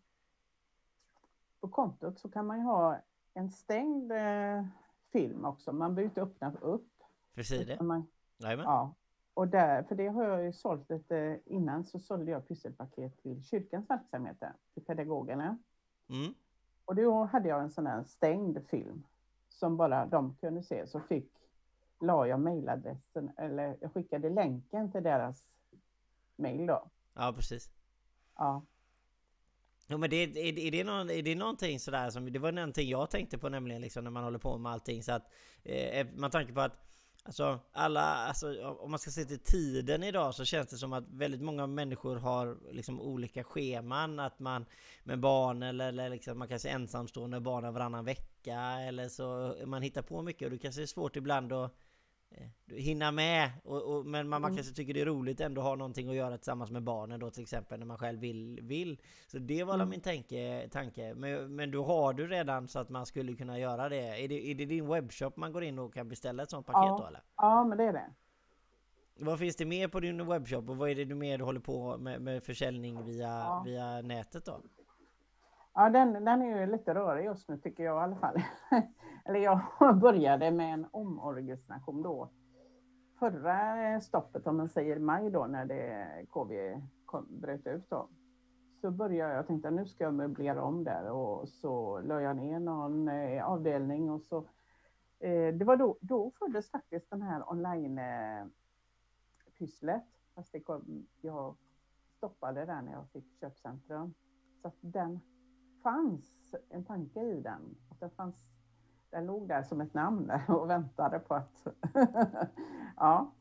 På 1.60 1.67
kontot 1.67 2.19
så 2.19 2.30
kan 2.30 2.47
man 2.47 2.58
ju 2.58 2.63
ha 2.63 2.99
en 3.34 3.49
stängd 3.52 4.12
eh, 4.12 4.65
film 5.12 5.45
också, 5.45 5.71
man 5.73 5.95
behöver 5.95 6.10
inte 6.10 6.21
öppna 6.21 6.54
upp. 6.62 6.89
Det. 7.36 7.82
Man, 7.82 8.08
Jajamän. 8.38 8.65
Ja, 8.65 8.95
och 9.34 9.48
där, 9.48 9.84
för 9.84 9.96
det 9.96 10.08
har 10.08 10.24
jag 10.24 10.43
ju 10.43 10.54
sålt 10.54 10.89
lite 10.89 11.39
innan 11.46 11.86
så 11.86 12.00
sålde 12.00 12.32
jag 12.32 12.48
pysselpaket 12.48 13.22
till 13.22 13.43
kyrkans 13.43 13.89
verksamheter, 13.89 14.54
till 14.74 14.84
pedagogerna. 14.84 15.58
Mm. 16.10 16.34
Och 16.86 16.96
då 16.96 17.24
hade 17.24 17.50
jag 17.50 17.62
en 17.62 17.72
sån 17.72 17.88
här 17.88 18.04
stängd 18.04 18.67
film 18.69 19.04
som 19.50 19.78
bara 19.78 20.06
de 20.06 20.36
kunde 20.36 20.63
se. 20.63 20.88
Så 20.88 21.00
fick, 21.00 21.32
la 22.00 22.28
jag 22.28 22.39
mejladressen, 22.39 23.32
eller 23.38 23.78
jag 23.82 23.93
skickade 23.93 24.30
länken 24.30 24.91
till 24.91 25.04
deras 25.04 25.60
mejl 26.36 26.65
då. 26.65 26.88
Ja, 27.13 27.34
precis. 27.36 27.72
Ja, 28.36 28.62
Jo 29.88 29.98
men 29.98 30.10
det, 30.10 30.15
är, 30.15 30.58
är, 30.58 30.72
det 30.72 30.84
någon, 30.84 31.10
är 31.10 31.22
det 31.22 31.36
någonting 31.36 31.80
sådär 31.80 32.10
som, 32.10 32.32
det 32.32 32.39
var 32.39 32.52
någonting 32.52 32.89
jag 32.89 33.10
tänkte 33.10 33.38
på 33.38 33.50
nämligen 33.50 33.82
liksom 33.82 34.04
när 34.04 34.12
man 34.12 34.24
håller 34.24 34.39
på 34.39 34.58
med 34.58 34.72
allting 34.72 35.04
så 35.04 35.12
att 35.12 35.32
eh, 35.63 36.08
Man 36.15 36.32
tänker 36.32 36.54
på 36.54 36.62
att 36.62 36.92
Alltså 37.25 37.59
alla, 37.71 38.01
alltså 38.01 38.75
om 38.79 38.91
man 38.91 38.99
ska 38.99 39.12
se 39.12 39.25
till 39.25 39.39
tiden 39.39 40.03
idag 40.03 40.36
så 40.36 40.45
känns 40.45 40.69
det 40.69 40.77
som 40.77 40.93
att 40.93 41.03
väldigt 41.09 41.41
många 41.41 41.67
människor 41.67 42.15
har 42.15 42.57
liksom 42.71 43.01
olika 43.01 43.43
scheman. 43.43 44.19
Att 44.19 44.39
man 44.39 44.65
med 45.03 45.19
barn 45.19 45.63
eller, 45.63 45.88
eller 45.88 46.09
liksom 46.09 46.39
man 46.39 46.47
kanske 46.47 46.69
är 46.69 46.73
ensamstående 46.73 47.39
barnen 47.39 47.73
varannan 47.73 48.05
vecka. 48.05 48.59
Eller 48.59 49.09
så 49.09 49.55
man 49.65 49.81
hittar 49.81 50.01
på 50.01 50.21
mycket 50.21 50.45
och 50.45 50.51
det 50.51 50.57
kanske 50.57 50.81
är 50.81 50.86
svårt 50.86 51.15
ibland 51.15 51.53
att 51.53 51.71
hinna 52.76 53.12
med 53.12 53.50
och, 53.63 53.82
och, 53.96 54.06
men 54.06 54.30
man, 54.30 54.41
man 54.41 54.52
Mm. 54.52 54.58
kanske 54.58 54.74
tycker 54.76 54.93
det 54.93 55.02
är 55.02 55.06
roligt 55.06 55.39
ändå 55.41 55.62
att 55.62 55.67
ha 55.67 55.76
någonting 55.76 56.10
att 56.10 56.15
göra 56.15 56.38
tillsammans 56.38 56.72
med 56.72 56.84
barnen 56.84 57.19
då 57.19 57.30
till 57.30 57.41
exempel 57.43 57.80
när 57.80 57.86
man 57.86 57.98
själv 57.98 58.19
vill, 58.19 58.60
vill. 58.62 59.02
Så 59.28 59.38
det 59.39 59.63
var. 59.63 59.74
Mm. 59.76 59.89
min 59.89 60.02
tanke, 60.02 60.69
tanke. 60.72 61.13
Men, 61.15 61.56
men 61.56 61.72
då 61.72 61.84
har 61.84 62.13
du 62.13 62.28
redan 62.28 62.67
så 62.67 62.80
att 62.80 62.89
man 62.89 63.06
skulle 63.06 63.34
kunna 63.34 63.60
göra 63.60 63.89
det. 63.89 64.24
Är, 64.24 64.28
det. 64.28 64.48
är 64.52 64.56
det 64.56 64.65
din 64.65 64.88
webbshop 64.88 65.38
man 65.38 65.52
går 65.54 65.63
in 65.63 65.80
och 65.80 65.93
kan 65.93 66.10
beställa 66.10 66.43
ett 66.43 66.50
sånt 66.50 66.65
paket 66.65 66.88
Ja. 66.89 66.98
då 67.02 67.08
eller? 67.08 67.22
ja 67.38 67.63
men 67.63 67.78
det 67.78 67.84
är 67.84 67.93
det. 67.93 68.10
Vad 69.15 69.39
finns 69.39 69.56
det 69.56 69.65
mer 69.65 69.88
på 69.88 70.00
din 70.00 70.26
webbshop 70.28 70.69
och 70.69 70.78
vad 70.78 70.89
är 70.89 70.96
det 70.96 71.06
du 71.06 71.15
mer 71.15 71.38
du 71.38 71.43
håller 71.43 71.60
på 71.60 71.98
med, 71.98 72.22
med 72.22 72.43
försäljning 72.43 73.06
via, 73.06 73.28
Ja. 73.28 73.63
via 73.65 74.02
nätet 74.02 74.46
då? 74.46 74.62
Ja, 75.75 75.89
den, 75.89 76.13
den 76.13 76.41
är 76.41 76.59
ju 76.59 76.71
lite 76.71 76.93
rörig 76.93 77.25
just 77.25 77.49
nu 77.49 77.57
tycker 77.57 77.83
jag 77.83 77.95
i 77.95 78.03
alla 78.03 78.15
fall. 78.15 78.43
Eller 79.25 79.39
jag 79.39 79.62
började 80.01 80.51
med 80.51 80.73
en 80.73 80.88
omorganisation 80.91 82.01
då. 82.01 82.29
Förra 83.19 83.88
eh, 83.93 83.99
stoppet, 83.99 84.47
om 84.47 84.57
man 84.57 84.69
säger 84.69 84.99
maj 84.99 85.29
då, 85.29 85.45
när 85.45 85.65
det 85.65 86.07
KV 86.29 86.81
kom, 87.05 87.27
bröt 87.29 87.67
ut 87.67 87.89
då. 87.89 88.09
Så 88.81 88.91
började 88.91 89.33
jag, 89.33 89.47
tänkte 89.47 89.71
nu 89.71 89.86
ska 89.86 90.03
jag 90.03 90.13
möblera 90.13 90.63
om 90.63 90.83
där 90.83 91.09
och 91.09 91.49
så 91.49 92.01
la 92.01 92.21
jag 92.21 92.36
ner 92.36 92.59
någon 92.59 93.07
eh, 93.07 93.45
avdelning 93.45 94.12
och 94.12 94.21
så. 94.21 94.38
Eh, 95.19 95.53
det 95.53 95.65
var 95.65 95.77
då, 95.77 95.97
då 96.01 96.31
föddes 96.39 96.71
faktiskt 96.71 97.09
den 97.09 97.21
här 97.21 97.51
online 97.51 97.97
eh, 97.97 98.45
pysslet. 99.57 100.03
Fast 100.36 100.51
det 100.51 100.59
kom, 100.59 101.07
jag 101.21 101.55
stoppade 102.17 102.65
där 102.65 102.81
när 102.81 102.91
jag 102.91 103.09
fick 103.09 103.39
köpcentrum. 103.39 104.13
Så 104.62 104.67
att 104.67 104.77
den 104.81 105.19
fanns 105.84 106.56
en 106.69 106.86
tanke 106.86 107.22
i 107.22 107.41
den. 107.41 107.76
Att 107.89 108.00
den, 108.00 108.10
fanns, 108.10 108.36
den 109.10 109.26
låg 109.26 109.48
där 109.48 109.63
som 109.63 109.82
ett 109.82 109.93
namn 109.93 110.32
och 110.48 110.69
väntade 110.69 111.19
på 111.19 111.34
att... 111.36 111.67
ja. 112.98 113.32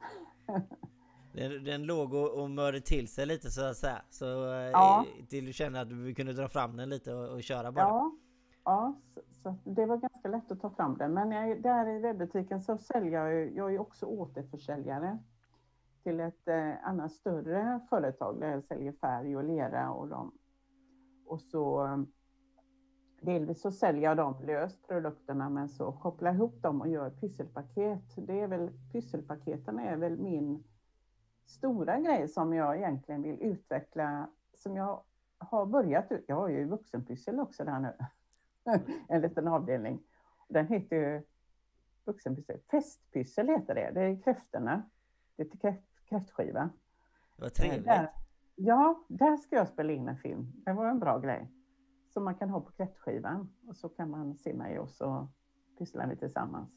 Den, 1.33 1.65
den 1.65 1.83
låg 1.83 2.15
och, 2.15 2.43
och 2.43 2.51
mörde 2.51 2.81
till 2.81 3.09
sig 3.09 3.27
lite 3.27 3.51
så 3.51 3.65
att 3.65 3.77
säga. 3.77 4.03
Så 4.11 4.53
eh, 4.53 4.71
Ja. 4.71 5.07
till 5.29 5.47
du 5.47 5.53
kände 5.53 5.81
att 5.81 5.89
du 5.89 6.15
kunde 6.15 6.33
dra 6.33 6.49
fram 6.49 6.77
den 6.77 6.89
lite 6.89 7.15
och, 7.15 7.35
och 7.35 7.43
köra 7.43 7.73
bara. 7.73 7.85
Ja, 7.85 8.13
ja 8.65 8.95
så, 9.15 9.21
så 9.43 9.57
det 9.65 9.87
var 9.87 9.97
ganska 9.97 10.29
lätt 10.29 10.53
att 10.53 10.61
ta 10.61 10.71
fram 10.71 10.99
den. 10.99 11.15
Men 11.15 11.31
jag, 11.31 11.63
där 11.63 11.89
i 11.89 11.99
webbutiken 11.99 12.61
så 12.61 12.79
säljer 12.79 13.13
jag 13.13 13.35
ju, 13.35 13.57
jag 13.57 13.75
är 13.75 13.79
också 13.79 14.07
återförsäljare 14.07 15.19
till 16.03 16.21
ett 16.21 16.49
eh, 16.49 16.89
annat 16.89 17.13
större 17.13 17.81
företag 17.91 18.41
där 18.41 18.51
jag 18.51 18.65
säljer 18.65 18.93
färg 18.93 19.37
och 19.37 19.45
lera 19.45 19.91
och 19.91 20.09
dem. 20.09 20.33
Och 21.27 21.41
så 21.41 21.87
eh, 21.87 21.99
delvis 23.23 23.61
så 23.61 23.71
säljer 23.71 24.03
jag 24.03 24.17
dem 24.17 24.35
löst 24.43 24.89
produkterna 24.89 25.49
men 25.49 25.69
så 25.69 25.93
kopplar 25.93 26.31
jag 26.31 26.37
ihop 26.37 26.63
dem 26.63 26.81
och 26.81 26.89
gör 26.89 27.11
pysselpaket. 27.11 28.17
Det 28.17 28.41
är 28.41 28.47
väl, 28.47 28.71
pysselpaketen 28.93 29.79
är 29.79 29.97
väl 29.97 30.17
min 30.17 30.65
stora 31.45 32.01
grej 32.01 32.29
som 32.29 32.55
jag 32.55 32.77
egentligen 32.77 33.23
vill 33.23 33.43
utveckla, 33.43 34.29
som 34.55 34.77
jag 34.77 35.03
har 35.39 35.67
börjat, 35.67 36.13
jag 36.27 36.37
har 36.37 36.49
ju 36.49 36.65
vuxenpyssel 36.65 37.41
också 37.41 37.65
där 37.65 37.81
nu, 37.81 37.95
en 39.09 39.21
liten 39.21 39.49
avdelning. 39.49 40.03
Den 40.49 40.67
heter 40.67 40.97
ju 40.97 41.23
vuxenpyssel, 42.05 42.61
festpyssel 42.71 43.49
heter 43.49 43.75
det, 43.75 43.91
det 43.95 44.01
är 44.01 44.23
kräftorna. 44.23 44.83
Det 45.37 45.43
är 45.43 45.47
till 45.47 45.59
kräft, 45.59 46.05
kräftskiva. 46.05 46.71
Vad 47.37 47.55
trevligt. 47.55 47.85
Där, 47.85 48.11
ja, 48.55 49.05
där 49.09 49.37
ska 49.37 49.57
jag 49.57 49.69
spela 49.69 49.93
in 49.93 50.09
en 50.09 50.17
film. 50.17 50.53
Det 50.55 50.73
var 50.73 50.87
en 50.87 50.99
bra 50.99 51.19
grej. 51.19 51.49
Som 52.13 52.25
man 52.25 52.35
kan 52.35 52.51
ha 52.51 52.61
på 52.61 52.73
kräftskivan 52.73 53.53
och 53.69 53.77
så 53.77 53.89
kan 53.89 54.11
man 54.11 54.35
se 54.37 54.55
mig 54.55 54.79
och 54.79 54.91
så 54.91 55.29
pysslar 55.79 56.07
vi 56.09 56.17
tillsammans. 56.17 56.71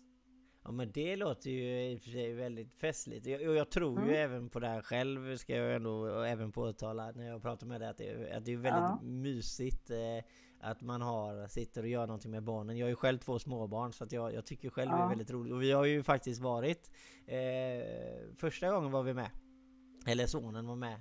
Ja 0.64 0.72
men 0.72 0.92
det 0.92 1.16
låter 1.16 1.50
ju 1.50 1.92
i 1.92 1.98
och 1.98 2.02
för 2.02 2.10
sig 2.10 2.34
väldigt 2.34 2.74
festligt. 2.74 3.26
Jag, 3.26 3.50
och 3.50 3.56
jag 3.56 3.70
tror 3.72 3.98
Mm. 3.98 4.10
ju 4.10 4.16
även 4.16 4.50
på 4.50 4.60
det 4.60 4.68
här 4.68 4.82
själv, 4.82 5.38
ska 5.38 5.56
jag 5.56 5.76
ändå 5.76 6.06
även 6.08 6.52
påtala 6.52 7.12
när 7.12 7.28
jag 7.28 7.42
pratar 7.42 7.68
med 7.68 7.82
dig, 7.82 7.90
att 7.90 7.98
det, 7.98 8.32
att 8.38 8.46
det 8.46 8.54
är 8.54 8.58
väldigt 8.58 8.82
Ja. 8.84 9.00
mysigt 9.02 9.90
eh, 9.90 9.98
att 10.60 10.82
man 10.82 11.02
har, 11.02 11.48
sitter 11.48 11.82
och 11.82 11.88
gör 11.88 12.08
någonting 12.08 12.32
med 12.32 12.44
barnen. 12.44 12.78
Jag 12.78 12.86
har 12.86 12.90
ju 12.90 12.96
själv 12.96 13.18
två 13.18 13.40
småbarn 13.40 13.94
så 13.94 14.04
att 14.04 14.12
jag, 14.12 14.34
jag 14.34 14.46
tycker 14.46 14.70
själv 14.70 14.92
det 14.92 14.98
är 14.98 15.02
Ja. 15.02 15.08
väldigt 15.08 15.32
roligt. 15.32 15.54
Och 15.54 15.62
vi 15.62 15.72
har 15.72 15.86
ju 15.86 16.04
faktiskt 16.04 16.42
varit, 16.42 16.92
eh, 17.26 18.36
första 18.38 18.72
gången 18.72 18.92
var 18.92 19.04
vi 19.04 19.14
med, 19.14 19.30
eller 20.08 20.26
sonen 20.28 20.68
var 20.68 20.76
med 20.76 20.96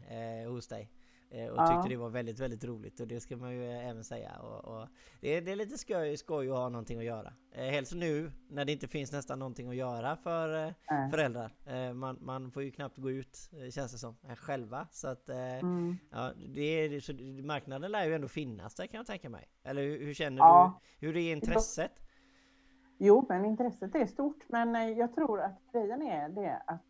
eh, 0.44 0.50
hos 0.52 0.68
dig. 0.68 0.90
Eh, 1.30 1.46
och 1.48 1.56
Ja. 1.58 1.66
tyckte 1.66 1.88
det 1.88 1.96
var 1.96 2.08
väldigt, 2.10 2.38
väldigt 2.40 2.64
roligt 2.64 3.00
och 3.00 3.06
det 3.08 3.20
ska 3.20 3.36
man 3.36 3.52
ju 3.52 3.70
eh, 3.70 3.88
även 3.88 4.04
säga. 4.04 4.32
Och, 4.40 4.64
och 4.64 4.88
det, 5.20 5.28
är, 5.36 5.40
det 5.42 5.52
är 5.52 5.56
lite 5.56 5.78
skoj, 5.78 6.16
skoj 6.16 6.50
att 6.50 6.56
ha 6.56 6.68
någonting 6.68 6.98
att 6.98 7.04
göra. 7.04 7.32
Eh, 7.52 7.64
helst 7.64 7.94
nu 7.94 8.32
när 8.48 8.64
det 8.64 8.72
inte 8.72 8.88
finns 8.88 9.12
nästan 9.12 9.38
någonting 9.38 9.68
att 9.68 9.76
göra 9.76 10.16
för 10.16 10.66
eh, 10.66 10.72
Nej. 10.90 11.10
föräldrar. 11.10 11.50
Eh, 11.66 11.92
man, 11.92 12.18
man 12.20 12.50
får 12.50 12.62
ju 12.62 12.70
knappt 12.70 12.96
gå 12.98 13.10
ut 13.10 13.50
eh, 13.52 13.70
känns 13.70 13.92
det 13.92 13.98
som, 13.98 14.16
själva. 14.36 14.86
Så 14.90 15.08
att 15.08 15.28
Mm. 15.28 15.96
ja, 16.10 16.30
det 16.54 16.62
är, 16.62 17.00
så 17.00 17.12
marknaden 17.46 17.92
lär 17.92 18.06
ju 18.06 18.14
ändå 18.14 18.28
finnas 18.28 18.74
där 18.74 18.86
kan 18.86 18.98
jag 18.98 19.06
tänka 19.06 19.28
mig. 19.30 19.48
Eller 19.64 19.82
hur, 19.82 20.04
hur 20.04 20.14
känner 20.14 20.38
Ja. 20.38 20.80
du? 21.00 21.06
Hur 21.06 21.16
är 21.16 21.32
intresset? 21.32 21.92
Jo, 22.98 23.26
men 23.28 23.44
intresset 23.44 23.94
är 23.94 24.06
stort. 24.06 24.44
Men 24.48 24.96
jag 24.96 25.14
tror 25.14 25.40
att 25.40 25.60
grejen 25.72 26.02
är 26.02 26.28
det 26.28 26.62
att 26.66 26.82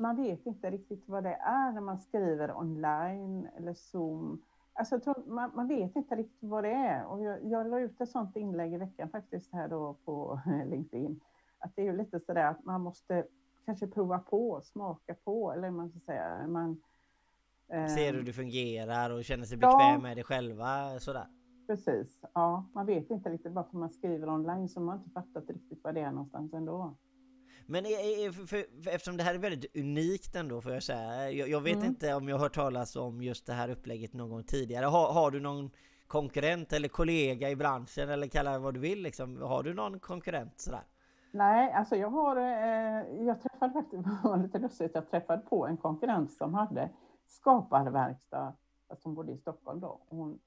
man 0.00 0.16
vet 0.16 0.46
inte 0.46 0.70
riktigt 0.70 1.08
vad 1.08 1.24
det 1.24 1.34
är 1.34 1.72
när 1.72 1.80
man 1.80 1.98
skriver 1.98 2.56
online 2.56 3.48
eller 3.56 3.74
Zoom. 3.74 4.42
Alltså, 4.72 5.00
tror, 5.00 5.22
man, 5.26 5.50
man 5.54 5.68
vet 5.68 5.96
inte 5.96 6.14
riktigt 6.16 6.48
vad 6.50 6.64
det 6.64 6.70
är. 6.72 7.04
Och 7.04 7.22
jag, 7.22 7.44
jag 7.44 7.66
la 7.66 7.80
ut 7.80 8.00
ett 8.00 8.08
sånt 8.10 8.36
inlägg 8.36 8.74
i 8.74 8.76
veckan 8.76 9.08
faktiskt 9.08 9.52
här 9.52 9.68
då 9.68 9.96
på 10.04 10.40
LinkedIn. 10.66 11.20
Att 11.58 11.76
det 11.76 11.82
är 11.82 11.86
ju 11.86 11.96
lite 11.96 12.20
sådär 12.20 12.44
att 12.44 12.64
man 12.64 12.80
måste 12.80 13.24
kanske 13.66 13.86
prova 13.86 14.18
på, 14.18 14.60
smaka 14.64 15.14
på, 15.24 15.52
eller 15.52 15.70
man 15.70 15.90
ska 15.90 16.00
säga. 16.00 16.46
Man, 16.48 16.82
eh, 17.68 17.86
Ser 17.86 18.14
hur 18.14 18.22
det 18.22 18.32
fungerar 18.32 19.10
och 19.10 19.24
känner 19.24 19.44
sig 19.44 19.58
Ja. 19.60 19.78
bekväm 19.78 20.02
med 20.02 20.16
det 20.16 20.22
själva 20.22 20.98
sådär? 20.98 21.26
Precis, 21.66 22.20
ja. 22.34 22.64
Man 22.72 22.86
vet 22.86 23.10
inte 23.10 23.30
riktigt 23.30 23.52
varför 23.52 23.76
man 23.76 23.90
skriver 23.90 24.28
online 24.28 24.68
så 24.68 24.80
man 24.80 24.88
har 24.88 25.04
inte 25.04 25.10
fattat 25.10 25.50
riktigt 25.50 25.84
vad 25.84 25.94
det 25.94 26.00
är 26.00 26.10
någonstans 26.10 26.52
ändå. 26.52 26.94
Men 27.70 27.84
för, 27.84 28.46
för, 28.46 28.64
eftersom 28.88 29.16
det 29.16 29.22
här 29.22 29.34
är 29.34 29.38
väldigt 29.38 29.76
unikt 29.76 30.36
ändå 30.36 30.60
får 30.60 30.72
jag 30.72 30.82
säga. 30.82 31.30
Jag, 31.30 31.48
jag 31.48 31.60
vet 31.60 31.76
Mm. 31.76 31.86
inte 31.86 32.14
om 32.14 32.28
jag 32.28 32.36
har 32.36 32.42
hört 32.42 32.54
talas 32.54 32.96
om 32.96 33.22
just 33.22 33.46
det 33.46 33.52
här 33.52 33.68
upplägget 33.70 34.12
någon 34.12 34.30
gång 34.30 34.44
tidigare. 34.44 34.86
Har, 34.86 35.12
har 35.12 35.30
du 35.30 35.40
någon 35.40 35.70
konkurrent 36.06 36.72
eller 36.72 36.88
kollega 36.88 37.50
i 37.50 37.56
branschen 37.56 38.08
eller 38.10 38.26
kalla 38.26 38.52
det 38.52 38.58
vad 38.58 38.74
du 38.74 38.80
vill 38.80 39.02
liksom? 39.02 39.42
Har 39.42 39.62
du 39.62 39.74
någon 39.74 40.00
konkurrent 40.00 40.60
sådär? 40.60 40.82
Nej, 41.32 41.72
alltså 41.72 41.96
jag 41.96 42.08
har, 42.10 42.36
eh, 42.36 43.24
jag 43.26 43.40
träffade 43.40 43.72
faktiskt, 43.72 44.02
var 44.24 44.36
lite 44.42 44.58
lustigt, 44.58 44.90
jag 44.94 45.10
träffade 45.10 45.42
på 45.42 45.66
en 45.66 45.76
konkurrent 45.76 46.32
som 46.32 46.54
hade 46.54 46.90
skaparverkstad, 47.26 48.56
fast 48.88 49.04
hon 49.04 49.14
bodde 49.14 49.32
i 49.32 49.38
Stockholm 49.38 49.80
då. 49.80 50.00
Hon 50.08 50.38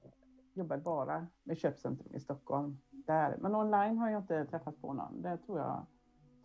jobbade 0.54 0.82
bara 0.82 1.26
med 1.44 1.58
köpcentrum 1.58 2.14
i 2.14 2.20
Stockholm. 2.20 2.78
Där. 2.90 3.36
Men 3.40 3.54
online 3.54 3.98
har 3.98 4.10
jag 4.10 4.22
inte 4.22 4.44
träffat 4.46 4.80
på 4.80 4.92
någon. 4.92 5.22
Det 5.22 5.36
tror 5.36 5.58
jag, 5.58 5.86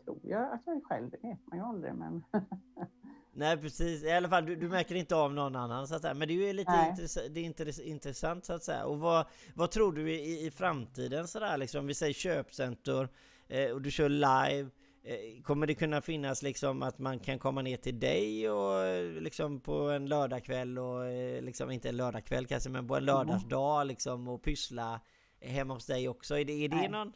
tror 0.09 0.31
jag 0.31 0.53
att 0.53 0.61
jag 0.65 0.75
är 0.75 0.81
själv, 0.81 1.09
det 1.09 1.17
vet 1.27 1.47
man 1.47 1.59
ju 1.59 1.65
aldrig. 1.65 1.93
Men 1.93 2.23
Nej 3.33 3.57
precis, 3.57 4.03
i 4.03 4.11
alla 4.11 4.29
fall 4.29 4.45
du, 4.45 4.55
du 4.55 4.69
märker 4.69 4.95
inte 4.95 5.15
av 5.15 5.33
någon 5.33 5.55
annan 5.55 5.87
så 5.87 5.95
att 5.95 6.01
säga. 6.01 6.13
Men 6.13 6.27
det 6.27 6.33
är 6.33 6.47
ju 6.47 6.53
lite 6.53 6.85
intress 6.89 7.17
det 7.29 7.39
är 7.39 7.43
intress 7.43 7.79
intressant 7.79 8.45
så 8.45 8.53
att 8.53 8.63
säga. 8.63 8.85
Och 8.85 8.99
vad, 8.99 9.25
vad 9.55 9.71
tror 9.71 9.93
du 9.93 10.11
i, 10.11 10.45
i 10.45 10.51
framtiden 10.51 11.27
sådär 11.27 11.57
liksom? 11.57 11.87
Vi 11.87 11.93
säger 11.93 12.13
köpcenter 12.13 13.09
eh, 13.47 13.71
och 13.71 13.81
du 13.81 13.91
kör 13.91 14.09
live. 14.09 14.69
Eh, 15.03 15.41
kommer 15.43 15.67
det 15.67 15.75
kunna 15.75 16.01
finnas 16.01 16.41
liksom 16.41 16.83
att 16.83 16.99
man 16.99 17.19
kan 17.19 17.39
komma 17.39 17.61
ner 17.61 17.77
till 17.77 17.99
dig 17.99 18.49
och 18.49 18.85
eh, 18.85 19.21
liksom 19.21 19.59
på 19.59 19.89
en 19.89 20.05
lördagkväll 20.05 20.79
och 20.79 21.05
eh, 21.05 21.41
liksom 21.41 21.71
inte 21.71 21.89
en 21.89 21.97
lördagkväll 21.97 22.47
kanske 22.47 22.69
men 22.69 22.87
på 22.87 22.95
en 22.95 23.05
lördagsdag 23.05 23.87
liksom 23.87 24.27
och 24.27 24.43
pyssla 24.43 25.01
hemma 25.41 25.73
hos 25.73 25.85
dig 25.85 26.09
också? 26.09 26.37
Är 26.37 26.45
det, 26.45 26.65
är 26.65 26.69
det 26.69 26.75
Nej. 26.75 26.89
någon? 26.89 27.13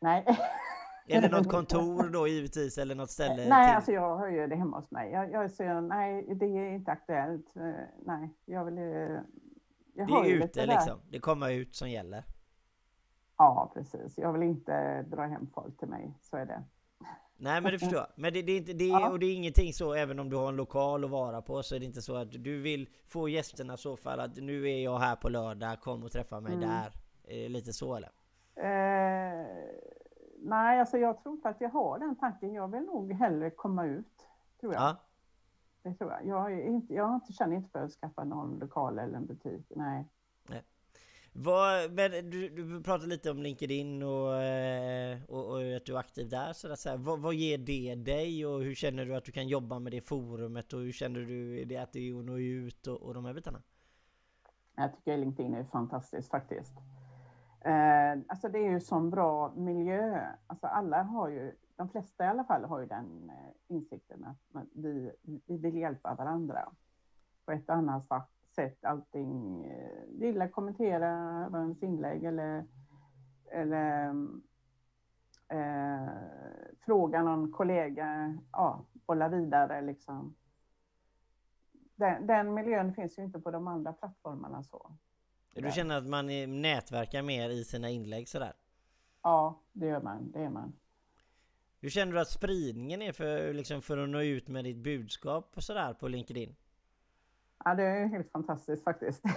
nej. 0.00 0.24
Eller 1.06 1.30
något 1.30 1.48
kontor 1.50 2.08
då 2.08 2.28
givetvis 2.28 2.78
eller 2.78 2.94
något 2.94 3.10
ställe? 3.10 3.48
nej, 3.48 3.68
till? 3.68 3.76
alltså 3.76 3.92
jag 3.92 4.16
har 4.16 4.28
ju 4.28 4.46
det 4.46 4.56
hemma 4.56 4.76
hos 4.76 4.90
mig. 4.90 5.12
Jag, 5.12 5.30
jag 5.32 5.50
säger 5.50 5.80
nej, 5.80 6.26
det 6.34 6.46
är 6.46 6.70
inte 6.74 6.90
aktuellt. 6.90 7.56
Eh, 7.56 7.62
Nej, 8.04 8.30
jag 8.44 8.64
vill... 8.64 8.76
Jag 9.98 10.08
det 10.08 10.12
är 10.12 10.24
ute 10.44 10.66
liksom. 10.66 11.00
Det 11.10 11.18
kommer 11.20 11.50
ut 11.50 11.74
som 11.74 11.90
gäller. 11.90 12.24
Ja, 13.38 13.70
precis. 13.74 14.18
Jag 14.18 14.32
vill 14.32 14.42
inte 14.42 15.02
dra 15.02 15.22
hem 15.22 15.46
folk 15.54 15.78
till 15.78 15.88
mig. 15.88 16.18
Så 16.22 16.36
är 16.36 16.46
det. 16.46 16.62
Nej 17.38 17.60
men 17.60 17.72
det 17.72 17.78
förstår 17.78 17.98
jag. 17.98 18.06
Men 18.14 18.32
det, 18.32 18.42
det 18.42 18.52
är 18.52 18.56
inte, 18.56 18.72
det 18.72 18.84
är, 18.84 18.88
Ja. 19.00 19.10
och 19.10 19.18
det 19.18 19.26
är 19.26 19.34
ingenting 19.34 19.72
så, 19.72 19.94
även 19.94 20.18
om 20.18 20.30
du 20.30 20.36
har 20.36 20.48
en 20.48 20.56
lokal 20.56 21.04
att 21.04 21.10
vara 21.10 21.42
på, 21.42 21.62
så 21.62 21.74
är 21.74 21.78
det 21.80 21.86
inte 21.86 22.02
så 22.02 22.16
att 22.16 22.32
du 22.32 22.60
vill 22.60 22.88
få 23.08 23.28
gästerna 23.28 23.74
i 23.74 23.76
så 23.76 23.96
fall 23.96 24.20
att 24.20 24.36
nu 24.36 24.70
är 24.70 24.84
jag 24.84 24.98
här 24.98 25.16
på 25.16 25.28
lördag, 25.28 25.80
kom 25.80 26.02
och 26.04 26.12
träffa 26.12 26.40
mig 26.40 26.52
Mm. 26.54 26.68
där. 26.68 26.92
Eh, 27.24 27.50
lite 27.50 27.72
så 27.72 27.94
eller? 27.96 28.10
Eh, 28.56 29.46
nej, 30.46 30.80
alltså 30.80 30.98
jag 30.98 31.22
tror 31.22 31.34
inte 31.34 31.48
att 31.48 31.60
jag 31.60 31.70
har 31.70 31.98
den 31.98 32.16
tanken. 32.16 32.52
Jag 32.52 32.68
vill 32.68 32.82
nog 32.82 33.12
hellre 33.12 33.50
komma 33.50 33.86
ut. 33.86 34.26
Tror 34.60 34.74
jag. 34.74 34.82
Ja. 34.82 34.96
Det 35.82 35.94
tror 35.94 36.12
jag. 36.12 36.26
Jag, 36.26 36.52
är 36.52 36.66
inte, 36.66 36.94
jag 36.94 37.04
har 37.04 37.14
inte, 37.14 37.32
känner 37.32 37.56
inte 37.56 37.70
för 37.70 37.84
att 37.84 37.92
skaffa 37.92 38.24
någon 38.24 38.58
lokal 38.58 38.98
eller 38.98 39.16
en 39.16 39.26
butik. 39.26 39.72
Nej. 39.76 40.08
Vad, 41.38 41.92
men 41.92 42.30
du, 42.30 42.48
du 42.48 42.82
pratade 42.82 43.08
lite 43.08 43.30
om 43.30 43.42
LinkedIn 43.42 44.02
och, 44.02 44.42
eh, 44.42 45.18
och, 45.28 45.50
och 45.50 45.76
att 45.76 45.86
du 45.86 45.94
är 45.94 45.98
aktiv 45.98 46.28
där. 46.28 46.52
Så 46.52 46.68
där, 46.68 46.76
så 46.76 46.88
här, 46.88 46.96
vad, 46.96 47.20
vad 47.20 47.34
ger 47.34 47.58
det 47.58 47.94
dig 47.94 48.46
och 48.46 48.62
hur 48.62 48.74
känner 48.74 49.06
du 49.06 49.16
att 49.16 49.24
du 49.24 49.32
kan 49.32 49.48
jobba 49.48 49.78
med 49.78 49.92
det 49.92 50.00
forumet 50.00 50.72
och 50.72 50.80
hur 50.80 50.92
känner 50.92 51.20
du 51.20 51.64
det 51.64 51.76
att 51.76 51.92
det 51.92 52.08
är 52.08 52.18
att 52.18 52.24
nå 52.24 52.38
ut 52.38 52.86
och, 52.86 53.02
och 53.02 53.14
de 53.14 53.24
här 53.24 53.34
bitarna? 53.34 53.62
Jag 54.76 54.96
tycker 54.96 55.16
LinkedIn 55.16 55.54
är 55.54 55.64
fantastiskt 55.64 56.30
faktiskt. 56.30 56.72
Eh, 57.66 58.18
alltså 58.28 58.48
det 58.48 58.58
är 58.58 58.70
ju 58.70 58.80
sån 58.80 59.10
bra 59.10 59.52
miljö. 59.56 60.26
Alltså 60.46 60.66
alla 60.66 61.02
har 61.02 61.28
ju, 61.28 61.52
de 61.76 61.88
flesta 61.88 62.24
i 62.24 62.28
alla 62.28 62.44
fall 62.44 62.64
har 62.64 62.80
ju 62.80 62.86
den 62.86 63.30
eh, 63.30 63.76
insikten 63.76 64.24
att 64.24 64.38
man, 64.48 64.68
vi, 64.72 65.12
vi 65.22 65.56
vill 65.56 65.76
hjälpa 65.76 66.14
varandra 66.14 66.68
på 67.44 67.52
ett 67.52 67.70
annat 67.70 68.06
sätt. 68.54 68.84
Allting, 68.84 69.64
eh, 69.64 70.04
gilla, 70.10 70.48
kommentera 70.48 71.10
varandras 71.48 71.82
inlägg 71.82 72.24
eller, 72.24 72.64
eller 73.52 74.08
eh, 75.48 76.08
fråga 76.80 77.22
någon 77.22 77.52
kollega, 77.52 78.38
ja, 78.52 78.84
bolla 79.06 79.28
vidare 79.28 79.82
liksom. 79.82 80.34
Den, 81.94 82.26
den 82.26 82.54
miljön 82.54 82.94
finns 82.94 83.18
ju 83.18 83.22
inte 83.22 83.40
på 83.40 83.50
de 83.50 83.68
andra 83.68 83.92
plattformarna 83.92 84.62
så. 84.62 84.92
Du 85.62 85.70
känner 85.70 85.98
att 85.98 86.06
man 86.06 86.30
eh, 86.30 86.48
nätverkar 86.48 87.22
mer 87.22 87.50
i 87.50 87.64
sina 87.64 87.90
inlägg 87.90 88.28
sådär? 88.28 88.52
Ja, 89.22 89.62
det 89.72 89.86
gör 89.86 90.00
man. 90.00 90.30
Det 90.30 90.42
är 90.42 90.50
man. 90.50 90.72
Hur 91.80 91.90
känner 91.90 92.12
du 92.12 92.20
att 92.20 92.30
spridningen 92.30 93.02
är 93.02 93.12
för, 93.12 93.52
liksom, 93.52 93.82
för 93.82 93.98
att 93.98 94.08
nå 94.08 94.20
ut 94.20 94.48
med 94.48 94.64
ditt 94.64 94.76
budskap 94.76 95.52
och 95.56 95.62
sådär 95.62 95.94
på 95.94 96.08
LinkedIn? 96.08 96.56
Ja, 97.64 97.74
det 97.74 97.82
är 97.82 98.06
helt 98.06 98.30
fantastiskt 98.30 98.84
faktiskt. 98.84 99.24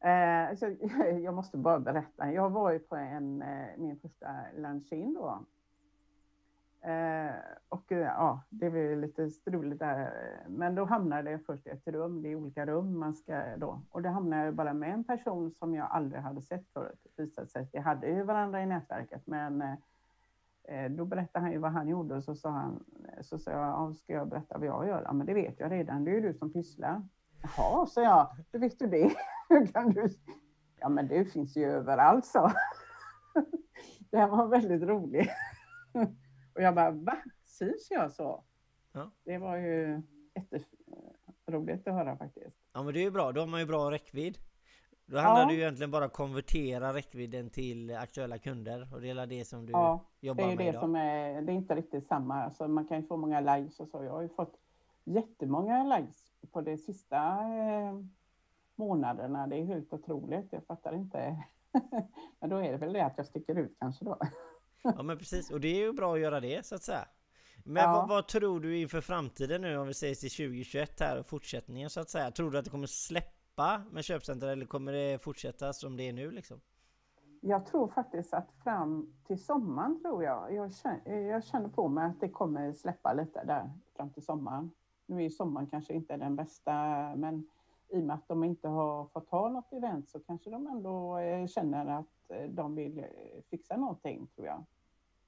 eh, 0.00 0.68
jag 1.24 1.34
måste 1.34 1.58
bara 1.58 1.80
berätta. 1.80 2.32
Jag 2.32 2.50
var 2.50 2.72
ju 2.72 2.78
på 2.78 2.96
en, 2.96 3.42
eh, 3.42 3.66
min 3.76 3.98
första 3.98 4.26
lunch-in 4.56 5.14
då. 5.14 5.44
Eh, 6.82 7.34
och 7.68 7.92
eh, 7.92 7.98
ja, 7.98 8.42
det 8.48 8.68
var 8.68 8.96
lite 8.96 9.30
struligt 9.30 9.78
där. 9.78 10.12
Men 10.48 10.74
då 10.74 10.84
hamnade 10.84 11.30
jag 11.30 11.44
först 11.44 11.66
i 11.66 11.70
ett 11.70 11.86
rum. 11.88 12.22
Det 12.22 12.28
är 12.28 12.34
olika 12.36 12.66
rum 12.66 12.98
man 12.98 13.14
ska 13.14 13.56
då. 13.56 13.82
Och 13.90 14.02
då 14.02 14.08
hamnade 14.08 14.44
jag 14.44 14.54
bara 14.54 14.74
med 14.74 14.94
en 14.94 15.04
person 15.04 15.50
som 15.50 15.74
jag 15.74 15.88
aldrig 15.90 16.22
hade 16.22 16.42
sett 16.42 16.68
förut. 16.72 16.98
Det 17.16 17.22
visade 17.22 17.48
sig 17.48 17.62
att 17.62 17.74
vi 17.74 17.78
hade 17.78 18.06
ju 18.08 18.22
varandra 18.22 18.62
i 18.62 18.66
nätverket, 18.66 19.26
men 19.26 19.62
eh, 19.62 20.90
Då 20.90 21.04
berättade 21.04 21.44
han 21.44 21.52
ju 21.52 21.58
vad 21.58 21.72
han 21.72 21.88
gjorde 21.88 22.14
och 22.14 22.24
så 22.24 22.34
sa 22.34 22.50
han, 22.50 22.84
så 23.20 23.38
sa 23.38 23.50
jag, 23.50 23.60
ja, 23.60 23.94
ska 23.94 24.12
jag 24.12 24.28
berätta 24.28 24.58
vad 24.58 24.66
jag 24.66 24.86
gör? 24.86 25.02
Ja, 25.02 25.12
men 25.12 25.26
det 25.26 25.34
vet 25.34 25.60
jag 25.60 25.72
redan, 25.72 26.04
det 26.04 26.10
är 26.10 26.14
ju 26.14 26.20
du 26.20 26.34
som 26.34 26.52
pysslar. 26.52 27.02
Jaha, 27.42 27.86
sa 27.86 28.02
jag, 28.02 28.36
hur 28.52 28.60
vet 28.60 28.78
du 28.78 28.86
det? 28.86 29.12
Hur 29.48 29.66
kan 29.66 29.90
du? 29.90 30.08
Ja, 30.80 30.88
men 30.88 31.08
du 31.08 31.24
finns 31.24 31.56
ju 31.56 31.64
överallt, 31.64 32.26
så. 32.26 32.52
Det 34.10 34.18
här 34.18 34.28
var 34.28 34.46
väldigt 34.46 34.82
roligt. 34.82 35.30
Och 36.58 36.64
jag 36.64 36.74
bara, 36.74 36.90
va? 36.90 37.16
Syns 37.44 37.90
jag 37.90 38.12
så? 38.12 38.44
Ja. 38.92 39.10
Det 39.24 39.38
var 39.38 39.56
ju 39.56 40.02
jätteroligt 41.26 41.88
att 41.88 41.94
höra 41.94 42.16
faktiskt. 42.16 42.56
Ja 42.72 42.82
men 42.82 42.94
det 42.94 43.00
är 43.00 43.04
ju 43.04 43.10
bra, 43.10 43.32
då 43.32 43.40
har 43.40 43.46
man 43.46 43.60
ju 43.60 43.66
bra 43.66 43.90
räckvidd. 43.90 44.38
Då 45.06 45.18
handlar 45.18 45.42
Ja. 45.42 45.48
det 45.48 45.54
ju 45.54 45.60
egentligen 45.60 45.90
bara 45.90 46.04
om 46.04 46.06
att 46.06 46.12
konvertera 46.12 46.94
räckvidden 46.94 47.50
till 47.50 47.96
aktuella 47.96 48.38
kunder 48.38 48.94
och 48.94 49.00
det 49.00 49.10
är 49.10 49.26
det 49.26 49.44
som 49.44 49.66
du 49.66 49.72
Ja, 49.72 50.04
jobbar 50.20 50.42
Det 50.44 50.48
är 50.48 50.50
ju 50.50 50.56
med 50.56 50.66
det 50.66 50.70
idag. 50.70 50.80
som 50.82 50.94
är, 50.96 51.42
det 51.42 51.52
är 51.52 51.54
inte 51.56 51.74
riktigt 51.74 52.06
samma. 52.06 52.42
Alltså 52.44 52.68
man 52.68 52.86
kan 52.88 53.00
ju 53.00 53.06
få 53.06 53.16
många 53.16 53.40
likes 53.56 53.80
och 53.80 53.88
så. 53.88 54.04
Jag 54.04 54.12
har 54.12 54.22
ju 54.22 54.28
fått 54.28 54.56
jättemånga 55.04 55.96
likes 55.96 56.32
på 56.52 56.60
de 56.60 56.76
sista 56.78 57.16
eh, 57.42 58.00
månaderna. 58.76 59.46
Det 59.46 59.56
är 59.56 59.64
helt 59.64 59.92
otroligt. 59.92 60.52
Jag 60.52 60.64
fattar 60.64 60.94
inte. 60.94 61.44
Men 62.40 62.50
då 62.50 62.56
är 62.56 62.72
det 62.72 62.78
väl 62.78 62.92
det 62.92 63.04
att 63.04 63.16
jag 63.16 63.26
sticker 63.26 63.54
ut 63.58 63.76
kanske 63.80 64.04
då. 64.04 64.18
Ja 64.82 65.02
men 65.02 65.18
precis, 65.18 65.50
och 65.50 65.60
det 65.60 65.68
är 65.68 65.86
ju 65.86 65.92
bra 65.92 66.14
att 66.14 66.20
göra 66.20 66.40
det 66.40 66.66
så 66.66 66.74
att 66.74 66.82
säga. 66.82 67.08
Men 67.64 67.82
Ja. 67.82 67.92
vad, 67.92 68.08
vad 68.08 68.28
tror 68.28 68.60
du 68.60 68.78
inför 68.78 69.00
framtiden 69.00 69.60
nu 69.60 69.76
om 69.78 69.86
vi 69.86 69.94
säger 69.94 70.14
till 70.14 70.30
2021 70.30 71.00
här 71.00 71.18
och 71.18 71.26
fortsättningen 71.26 71.90
så 71.90 72.00
att 72.00 72.10
säga? 72.10 72.30
Tror 72.30 72.50
du 72.50 72.58
att 72.58 72.64
det 72.64 72.70
kommer 72.70 72.86
släppa 72.86 73.82
med 73.90 74.04
köpcenter 74.04 74.48
eller 74.48 74.66
kommer 74.66 74.92
det 74.92 75.22
fortsätta 75.22 75.72
som 75.72 75.96
det 75.96 76.08
är 76.08 76.12
nu 76.12 76.30
liksom? 76.30 76.60
Jag 77.40 77.66
tror 77.66 77.88
faktiskt 77.88 78.34
att 78.34 78.52
fram 78.64 79.14
till 79.26 79.44
sommaren 79.44 80.00
tror 80.02 80.24
jag, 80.24 80.54
jag 80.54 80.74
känner, 80.74 81.20
jag 81.20 81.44
känner 81.44 81.68
på 81.68 81.88
mig 81.88 82.06
att 82.06 82.20
det 82.20 82.28
kommer 82.28 82.72
släppa 82.72 83.12
lite 83.12 83.44
där 83.44 83.70
fram 83.96 84.10
till 84.10 84.24
sommaren. 84.24 84.70
Nu 85.06 85.16
är 85.16 85.20
ju 85.20 85.30
sommaren 85.30 85.66
kanske 85.66 85.92
inte 85.92 86.16
den 86.16 86.36
bästa, 86.36 86.72
men 87.16 87.48
i 87.88 88.00
och 88.00 88.04
med 88.04 88.14
att 88.14 88.28
de 88.28 88.44
inte 88.44 88.68
har 88.68 89.06
fått 89.06 89.28
ha 89.28 89.48
något 89.48 89.72
event 89.72 90.08
så 90.08 90.20
kanske 90.20 90.50
de 90.50 90.66
ändå 90.66 91.18
eh, 91.18 91.46
känner 91.46 91.86
att 91.86 92.06
de 92.48 92.74
vill 92.74 92.98
eh, 92.98 93.04
fixa 93.50 93.76
någonting 93.76 94.26
tror 94.34 94.46
jag. 94.46 94.64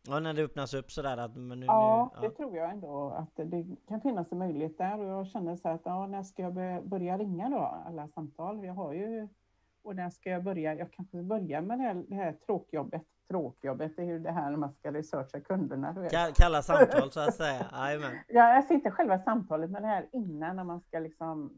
Ja 0.08 0.20
när 0.20 0.34
det 0.34 0.42
öppnas 0.42 0.74
upp 0.74 0.90
sådär 0.92 1.16
att 1.16 1.36
men 1.36 1.60
nu, 1.60 1.66
Ja, 1.66 2.12
nu 2.20 2.28
det 2.28 2.34
tror 2.34 2.56
jag 2.56 2.70
ändå 2.70 3.10
att 3.10 3.50
det 3.50 3.66
kan 3.88 4.00
finnas 4.00 4.32
en 4.32 4.38
möjlighet 4.38 4.78
där 4.78 4.98
och 4.98 5.04
jag 5.06 5.26
känner 5.26 5.56
så 5.56 5.68
att 5.68 5.80
ja, 5.84 6.06
när 6.06 6.22
ska 6.22 6.42
jag 6.42 6.54
börja- 6.84 7.18
ringa 7.18 7.48
då 7.48 7.58
alla 7.86 8.08
samtal? 8.08 8.64
Jag 8.64 8.74
har 8.74 8.92
ju 8.92 9.28
och 9.82 9.96
när 9.96 10.10
ska 10.10 10.30
jag 10.30 10.44
börja? 10.44 10.74
Jag 10.74 10.92
kanske 10.92 11.22
börjar 11.22 11.60
med 11.62 11.78
det 11.78 11.82
här, 11.82 12.04
det 12.08 12.14
här 12.14 12.32
tråkjobbet. 12.46 13.02
Tråkjobbet 13.28 13.98
är 13.98 14.02
ju 14.02 14.18
det 14.18 14.30
här 14.32 14.50
när 14.50 14.56
man 14.58 14.72
ska 14.72 14.92
researcha 14.92 15.40
kunderna. 15.40 15.92
Du 15.92 16.00
vet. 16.00 16.12
Ka- 16.12 16.32
Kalla 16.34 16.62
samtal 16.62 17.10
så 17.12 17.20
att 17.20 17.34
säga, 17.34 17.66
jajamän. 17.72 18.10
Ja, 18.28 18.56
alltså 18.56 18.72
inte 18.74 18.90
själva 18.90 19.18
samtalet, 19.18 19.70
men 19.70 19.82
det 19.82 19.88
här 19.88 20.06
innan 20.12 20.56
när 20.56 20.64
man 20.64 20.80
ska 20.80 20.98
liksom 20.98 21.52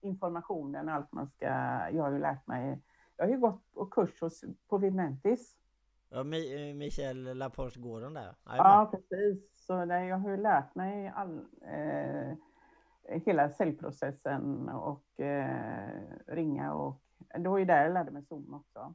informationen, 0.00 0.88
allt 0.88 1.12
man 1.12 1.26
ska. 1.28 1.46
Jag 1.92 2.02
har 2.02 2.10
ju 2.10 2.18
lärt 2.18 2.46
mig. 2.46 2.78
Jag 3.16 3.24
har 3.26 3.30
ju 3.32 3.38
gått 3.40 3.72
på 3.74 3.86
kurs 3.86 4.20
hos, 4.20 4.44
på 4.68 4.78
Vimentis. 4.78 5.56
Ja, 6.08 6.22
Mi- 6.22 6.74
Michael 6.74 7.36
Laporte 7.36 7.78
Gordon 7.80 8.14
där. 8.14 8.34
Ja, 8.44 8.56
Jajamän. 8.56 8.90
precis. 8.90 9.66
Så 9.66 9.84
där 9.84 10.00
jag 10.00 10.18
har 10.18 10.30
ju 10.30 10.36
lärt 10.36 10.74
mig 10.74 11.08
all, 11.08 11.38
eh, 11.62 12.34
hela 13.26 13.50
säljprocessen 13.50 14.68
och 14.68 15.20
eh, 15.20 16.00
ringa 16.26 16.74
och 16.74 17.02
det 17.38 17.48
var 17.48 17.58
ju 17.58 17.64
där 17.64 17.82
jag 17.82 17.92
lärde 17.94 18.10
mig 18.10 18.22
Zoom 18.24 18.54
också. 18.54 18.94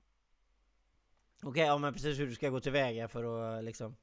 Okej, 1.43 1.65
ja 1.65 1.77
men 1.77 1.93
precis 1.93 2.19
hur 2.19 2.27
du 2.27 2.33
ska 2.35 2.49
gå 2.49 2.59
tillväga 2.59 3.07
för 3.07 3.23
att 3.57 3.63
liksom 3.63 3.95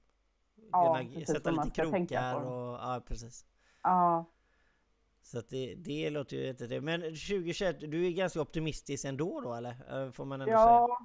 Ja, 0.73 0.95
kunna 0.95 1.11
precis, 1.11 1.29
sätta 1.29 1.51
lite 1.51 1.71
krokar 1.71 2.35
och 2.45 2.75
ja 2.75 3.03
precis. 3.07 3.47
Ja, 3.83 4.25
Så 5.23 5.39
att 5.39 5.49
det, 5.49 5.75
det 5.75 6.11
låter 6.11 6.37
ju 6.37 6.43
jättetrevligt. 6.47 6.85
Men 6.85 7.01
2021, 7.01 7.81
du 7.81 8.07
är 8.07 8.11
ganska 8.11 8.41
optimistisk 8.41 9.05
ändå 9.05 9.41
då 9.41 9.55
eller? 9.55 10.05
Eh, 10.05 10.11
Får 10.11 10.25
man 10.25 10.41
ändå 10.41 10.51
säga. 10.51 10.59
ja 10.59 10.99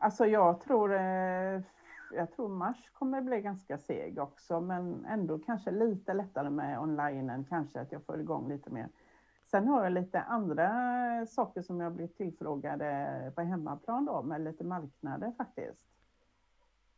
alltså 0.00 0.26
jag 0.26 0.60
tror, 0.60 0.94
eh, 0.94 1.60
jag 2.12 2.32
tror 2.36 2.48
mars 2.48 2.90
kommer 2.92 3.20
bli 3.20 3.40
ganska 3.40 3.78
seg 3.78 4.18
också, 4.18 4.60
men 4.60 5.04
ändå 5.04 5.38
kanske 5.38 5.70
lite 5.70 6.14
lättare 6.14 6.50
med 6.50 6.80
online 6.80 7.30
än 7.30 7.44
kanske 7.44 7.80
att 7.80 7.92
jag 7.92 8.04
får 8.04 8.20
igång 8.20 8.48
lite 8.48 8.70
mer. 8.70 8.88
Sen 9.50 9.68
har 9.68 9.84
jag 9.84 9.92
lite 9.92 10.20
andra 10.20 10.70
saker 11.26 11.62
som 11.62 11.80
jag 11.80 11.92
blivit 11.92 12.16
tillfrågade 12.16 13.32
på 13.34 13.40
hemmaplan 13.40 14.04
då, 14.04 14.22
med 14.22 14.40
lite 14.40 14.64
marknader 14.64 15.32
faktiskt. 15.38 15.86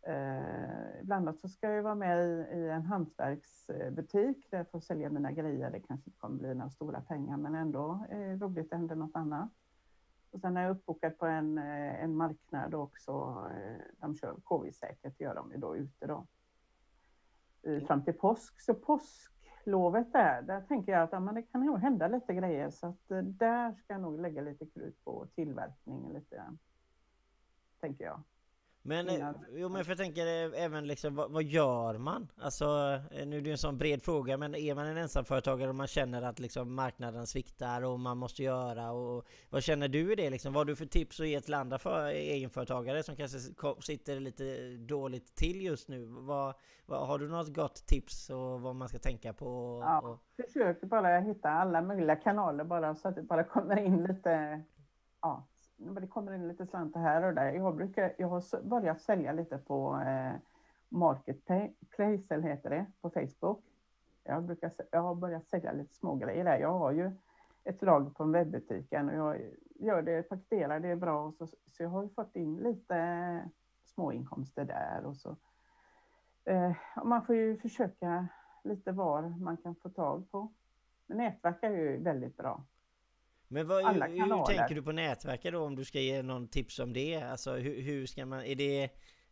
Eh, 0.06 1.02
bland 1.02 1.28
annat 1.28 1.40
så 1.40 1.48
ska 1.48 1.70
jag 1.70 1.82
vara 1.82 1.94
med 1.94 2.18
i, 2.26 2.56
i 2.56 2.68
en 2.68 2.82
hantverksbutik 2.82 4.50
där 4.50 4.58
jag 4.58 4.70
får 4.70 4.80
sälja 4.80 5.10
mina 5.10 5.32
grejer. 5.32 5.70
Det 5.70 5.80
kanske 5.80 6.08
inte 6.10 6.18
kommer 6.18 6.38
bli 6.38 6.54
några 6.54 6.70
stora 6.70 7.00
pengar, 7.00 7.36
men 7.36 7.54
ändå 7.54 8.06
eh, 8.10 8.38
roligt, 8.38 8.70
det 8.70 8.76
händer 8.76 8.94
något 8.96 9.16
annat. 9.16 9.50
Och 10.30 10.40
sen 10.40 10.56
är 10.56 10.62
jag 10.62 10.70
uppbokad 10.70 11.18
på 11.18 11.26
en, 11.26 11.58
eh, 11.58 12.02
en 12.04 12.16
marknad 12.16 12.74
också. 12.74 13.12
eh, 13.54 13.80
De 13.96 14.14
kör 14.16 14.34
KV-säkert, 14.44 15.20
gör 15.20 15.34
de 15.34 15.52
ju 15.52 15.56
då 15.58 15.76
ute 15.76 16.06
då. 16.06 16.26
I, 17.62 17.80
fram 17.80 18.04
till 18.04 18.14
påsk. 18.14 18.60
Så 18.60 18.74
påsklovet 18.74 20.12
där, 20.12 20.42
där 20.42 20.60
tänker 20.60 20.92
jag 20.92 21.02
att 21.02 21.12
ja, 21.12 21.20
men 21.20 21.34
det 21.34 21.42
kan 21.42 21.66
nog 21.66 21.78
hända 21.78 22.08
lite 22.08 22.34
grejer. 22.34 22.70
Så 22.70 22.86
att 22.86 23.10
eh, 23.10 23.18
där 23.18 23.72
ska 23.72 23.92
jag 23.92 24.02
nog 24.02 24.20
lägga 24.20 24.42
lite 24.42 24.66
krut 24.66 25.04
på 25.04 25.26
tillverkning 25.34 26.12
lite. 26.12 26.42
Tänker 27.80 28.04
jag. 28.04 28.22
Men, 28.84 29.08
eh, 29.08 29.14
innan- 29.14 29.44
jo 29.50 29.68
men 29.68 29.84
för 29.84 29.90
jag 29.90 29.98
tänker 29.98 30.26
eh, 30.26 30.64
även 30.64 30.86
liksom, 30.86 31.14
vad, 31.14 31.30
vad 31.30 31.42
gör 31.42 31.98
man? 31.98 32.28
Alltså, 32.36 32.64
eh, 33.10 33.26
nu 33.26 33.36
är 33.36 33.40
det 33.40 33.46
ju 33.46 33.52
en 33.52 33.58
sån 33.58 33.78
bred 33.78 34.02
fråga, 34.02 34.36
men 34.36 34.54
är 34.54 34.74
man 34.74 34.86
en 34.86 34.96
ensamföretagare 34.96 35.68
och 35.68 35.74
man 35.74 35.86
känner 35.86 36.22
att 36.22 36.38
liksom 36.38 36.74
marknaden 36.74 37.26
sviktar 37.26 37.82
och 37.82 38.00
man 38.00 38.18
måste 38.18 38.42
göra 38.42 38.90
och 38.92 39.26
vad 39.50 39.62
känner 39.62 39.88
du 39.88 40.12
i 40.12 40.14
det 40.14 40.30
liksom? 40.30 40.52
Vad 40.52 40.60
har 40.60 40.64
du 40.64 40.76
för 40.76 40.86
tips 40.86 41.20
att 41.20 41.28
ge 41.28 41.40
till 41.40 41.54
andra 41.54 41.78
för, 41.78 42.06
egenföretagare 42.06 43.02
som 43.02 43.16
kanske 43.16 43.38
sitter 43.80 44.20
lite 44.20 44.76
dåligt 44.76 45.34
till 45.34 45.62
just 45.62 45.88
nu? 45.88 46.04
Vad, 46.06 46.54
vad, 46.86 47.06
har 47.06 47.18
du 47.18 47.28
något 47.28 47.54
gott 47.54 47.86
tips 47.86 48.30
och 48.30 48.60
vad 48.60 48.74
man 48.76 48.88
ska 48.88 48.98
tänka 48.98 49.32
på? 49.32 49.46
Och, 49.46 49.82
Ja, 49.82 50.00
och, 50.00 50.18
försök 50.46 50.80
bara 50.80 51.20
hitta 51.20 51.48
alla 51.50 51.82
möjliga 51.82 52.16
kanaler 52.16 52.64
bara 52.64 52.94
så 52.94 53.08
att 53.08 53.14
det 53.14 53.22
bara 53.22 53.44
kommer 53.44 53.76
in 53.76 54.04
lite, 54.04 54.62
ja, 55.20 55.46
det 55.76 56.06
kommer 56.06 56.34
in 56.34 56.48
lite 56.48 56.66
slantar 56.66 57.00
här 57.00 57.22
och 57.22 57.34
där. 57.34 57.52
Jag, 57.52 57.76
brukar, 57.76 58.14
jag 58.18 58.28
har 58.28 58.62
börjat 58.62 59.00
sälja 59.00 59.32
lite 59.32 59.58
på 59.58 60.02
eh, 60.06 60.32
Marketplace, 60.88 62.34
eller 62.34 62.48
heter 62.48 62.70
det, 62.70 62.86
på 63.00 63.10
Facebook. 63.10 63.64
Jag, 64.24 64.42
brukar, 64.42 64.72
jag 64.90 65.02
har 65.02 65.14
börjat 65.14 65.48
sälja 65.48 65.72
lite 65.72 65.94
smågrejer 65.94 66.44
där. 66.44 66.58
Jag 66.58 66.78
har 66.78 66.92
ju 66.92 67.10
ett 67.64 67.82
lager 67.82 68.10
på 68.10 68.22
en 68.22 68.32
webbutiken 68.32 69.08
och 69.08 69.16
jag 69.16 69.40
gör 69.74 70.02
det, 70.02 70.22
paketerar 70.22 70.80
det 70.80 70.96
bra. 70.96 71.24
Och 71.24 71.34
så, 71.34 71.46
så 71.46 71.82
jag 71.82 71.88
har 71.88 72.02
ju 72.02 72.08
fått 72.08 72.36
in 72.36 72.56
lite 72.56 72.96
eh, 72.96 73.48
små 73.84 74.12
inkomster 74.12 74.64
där 74.64 75.04
och 75.04 75.16
så. 75.16 75.36
Eh, 76.44 76.72
och 76.96 77.06
man 77.06 77.26
får 77.26 77.34
ju 77.34 77.56
försöka 77.56 78.28
lite 78.64 78.92
var 78.92 79.22
man 79.22 79.56
kan 79.56 79.74
få 79.74 79.88
tag 79.88 80.30
på. 80.30 80.52
Men 81.06 81.18
nätverk 81.18 81.62
är 81.62 81.70
ju 81.70 81.96
väldigt 82.02 82.36
bra 82.36 82.64
men 83.52 83.68
vad, 83.68 83.84
alla 83.84 84.06
hur, 84.06 84.36
hur 84.36 84.44
tänker 84.44 84.74
du 84.74 84.82
på 84.82 84.92
nätverk 84.92 85.42
då 85.52 85.64
om 85.64 85.76
du 85.76 85.84
ska 85.84 86.00
ge 86.00 86.22
någon 86.22 86.48
tips 86.48 86.78
om 86.78 86.92
det? 86.92 87.22
Alltså 87.22 87.52
hur, 87.52 87.82
hur 87.82 88.06
ska 88.06 88.26
man, 88.26 88.44
är 88.44 88.54
det 88.54 88.84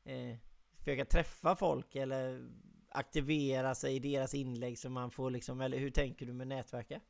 eh, 0.05 0.37
försöka 0.79 1.05
träffa 1.05 1.57
folk 1.57 1.97
eller 1.97 2.51
aktivera 2.91 3.75
sig 3.75 3.97
i 3.97 3.99
deras 3.99 4.35
inlägg 4.35 4.79
så 4.79 4.91
man 4.91 5.11
får 5.11 5.31
liksom, 5.31 5.61
eller 5.61 5.79
hur 5.79 5.91
tänker 5.91 6.27
du 6.27 6.33
med 6.33 6.49
nätverka? 6.49 7.01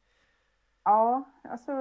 Ja, 0.84 1.24
alltså 1.42 1.72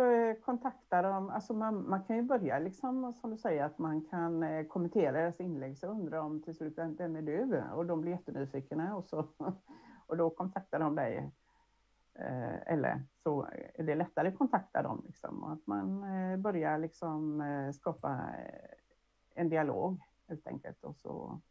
kontakta 0.45 1.01
dem. 1.01 1.29
Alltså 1.29 1.53
man, 1.53 1.89
man 1.89 2.03
kan 2.03 2.15
ju 2.15 2.21
börja 2.21 2.59
liksom 2.59 3.13
som 3.13 3.31
du 3.31 3.37
säger 3.37 3.63
att 3.63 3.77
man 3.77 4.01
kan 4.05 4.43
eh, 4.43 4.65
kommentera 4.65 5.11
deras 5.11 5.39
inlägg 5.39 5.77
så 5.77 5.87
undrar 5.87 6.17
de 6.17 6.41
till 6.41 6.55
slut 6.55 6.77
vem, 6.77 6.95
vem 6.95 7.15
är 7.15 7.21
du? 7.21 7.63
Och 7.73 7.85
de 7.85 8.01
blir 8.01 8.11
jättenyfikna 8.11 8.95
och 8.95 9.05
så 9.05 9.27
och 10.07 10.17
då 10.17 10.29
kontaktar 10.29 10.79
de 10.79 10.95
dig. 10.95 11.31
Eh, 12.19 12.73
eller 12.73 13.01
så 13.23 13.47
är 13.73 13.83
det 13.83 13.95
lättare 13.95 14.27
att 14.27 14.37
kontakta 14.37 14.81
dem 14.83 15.03
liksom 15.05 15.43
och 15.43 15.51
att 15.51 15.67
man 15.67 16.03
eh, 16.03 16.37
börjar 16.37 16.77
liksom 16.79 17.41
eh, 17.41 17.71
skapa 17.71 18.25
en 19.35 19.49
dialog 19.49 20.01
helt 20.27 20.47
enkelt 20.47 20.83
och 20.83 20.97
så. 20.97 21.41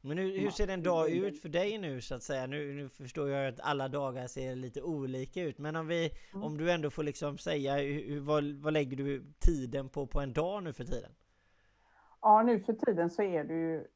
Men 0.00 0.18
hur, 0.18 0.38
hur 0.38 0.50
ser 0.50 0.68
en 0.68 0.82
dag 0.82 1.10
ut 1.10 1.42
för 1.42 1.48
dig 1.48 1.78
nu 1.78 2.00
så 2.00 2.14
att 2.14 2.22
säga? 2.22 2.46
Nu, 2.46 2.72
nu 2.74 2.88
förstår 2.88 3.28
jag 3.28 3.48
att 3.48 3.60
alla 3.60 3.88
dagar 3.88 4.26
ser 4.26 4.56
lite 4.56 4.82
olika 4.82 5.42
ut 5.42 5.58
men 5.58 5.76
om 5.76 5.86
vi, 5.86 6.10
Mm. 6.34 6.44
om 6.44 6.58
du 6.58 6.72
ändå 6.72 6.90
får 6.90 7.02
liksom 7.02 7.38
säga 7.38 7.76
hur, 7.76 8.20
vad, 8.20 8.44
vad 8.44 8.72
lägger 8.72 8.96
du 8.96 9.24
tiden 9.38 9.88
på 9.88 10.06
på 10.06 10.20
en 10.20 10.32
dag 10.32 10.62
nu 10.62 10.72
för 10.72 10.84
tiden? 10.84 11.12
Ja, 12.20 12.42
nu 12.42 12.60
för 12.60 12.72
tiden 12.72 13.10
så 13.10 13.22
är 13.22 13.44
det 13.44 13.54
ju 13.54 13.86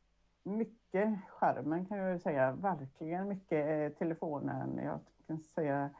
mycket 0.42 1.18
skärmen 1.28 1.86
kan 1.86 1.98
jag 1.98 2.20
säga, 2.20 2.52
verkligen 2.52 3.28
mycket 3.28 3.98
telefonen. 3.98 4.76
Jag 4.84 5.00
kan 5.26 5.40
säga 5.40 5.90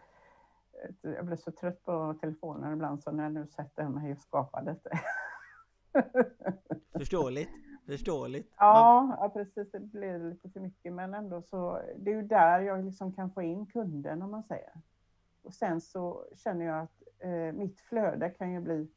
jag 1.00 1.26
blir 1.26 1.36
så 1.36 1.50
trött 1.50 1.82
på 1.84 2.14
telefonen 2.20 2.72
ibland 2.72 3.02
så 3.02 3.10
när 3.10 3.22
jag 3.22 3.32
nu 3.32 3.46
sätter 3.46 3.88
mig 3.88 4.12
och 4.12 4.18
skapar 4.18 4.62
lite. 4.62 4.90
Förståeligt, 6.98 7.50
förståeligt. 7.86 8.54
Ja, 8.58 9.16
ja, 9.20 9.28
precis. 9.28 9.70
Det 9.72 9.80
blir 9.80 10.18
lite 10.18 10.50
för 10.50 10.60
mycket, 10.60 10.92
men 10.92 11.14
ändå 11.14 11.42
så. 11.42 11.80
Det 11.96 12.10
är 12.10 12.14
ju 12.14 12.22
där 12.22 12.60
jag 12.60 12.84
liksom 12.84 13.12
kan 13.12 13.30
få 13.30 13.42
in 13.42 13.66
kunden 13.66 14.22
om 14.22 14.30
man 14.30 14.42
säger. 14.42 14.72
Och 15.42 15.54
sen 15.54 15.80
så 15.80 16.26
känner 16.34 16.66
jag 16.66 16.80
att 16.80 17.02
eh, 17.18 17.52
mitt 17.52 17.80
flöde 17.80 18.30
kan 18.30 18.52
ju 18.52 18.60
bli 18.60 18.88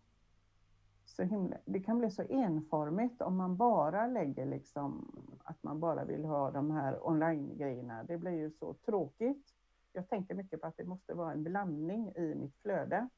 så 1.06 1.24
himla, 1.24 1.58
det 1.66 1.80
kan 1.80 1.98
bli 1.98 2.12
så 2.12 2.24
enformigt 2.30 3.22
om 3.22 3.38
man 3.38 3.58
bara 3.58 4.08
lägger 4.08 4.46
liksom 4.46 5.12
att 5.44 5.64
man 5.64 5.80
bara 5.80 6.06
vill 6.06 6.26
ha 6.26 6.52
de 6.52 6.72
här 6.72 7.08
online-grejerna. 7.08 8.04
Det 8.04 8.18
blir 8.18 8.32
ju 8.32 8.52
så 8.52 8.74
tråkigt. 8.74 9.59
Jag 10.00 10.10
tänker 10.10 10.36
mycket 10.36 10.62
på 10.62 10.68
att 10.68 10.78
det 10.78 10.84
måste 10.84 11.14
vara 11.14 11.32
en 11.32 11.44
blandning 11.44 12.14
i 12.16 12.36
mitt 12.36 12.58
flöde. 12.58 13.10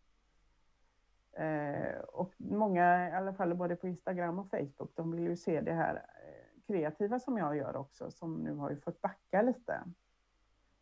Eh, 1.32 2.00
och 2.00 2.34
många, 2.38 3.10
i 3.10 3.12
alla 3.12 3.34
fall 3.34 3.56
både 3.56 3.76
på 3.76 3.88
Instagram 3.88 4.39
och 4.39 4.50
Facebook, 4.50 4.91
de 4.96 5.12
vill 5.12 5.28
ju 5.28 5.36
se 5.36 5.62
det 5.62 5.74
här 5.74 5.96
eh, 5.96 6.62
kreativa 6.67 7.20
som 7.20 7.38
jag 7.38 7.58
gör 7.58 7.76
också, 7.76 8.12
som 8.12 8.34
nu 8.34 8.54
har 8.54 8.70
ju 8.70 8.78
fått 8.78 9.02
backa 9.02 9.41
lite. 9.41 9.84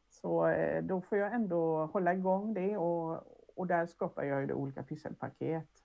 Så 0.09 0.47
eh, 0.47 0.83
då 0.83 1.01
får 1.01 1.17
jag 1.17 1.33
ändå 1.33 1.85
hålla 1.85 2.13
igång 2.13 2.53
det 2.53 2.77
och, 2.77 3.23
och 3.55 3.67
där 3.67 3.85
skapar 3.85 4.23
jag 4.23 4.41
ju 4.41 4.53
olika 4.53 4.83
pysselpaket. 4.83 5.83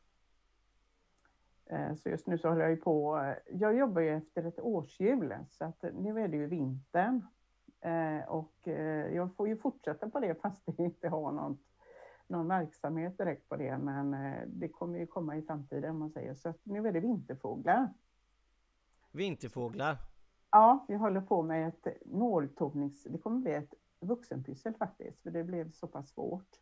Eh, 1.66 1.94
så 1.94 2.08
just 2.08 2.26
nu 2.26 2.38
så 2.38 2.48
håller 2.48 2.62
jag 2.62 2.70
ju 2.70 2.76
på, 2.76 3.18
eh, 3.18 3.56
jag 3.58 3.76
jobbar 3.76 4.02
ju 4.02 4.16
efter 4.16 4.44
ett 4.44 4.60
årshjul 4.60 5.34
så 5.50 5.64
att 5.64 5.84
nu 5.92 6.20
är 6.20 6.28
det 6.28 6.36
ju 6.36 6.46
vintern. 6.46 7.26
Och 8.28 8.54
jag 9.12 9.34
får 9.36 9.48
ju 9.48 9.56
fortsätta 9.56 10.10
på 10.10 10.20
det 10.20 10.34
fast 10.42 10.62
jag 10.64 10.80
inte 10.80 11.08
har 11.08 11.32
något, 11.32 11.58
någon 12.26 12.48
verksamhet 12.48 13.18
direkt 13.18 13.48
på 13.48 13.56
det 13.56 13.78
men 13.78 14.16
det 14.46 14.68
kommer 14.68 14.98
ju 14.98 15.06
komma 15.06 15.36
i 15.36 15.42
framtiden 15.42 15.90
om 15.90 15.98
man 15.98 16.10
säger 16.10 16.34
så. 16.34 16.54
Nu 16.62 16.88
är 16.88 16.92
det 16.92 17.00
vinterfåglar. 17.00 17.88
Vinterfåglar? 19.12 19.96
Ja, 20.50 20.84
vi 20.88 20.94
håller 20.94 21.20
på 21.20 21.42
med 21.42 21.68
ett 21.68 21.86
nåltonings... 22.06 23.04
Det 23.04 23.18
kommer 23.18 23.40
bli 23.40 23.52
ett 23.54 23.74
vuxenpyssel 24.00 24.74
faktiskt, 24.74 25.22
för 25.22 25.30
det 25.30 25.44
blev 25.44 25.72
så 25.72 25.86
pass 25.86 26.10
svårt. 26.10 26.60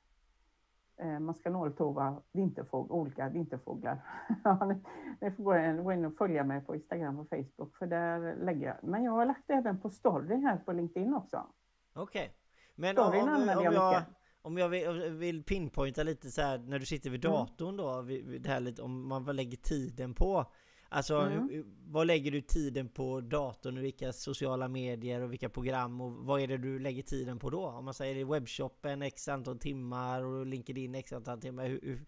Eh, 0.96 1.20
man 1.20 1.35
ska 1.35 1.50
nåltova 1.50 2.22
vinterfåg, 2.33 2.90
olika 2.90 3.28
vinterfåglar. 3.28 3.98
ni, 5.20 5.31
får 5.31 5.42
gå 5.83 5.92
in, 5.92 6.05
och 6.05 6.16
följa 6.16 6.44
mig 6.44 6.61
på 6.61 6.74
Instagram 6.74 7.18
och 7.18 7.28
Facebook, 7.28 7.76
för 7.76 7.87
där 7.87 8.37
lägger 8.44 8.66
jag. 8.66 8.76
Men 8.83 9.05
jag 9.05 9.12
har 9.12 9.26
lagt 9.26 9.42
det 9.46 9.52
även 9.55 9.81
på 9.81 9.90
story 9.90 10.37
här 10.37 10.57
på 10.57 10.72
LinkedIn 10.72 11.14
också. 11.14 11.46
Okej. 11.94 12.22
Okay. 12.22 12.28
Men 12.74 12.98
om, 12.98 13.07
om, 13.07 13.59
om, 13.59 13.64
jag, 13.64 14.02
om 14.42 14.59
jag 14.59 14.68
vill, 14.68 15.11
vill 15.11 15.44
pinpointa 15.44 16.02
lite 16.02 16.31
så 16.31 16.42
här 16.42 16.59
när 16.59 16.78
du 16.78 16.87
sitter 16.87 17.11
vid 17.11 17.24
mm. 17.24 17.37
datorn 17.37 17.76
då, 17.76 18.02
det 18.38 18.48
här 18.48 18.61
lite, 18.61 18.83
om 18.83 19.09
man 19.09 19.37
lägger 19.37 19.57
tiden 19.57 20.14
på. 20.14 20.46
Alltså, 20.94 21.16
mm. 21.16 21.64
vad 21.87 22.07
lägger 22.07 22.31
du 22.31 22.40
tiden 22.40 22.88
på 22.88 23.20
datorn 23.20 23.76
och 23.78 23.85
vilka 23.85 24.12
sociala 24.12 24.68
medier 24.68 25.20
och 25.20 25.33
vilka 25.33 25.48
program 25.48 26.00
och 26.00 26.12
vad 26.12 26.40
är 26.40 26.46
det 26.46 26.57
du 26.57 26.78
lägger 26.78 27.02
tiden 27.02 27.38
på 27.38 27.50
då? 27.50 27.66
Om 27.66 27.85
man 27.85 27.94
säger 27.94 28.24
webbshoppen 28.24 29.02
x 29.02 29.28
antal 29.28 29.59
timmar 29.59 30.24
och 30.24 30.46
LinkedIn 30.46 30.94
x 30.94 31.12
antal 31.12 31.40
timmar. 31.40 31.64
Hur, 31.64 31.81
hur, 31.83 32.05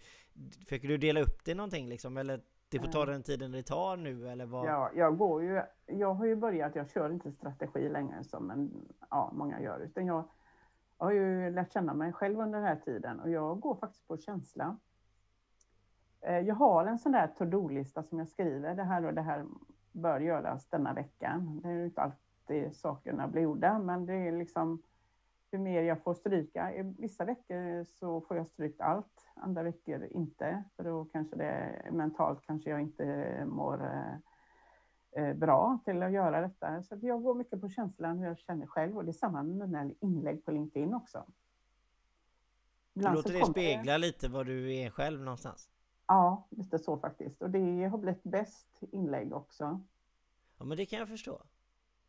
försöker 0.64 0.88
du 0.88 0.99
dela 0.99 1.20
upp 1.20 1.44
det 1.44 1.55
någonting 1.55 1.88
liksom? 1.88 2.16
Eller 2.16 2.40
det 2.68 2.79
får 2.79 2.88
ta 2.88 3.05
den 3.05 3.23
tiden 3.23 3.53
det 3.53 3.62
tar 3.62 3.97
nu 3.97 4.29
eller 4.29 4.47
vad? 4.47 4.66
Ja, 4.66 4.90
jag 4.94 5.18
går 5.18 5.42
ju, 5.42 5.62
jag 5.87 6.14
har 6.14 6.27
ju 6.27 6.37
börjat, 6.37 6.75
jag 6.75 6.90
kör 6.90 7.11
inte 7.11 7.33
strategi 7.33 7.88
längre 7.88 8.25
som 8.25 8.51
en, 8.51 8.88
ja, 9.11 9.33
många 9.35 9.61
gör, 9.61 9.81
utan 9.81 10.07
jag, 10.07 10.29
jag 10.99 11.07
har 11.07 11.12
ju 11.12 11.51
lärt 11.51 11.73
känna 11.73 11.94
mig 11.94 12.12
själv 12.12 12.40
under 12.40 12.59
den 12.59 12.68
här 12.68 12.77
tiden 12.77 13.20
och 13.20 13.31
jag 13.31 13.61
går 13.61 13.75
faktiskt 13.75 14.09
på 14.09 14.16
känsla. 14.16 14.79
Eh, 16.26 16.38
jag 16.38 16.54
har 16.54 16.87
en 16.87 16.98
sån 16.98 17.12
där 17.12 17.26
to-do-lista 17.26 18.02
som 18.02 18.18
jag 18.18 18.28
skriver, 18.28 18.74
det 18.74 18.82
här 18.82 19.04
och 19.04 19.14
det 19.14 19.22
här 19.22 19.44
bör 19.92 20.20
göras 20.20 20.66
denna 20.66 20.92
veckan. 20.92 21.60
Det 21.62 21.68
är 21.68 21.84
inte 21.84 22.00
alltid 22.00 22.76
sakerna 22.76 23.28
blir 23.28 23.42
gjorda, 23.42 23.78
men 23.78 24.06
det 24.06 24.14
är 24.14 24.32
liksom 24.32 24.82
ju 25.52 25.58
mer 25.58 25.82
jag 25.82 26.02
får 26.02 26.14
stryka. 26.14 26.72
Vissa 26.98 27.24
veckor 27.24 27.84
så 27.84 28.20
får 28.20 28.37
jag 28.37 28.46
strykt 28.46 28.80
allt, 28.80 29.26
andra 29.34 29.62
veckor 29.62 30.04
inte, 30.04 30.64
för 30.76 30.84
då 30.84 31.04
kanske 31.04 31.37
det 31.37 31.82
mentalt 31.92 32.46
kanske 32.46 32.70
jag 32.70 32.80
inte 32.80 33.44
mår 33.46 33.84
eh, 33.84 35.24
eh, 35.24 35.34
bra 35.34 35.78
till 35.84 36.02
att 36.02 36.12
göra 36.12 36.40
detta. 36.40 36.82
Så 36.82 36.98
jag 37.02 37.22
går 37.22 37.34
mycket 37.34 37.60
på 37.60 37.68
känslan 37.68 38.18
hur 38.18 38.26
jag 38.26 38.38
känner 38.38 38.66
själv 38.66 38.96
och 38.96 39.04
det 39.04 39.10
är 39.10 39.12
samma 39.12 39.42
med 39.42 39.70
mina 39.70 39.90
inlägg 40.00 40.44
på 40.44 40.50
LinkedIn 40.50 40.94
också. 40.94 41.24
Ibland 42.94 43.16
Låter 43.16 43.32
det 43.32 43.46
spegla 43.46 43.96
lite 43.96 44.28
vad 44.28 44.46
du 44.46 44.74
är 44.74 44.90
själv 44.90 45.20
någonstans? 45.20 45.70
Ja, 46.07 46.47
lite 46.51 46.79
så 46.79 46.97
faktiskt. 46.97 47.43
Och 47.43 47.51
det 47.51 47.85
har 47.85 47.99
blivit 47.99 48.23
bäst 48.23 48.79
inlägg 48.93 49.33
också. 49.33 49.81
Ja, 50.59 50.64
men 50.64 50.77
det 50.77 50.87
kan 50.87 50.99
jag 50.99 51.09
förstå. 51.09 51.43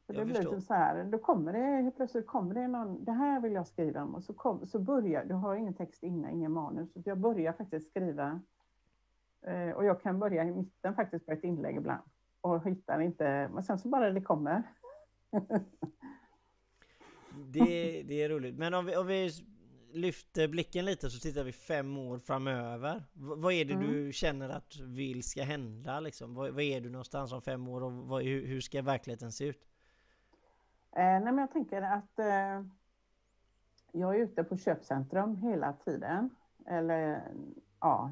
Jag 0.08 0.18
det 0.18 0.26
blir 0.26 0.44
typ 0.44 0.64
så 0.64 0.74
här, 0.74 1.04
då 1.04 1.18
kommer 1.18 1.54
det 1.54 1.92
plötsligt 1.92 2.28
kommer 2.28 2.56
det 2.56 2.68
någon, 2.68 3.04
det 3.04 3.12
här 3.12 3.42
vill 3.42 3.54
jag 3.54 3.68
skriva 3.68 4.04
om 4.04 4.16
och 4.16 4.24
så, 4.24 4.34
kom, 4.34 4.68
så 4.68 4.80
börjar, 4.80 5.26
du 5.26 5.34
har 5.34 5.56
ingen 5.56 5.74
text 5.74 6.04
innan, 6.04 6.32
ingen 6.32 6.52
manus, 6.52 6.94
så 6.94 7.02
jag 7.06 7.18
börjar 7.18 7.54
faktiskt 7.54 7.90
skriva. 7.90 8.42
Eh, 9.42 9.70
och 9.70 9.86
jag 9.86 10.02
kan 10.02 10.20
börja 10.20 10.44
i 10.44 10.52
mitten 10.52 10.96
faktiskt 10.96 11.26
på 11.26 11.32
ett 11.32 11.44
inlägg 11.44 11.76
ibland 11.76 12.02
och 12.42 12.66
hittar 12.66 13.00
inte, 13.00 13.50
men 13.54 13.64
sen 13.64 13.80
så 13.80 13.88
bara 13.88 14.12
det 14.12 14.22
kommer. 14.22 14.64
det, 17.54 18.04
det 18.04 18.24
är 18.24 18.30
roligt, 18.30 18.58
men 18.58 18.74
om 18.74 18.86
vi, 18.86 18.96
om 18.96 19.08
vi 19.08 19.30
lyfter 19.96 20.48
blicken 20.48 20.86
lite 20.86 21.10
så 21.10 21.20
tittar 21.20 21.44
vi 21.44 21.52
fem 21.52 21.98
år 21.98 22.20
framöver. 22.20 23.04
V 23.14 23.34
vad 23.38 23.54
är 23.54 23.66
det 23.66 23.74
mm. 23.74 23.88
du 23.88 24.14
känner 24.14 24.50
att 24.50 24.80
vill 24.80 25.24
ska 25.24 25.44
hända 25.44 26.00
liksom? 26.00 26.34
Vad, 26.34 26.52
vad, 26.52 26.64
är 26.64 26.82
du 26.82 26.90
någonstans 26.90 27.32
om 27.32 27.42
fem 27.42 27.68
år 27.68 27.84
och 27.84 27.92
vad, 27.92 28.24
hur, 28.24 28.48
hur, 28.48 28.62
ska 28.62 28.82
verkligheten 28.82 29.32
se 29.32 29.46
ut? 29.46 29.68
Eh, 30.92 31.04
nej 31.04 31.22
men 31.22 31.38
jag 31.38 31.52
tänker 31.52 31.82
att 31.82 32.20
eh, 32.20 32.66
jag 33.92 34.16
är 34.16 34.20
ute 34.20 34.44
på 34.44 34.58
köpcentrum 34.58 35.36
hela 35.36 35.74
tiden. 35.74 36.30
Eller 36.68 37.24
ja, 37.80 38.12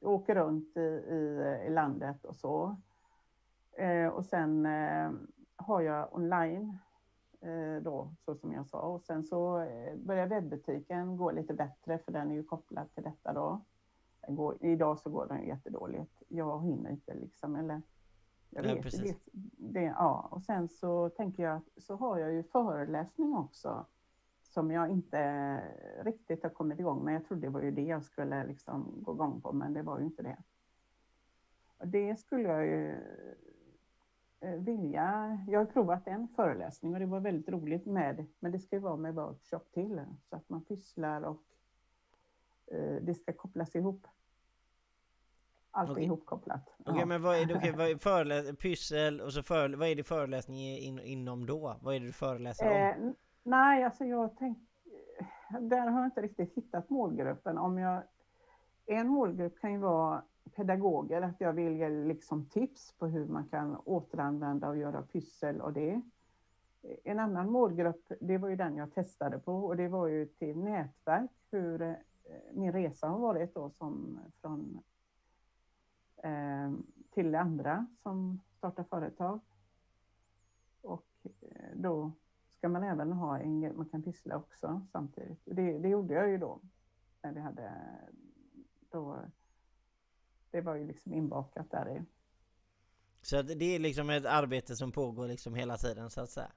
åker 0.00 0.34
runt 0.34 0.76
i, 0.76 0.80
i, 0.80 1.64
i 1.66 1.70
landet 1.70 2.24
och 2.24 2.36
så. 2.36 2.76
Eh, 3.78 4.08
och 4.08 4.24
sen 4.24 4.66
eh, 4.66 5.10
har 5.56 5.80
jag 5.80 6.14
online 6.14 6.78
då, 7.82 8.14
så 8.24 8.34
som 8.34 8.52
jag 8.52 8.66
sa. 8.66 8.78
Och 8.80 9.02
sen 9.02 9.24
så 9.24 9.60
eh, 9.60 9.96
börjar 9.96 10.26
webbutiken 10.26 11.16
gå 11.16 11.30
lite 11.30 11.54
bättre, 11.54 11.98
för 11.98 12.12
den 12.12 12.30
är 12.30 12.34
ju 12.34 12.42
kopplad 12.42 12.94
till 12.94 13.02
detta 13.02 13.32
då. 13.32 13.60
Går, 14.28 14.56
idag 14.60 14.98
så 14.98 15.10
går 15.10 15.26
den 15.26 15.46
jättedåligt. 15.46 16.22
Jag 16.28 16.64
hinner 16.64 16.90
inte 16.90 17.14
liksom, 17.14 17.56
eller 17.56 17.82
jag 18.50 18.62
vet, 18.62 18.94
ja, 18.94 19.00
det, 19.02 19.16
det, 19.56 19.82
ja. 19.82 20.28
Och 20.30 20.42
sen 20.42 20.68
så 20.68 21.08
tänker 21.08 21.42
jag, 21.42 21.60
så 21.76 21.96
har 21.96 22.18
jag 22.18 22.32
ju 22.32 22.42
föreläsning 22.42 23.34
också, 23.34 23.86
som 24.42 24.70
jag 24.70 24.90
inte 24.90 25.62
riktigt 26.02 26.42
har 26.42 26.50
kommit 26.50 26.78
igång 26.78 27.04
med. 27.04 27.14
Jag 27.14 27.24
trodde 27.24 27.46
det 27.46 27.50
var 27.50 27.62
ju 27.62 27.70
det 27.70 27.82
jag 27.82 28.04
skulle 28.04 28.46
liksom 28.46 28.94
gå 29.02 29.14
igång 29.14 29.40
på, 29.40 29.52
men 29.52 29.72
det 29.72 29.82
var 29.82 29.98
ju 29.98 30.04
inte 30.04 30.22
det. 30.22 30.36
Och 31.78 31.88
det 31.88 32.16
skulle 32.16 32.48
jag 32.48 32.66
ju 32.66 32.96
Eh, 32.96 33.55
vilja. 34.40 35.38
Jag 35.48 35.60
har 35.60 35.66
provat 35.66 36.06
en 36.06 36.28
föreläsning 36.28 36.94
och 36.94 37.00
det 37.00 37.06
var 37.06 37.20
väldigt 37.20 37.48
roligt 37.48 37.86
med, 37.86 38.26
men 38.38 38.52
det 38.52 38.58
ska 38.58 38.76
ju 38.76 38.82
vara 38.82 38.96
med 38.96 39.14
workshop 39.14 39.60
till 39.72 40.00
så 40.30 40.36
att 40.36 40.48
man 40.48 40.64
pysslar 40.64 41.22
och 41.22 41.42
eh, 42.66 43.02
det 43.02 43.14
ska 43.14 43.32
kopplas 43.32 43.76
ihop. 43.76 44.06
Allt 45.70 45.90
okay. 45.90 46.02
är 46.02 46.06
ihopkopplat. 46.06 46.74
Okej, 46.78 46.90
okay, 46.90 47.00
ja. 47.00 47.06
men 47.06 47.22
vad 47.22 47.36
är 47.36 47.46
det, 47.46 47.54
okay, 47.54 47.72
vad 47.72 47.90
är 47.90 47.96
föreläs, 47.98 48.56
pyssel 48.58 49.20
och 49.20 49.32
så 49.32 49.42
för, 49.42 49.70
vad 49.70 49.88
är 49.88 49.94
det 49.94 50.04
föreläsning 50.04 50.58
in, 50.58 50.98
inom 50.98 51.46
då? 51.46 51.76
Vad 51.80 51.94
är 51.94 52.00
det 52.00 52.06
du 52.06 52.12
föreläser 52.12 52.66
om? 52.66 53.06
Eh, 53.06 53.12
nej, 53.42 53.84
alltså 53.84 54.04
jag 54.04 54.36
tänk, 54.38 54.58
där 55.60 55.86
har 55.86 56.00
jag 56.00 56.06
inte 56.06 56.22
riktigt 56.22 56.54
hittat 56.54 56.90
målgruppen. 56.90 57.58
Om 57.58 57.78
jag, 57.78 58.02
en 58.86 59.08
målgrupp 59.08 59.60
kan 59.60 59.72
ju 59.72 59.78
vara 59.78 60.22
pedagoger 60.54 61.22
att 61.22 61.40
jag 61.40 61.52
vill 61.52 61.76
ge 61.76 61.88
liksom 61.88 62.46
tips 62.46 62.92
på 62.98 63.06
hur 63.06 63.26
man 63.26 63.48
kan 63.48 63.76
återanvända 63.84 64.68
och 64.68 64.76
göra 64.76 65.02
pyssel 65.02 65.60
och 65.60 65.72
det. 65.72 66.00
En 67.04 67.18
annan 67.18 67.50
målgrupp, 67.50 68.12
det 68.20 68.38
var 68.38 68.48
ju 68.48 68.56
den 68.56 68.76
jag 68.76 68.94
testade 68.94 69.38
på 69.38 69.64
och 69.64 69.76
det 69.76 69.88
var 69.88 70.06
ju 70.06 70.26
till 70.26 70.58
nätverk 70.58 71.30
hur 71.50 71.82
eh, 71.82 71.94
min 72.52 72.72
resa 72.72 73.08
har 73.08 73.18
varit 73.18 73.54
då 73.54 73.70
som 73.70 74.20
från 74.40 74.80
eh, 76.16 76.72
till 77.10 77.34
andra 77.34 77.86
som 78.02 78.40
startar 78.58 78.84
företag. 78.84 79.40
Och 80.82 81.06
eh, 81.24 81.70
då 81.74 82.12
ska 82.58 82.68
man 82.68 82.82
även 82.82 83.12
ha 83.12 83.38
en, 83.38 83.76
man 83.76 83.88
kan 83.88 84.02
pyssla 84.02 84.36
också 84.36 84.82
samtidigt. 84.92 85.40
Det, 85.44 85.78
det 85.78 85.88
gjorde 85.88 86.14
jag 86.14 86.28
ju 86.28 86.38
då 86.38 86.60
när 87.22 87.32
vi 87.32 87.40
hade 87.40 87.72
då 88.90 89.18
det 90.56 90.62
var 90.62 90.74
ju 90.74 90.86
liksom 90.86 91.12
inbakat 91.14 91.70
där 91.70 91.96
i. 91.96 92.02
Så 93.22 93.42
det 93.42 93.74
är 93.74 93.78
liksom 93.78 94.10
ett 94.10 94.26
arbete 94.26 94.76
som 94.76 94.92
pågår 94.92 95.26
liksom 95.26 95.54
hela 95.54 95.76
tiden 95.76 96.10
så 96.10 96.20
att 96.20 96.30
säga. 96.30 96.50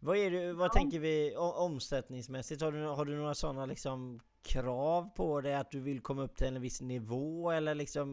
Vad, 0.00 0.16
är 0.16 0.30
du, 0.30 0.52
vad 0.52 0.66
ja. 0.66 0.72
tänker 0.72 0.98
vi 0.98 1.36
omsättningsmässigt? 1.36 2.62
Har 2.62 2.72
du, 2.72 2.86
har 2.86 3.04
du 3.04 3.16
några 3.16 3.34
sådana 3.34 3.66
liksom 3.66 4.20
krav 4.42 5.10
på 5.16 5.40
det? 5.40 5.58
Att 5.58 5.70
du 5.70 5.80
vill 5.80 6.00
komma 6.00 6.22
upp 6.22 6.36
till 6.36 6.46
en 6.46 6.60
viss 6.60 6.80
nivå 6.80 7.50
eller 7.50 7.74
liksom 7.74 8.08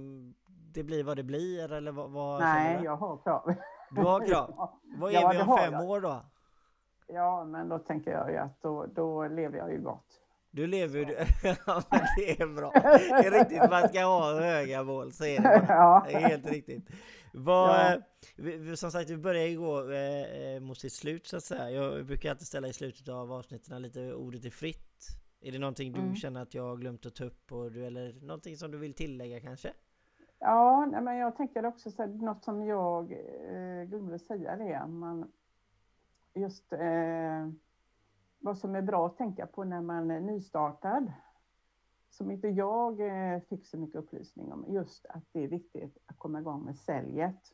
det 0.47 0.83
blir 0.83 1.03
vad 1.03 1.17
det 1.17 1.23
blir 1.23 1.73
eller 1.73 1.91
vad? 1.91 2.11
vad 2.11 2.39
Nej, 2.39 2.83
jag 2.83 2.95
har 2.95 3.17
krav. 3.17 3.55
Du 3.91 4.01
har 4.01 4.19
krav? 4.27 4.53
ja. 4.57 4.79
Vad 4.97 5.11
är 5.11 5.21
ja, 5.21 5.29
vi 5.33 5.41
om 5.41 5.57
fem 5.57 5.73
jag. 5.73 5.89
år 5.89 6.01
då? 6.01 6.25
Ja, 7.07 7.45
men 7.45 7.69
då 7.69 7.79
tänker 7.79 8.11
jag 8.11 8.31
ju 8.31 8.37
att 8.37 8.61
då, 8.61 8.85
då 8.85 9.27
lever 9.27 9.57
jag 9.57 9.71
ju 9.71 9.81
gott. 9.81 10.24
Du 10.55 10.67
lever 10.67 10.99
ju... 10.99 11.05
ja, 11.65 11.81
men 11.91 12.01
det 12.17 12.41
är 12.41 12.55
bra. 12.55 12.71
Det 12.73 13.27
är 13.27 13.39
riktigt, 13.39 13.69
man 13.69 13.89
ska 13.89 14.03
ha 14.05 14.41
höga 14.41 14.83
mål, 14.83 15.11
så 15.13 15.25
är 15.25 15.41
det 15.41 15.65
bara. 15.67 16.05
Det 16.07 16.13
är 16.13 16.19
helt 16.19 16.45
riktigt. 16.49 16.89
Vad, 17.33 18.01
ja. 18.37 18.75
Som 18.75 18.91
sagt, 18.91 19.09
vi 19.09 19.17
börjar 19.17 19.45
ju 19.47 19.59
gå 19.59 19.91
eh, 19.91 20.53
eh, 20.55 20.59
mot 20.59 20.77
sitt 20.77 20.93
slut 20.93 21.27
så 21.27 21.37
att 21.37 21.43
säga. 21.43 21.69
Jag 21.71 22.05
brukar 22.05 22.29
alltid 22.29 22.47
ställa 22.47 22.67
i 22.67 22.73
slutet 22.73 23.09
av 23.09 23.31
avsnitten 23.33 23.81
lite 23.81 24.13
ordet 24.13 24.45
är 24.45 24.49
fritt. 24.49 25.07
Är 25.41 25.51
det 25.51 25.59
någonting 25.59 25.93
du 25.93 25.99
Mm. 25.99 26.15
känner 26.15 26.41
att 26.41 26.53
jag 26.53 26.63
har 26.63 26.77
glömt 26.77 27.05
att 27.05 27.15
ta 27.15 27.23
upp 27.23 27.51
och 27.51 27.71
du, 27.71 27.85
eller 27.85 28.13
någonting 28.13 28.57
som 28.57 28.71
du 28.71 28.77
vill 28.77 28.93
tillägga 28.93 29.39
kanske? 29.39 29.73
Ja, 30.39 30.85
nej, 30.91 31.01
men 31.01 31.17
jag 31.17 31.35
tänker 31.35 31.65
också 31.65 31.91
så 31.91 32.01
här, 32.01 32.09
något 32.09 32.43
som 32.43 32.65
jag 32.65 33.11
eh, 33.11 33.83
glömde 33.87 34.19
säga 34.19 34.55
det, 34.55 34.73
är 34.73 34.87
man 34.87 35.31
just 36.35 36.73
eh, 36.73 37.49
vad 38.45 38.57
som 38.57 38.75
är 38.75 38.81
bra 38.81 39.05
att 39.05 39.17
tänka 39.17 39.47
på 39.47 39.63
när 39.63 39.81
man 39.81 40.11
är 40.11 40.19
nystartad. 40.19 41.11
Som 42.09 42.31
inte 42.31 42.47
jag 42.47 42.99
eh, 42.99 43.41
fick 43.41 43.65
så 43.65 43.77
mycket 43.77 43.95
upplysning 43.95 44.53
om, 44.53 44.65
just 44.67 45.05
att 45.05 45.23
det 45.31 45.43
är 45.43 45.47
viktigt 45.47 45.97
att 46.05 46.19
komma 46.19 46.39
igång 46.39 46.65
med 46.65 46.77
säljet. 46.77 47.53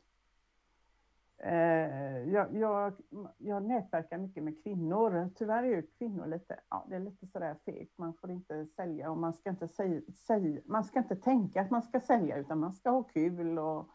Eh, 1.38 2.18
jag, 2.32 2.56
jag, 2.56 2.92
jag 3.38 3.62
nätverkar 3.62 4.18
mycket 4.18 4.42
med 4.42 4.62
kvinnor. 4.62 5.30
Tyvärr 5.34 5.62
är 5.62 5.68
ju 5.68 5.82
kvinnor 5.82 6.26
lite, 6.26 6.60
ja, 6.68 6.86
det 6.88 6.96
är 6.96 7.00
lite 7.00 7.26
sådär 7.26 7.56
fegt. 7.64 7.98
Man 7.98 8.14
får 8.14 8.30
inte 8.30 8.66
sälja 8.66 9.10
och 9.10 9.18
man 9.18 9.32
ska 9.32 9.50
inte, 9.50 9.68
säga, 9.68 10.00
säg, 10.14 10.62
man 10.66 10.84
ska 10.84 10.98
inte 10.98 11.16
tänka 11.16 11.60
att 11.60 11.70
man 11.70 11.82
ska 11.82 12.00
sälja 12.00 12.36
utan 12.36 12.58
man 12.58 12.72
ska 12.72 12.90
ha 12.90 13.02
kul 13.02 13.58
och 13.58 13.88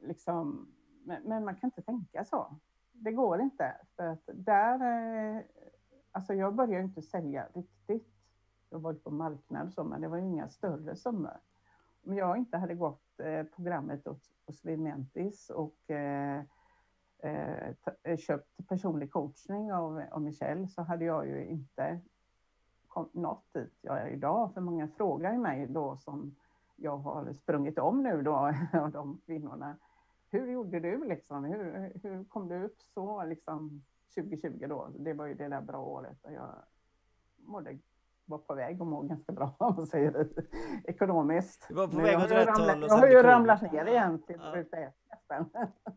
liksom, 0.00 0.68
men, 1.04 1.22
men 1.22 1.44
man 1.44 1.56
kan 1.56 1.68
inte 1.68 1.82
tänka 1.82 2.24
så. 2.24 2.56
Det 2.92 3.12
går 3.12 3.40
inte 3.40 3.76
för 3.96 4.06
att 4.06 4.28
där, 4.32 4.74
eh, 4.74 5.42
alltså 6.14 6.34
jag 6.34 6.54
började 6.54 6.84
inte 6.84 7.02
sälja 7.02 7.48
riktigt. 7.54 8.08
Jag 8.70 8.78
var 8.78 8.94
på 8.94 9.10
marknad 9.10 9.66
och 9.66 9.72
så, 9.72 9.84
men 9.84 10.00
det 10.00 10.08
var 10.08 10.16
ju 10.16 10.24
inga 10.24 10.48
större 10.48 10.96
summor. 10.96 11.36
Om 12.06 12.14
jag 12.14 12.36
inte 12.36 12.56
hade 12.56 12.74
gått 12.74 13.20
eh, 13.20 13.42
programmet 13.42 14.06
hos, 14.06 14.64
Vimentis 14.64 15.50
och 15.50 15.90
eh, 15.90 16.42
eh, 17.18 18.16
köpt 18.18 18.66
personlig 18.68 19.12
coachning 19.12 19.72
av, 19.72 20.02
av 20.10 20.22
Michelle 20.22 20.68
så 20.68 20.82
hade 20.82 21.04
jag 21.04 21.26
ju 21.26 21.46
inte 21.46 22.00
kom, 22.88 23.08
nått 23.12 23.52
dit 23.52 23.78
jag 23.80 24.00
är 24.00 24.08
idag. 24.08 24.54
För 24.54 24.60
många 24.60 24.88
frågar 24.88 25.32
ju 25.32 25.38
mig 25.38 25.66
då 25.66 25.96
som 25.96 26.34
jag 26.76 26.96
har 26.96 27.32
sprungit 27.32 27.78
om 27.78 28.02
nu 28.02 28.22
då, 28.22 28.52
av 28.72 28.90
de 28.90 29.20
kvinnorna. 29.26 29.76
Hur 30.30 30.52
gjorde 30.52 30.80
du 30.80 31.04
liksom? 31.04 31.44
Hur, 31.44 31.92
hur 32.02 32.24
kom 32.24 32.48
du 32.48 32.64
upp 32.64 32.82
så 32.82 33.24
liksom 33.24 33.82
2020 34.14 34.66
då? 34.68 34.90
Det 34.98 35.12
var 35.12 35.26
ju 35.26 35.34
det 35.34 35.48
där 35.48 35.60
bra 35.60 35.78
året 35.78 36.18
och 36.22 36.32
jag 36.32 36.54
mådde, 37.36 37.78
var 38.24 38.38
på 38.38 38.54
väg 38.54 38.80
att 38.82 38.86
må 38.86 39.02
ganska 39.02 39.32
bra 39.32 39.54
om 39.58 39.74
man 39.76 39.86
säger 39.86 40.10
det, 40.10 40.28
ekonomiskt. 40.84 41.64
Du 41.68 41.74
var 41.74 41.88
på 41.88 41.96
väg 41.96 42.16
åt 42.18 42.30
rätt 42.30 42.46
ramlat- 42.48 42.70
håll 42.74 42.82
och 42.82 42.88
Jag 42.88 42.96
har 42.96 43.06
ju 43.08 43.22
ramlat 43.22 43.72
ner 43.72 43.86
igen 43.86 44.22
till 44.22 44.36
Ja. 44.38 44.52
ruta 44.56 44.76
ett 44.76 44.94
nästan. 45.10 45.50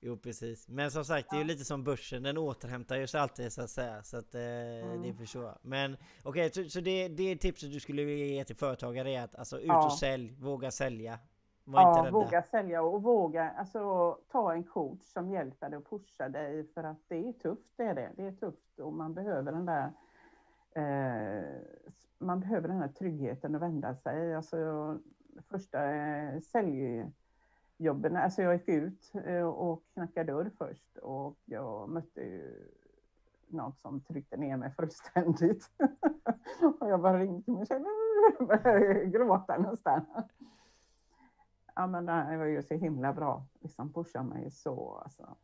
Jo 0.00 0.16
precis, 0.16 0.68
men 0.68 0.90
som 0.90 1.04
sagt 1.04 1.30
det 1.30 1.36
är 1.36 1.38
ju 1.38 1.44
lite 1.44 1.64
som 1.64 1.84
börsen, 1.84 2.22
den 2.22 2.38
återhämtar 2.38 2.96
ju 2.96 3.06
sig 3.06 3.20
alltid 3.20 3.52
så 3.52 3.62
att 3.62 3.70
säga 3.70 4.02
Så 4.02 4.16
att 4.16 4.34
eh, 4.34 4.40
det 5.02 5.14
förstår 5.18 5.44
jag 5.44 5.58
Men 5.62 5.96
okej, 6.24 6.50
så, 6.52 6.64
så 6.64 6.80
det, 6.80 7.08
det 7.08 7.36
tipset 7.36 7.72
du 7.72 7.80
skulle 7.80 8.02
ge 8.02 8.44
till 8.44 8.56
företagare 8.56 9.10
är 9.10 9.22
att 9.24 9.34
alltså 9.34 9.58
ut 9.58 9.66
Ja. 9.66 9.86
och 9.86 9.92
sälj, 9.92 10.34
våga 10.40 10.70
sälja 10.70 11.18
Var 11.68 11.88
inte 11.88 11.98
Ja, 11.98 12.04
rädda 12.04 12.10
våga 12.10 12.42
sälja 12.42 12.82
och 12.82 13.02
våga 13.02 13.50
alltså, 13.50 14.12
ta 14.28 14.52
en 14.52 14.64
coach 14.64 15.02
som 15.02 15.30
hjälper 15.30 15.68
dig 15.70 15.76
och 15.78 15.90
pushar 15.90 16.28
dig 16.28 16.64
för 16.64 16.84
att 16.84 16.98
det 17.08 17.28
är 17.28 17.32
tufft. 17.32 17.72
Det 17.76 17.82
är 17.82 17.94
det. 17.94 18.10
Det 18.16 18.26
är 18.26 18.32
tufft 18.32 18.78
och 18.78 18.92
man 18.92 19.14
behöver 19.14 19.52
den 19.52 19.66
där 19.66 19.92
eh, 20.74 21.44
man 22.18 22.40
behöver 22.40 22.68
den 22.68 22.78
här 22.78 22.88
tryggheten 22.88 23.54
att 23.54 23.62
vända 23.62 23.94
sig. 23.94 24.34
Alltså, 24.34 24.98
första 25.50 25.94
eh, 25.94 26.40
säljjobben, 26.40 28.16
alltså 28.16 28.42
jag 28.42 28.54
gick 28.54 28.68
ut 28.68 29.12
eh, 29.24 29.46
och 29.46 29.84
knackade 29.94 30.32
dörr 30.32 30.50
först 30.58 30.96
och 30.96 31.38
jag 31.44 31.88
mötte 31.88 32.20
ju 32.20 32.68
något 33.48 33.78
som 33.78 34.00
tryckte 34.00 34.36
ner 34.36 34.56
mig 34.56 34.70
fullständigt. 34.70 35.70
och 36.80 36.90
jag 36.90 37.00
bara 37.00 37.18
ringde 37.18 37.42
till 37.44 37.54
mig 37.56 37.66
själv 37.66 39.04
gråta 39.10 39.58
nästan. 39.58 40.04
Ja, 41.78 41.86
men 41.86 42.06
det 42.06 42.36
var 42.36 42.44
ju 42.44 42.62
så 42.62 42.74
himla 42.74 43.12
bra. 43.12 43.46
Liksom 43.60 43.92
pusha 43.92 44.22
mig 44.22 44.50
så. 44.50 45.00
Alltså. 45.04 45.36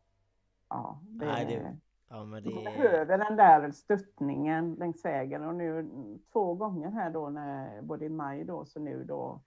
Ja, 0.69 1.01
det, 1.03 1.27
Nej, 1.27 1.47
det- 1.47 1.77
Ja 2.09 2.25
men 2.25 2.31
man 2.31 2.43
det 2.43 2.51
är... 2.51 2.65
behöver 2.65 3.19
den 3.19 3.37
där 3.37 3.71
stöttningen 3.71 4.75
längs 4.75 5.05
vägen 5.05 5.45
och 5.45 5.55
nu 5.55 5.89
två 6.33 6.55
gånger 6.55 6.91
här 6.91 7.11
då, 7.11 7.29
när, 7.29 7.83
både 7.83 8.05
i 8.05 8.09
maj 8.09 8.45
då, 8.45 8.65
så 8.65 8.81
nu 8.81 9.05
då 9.05 9.41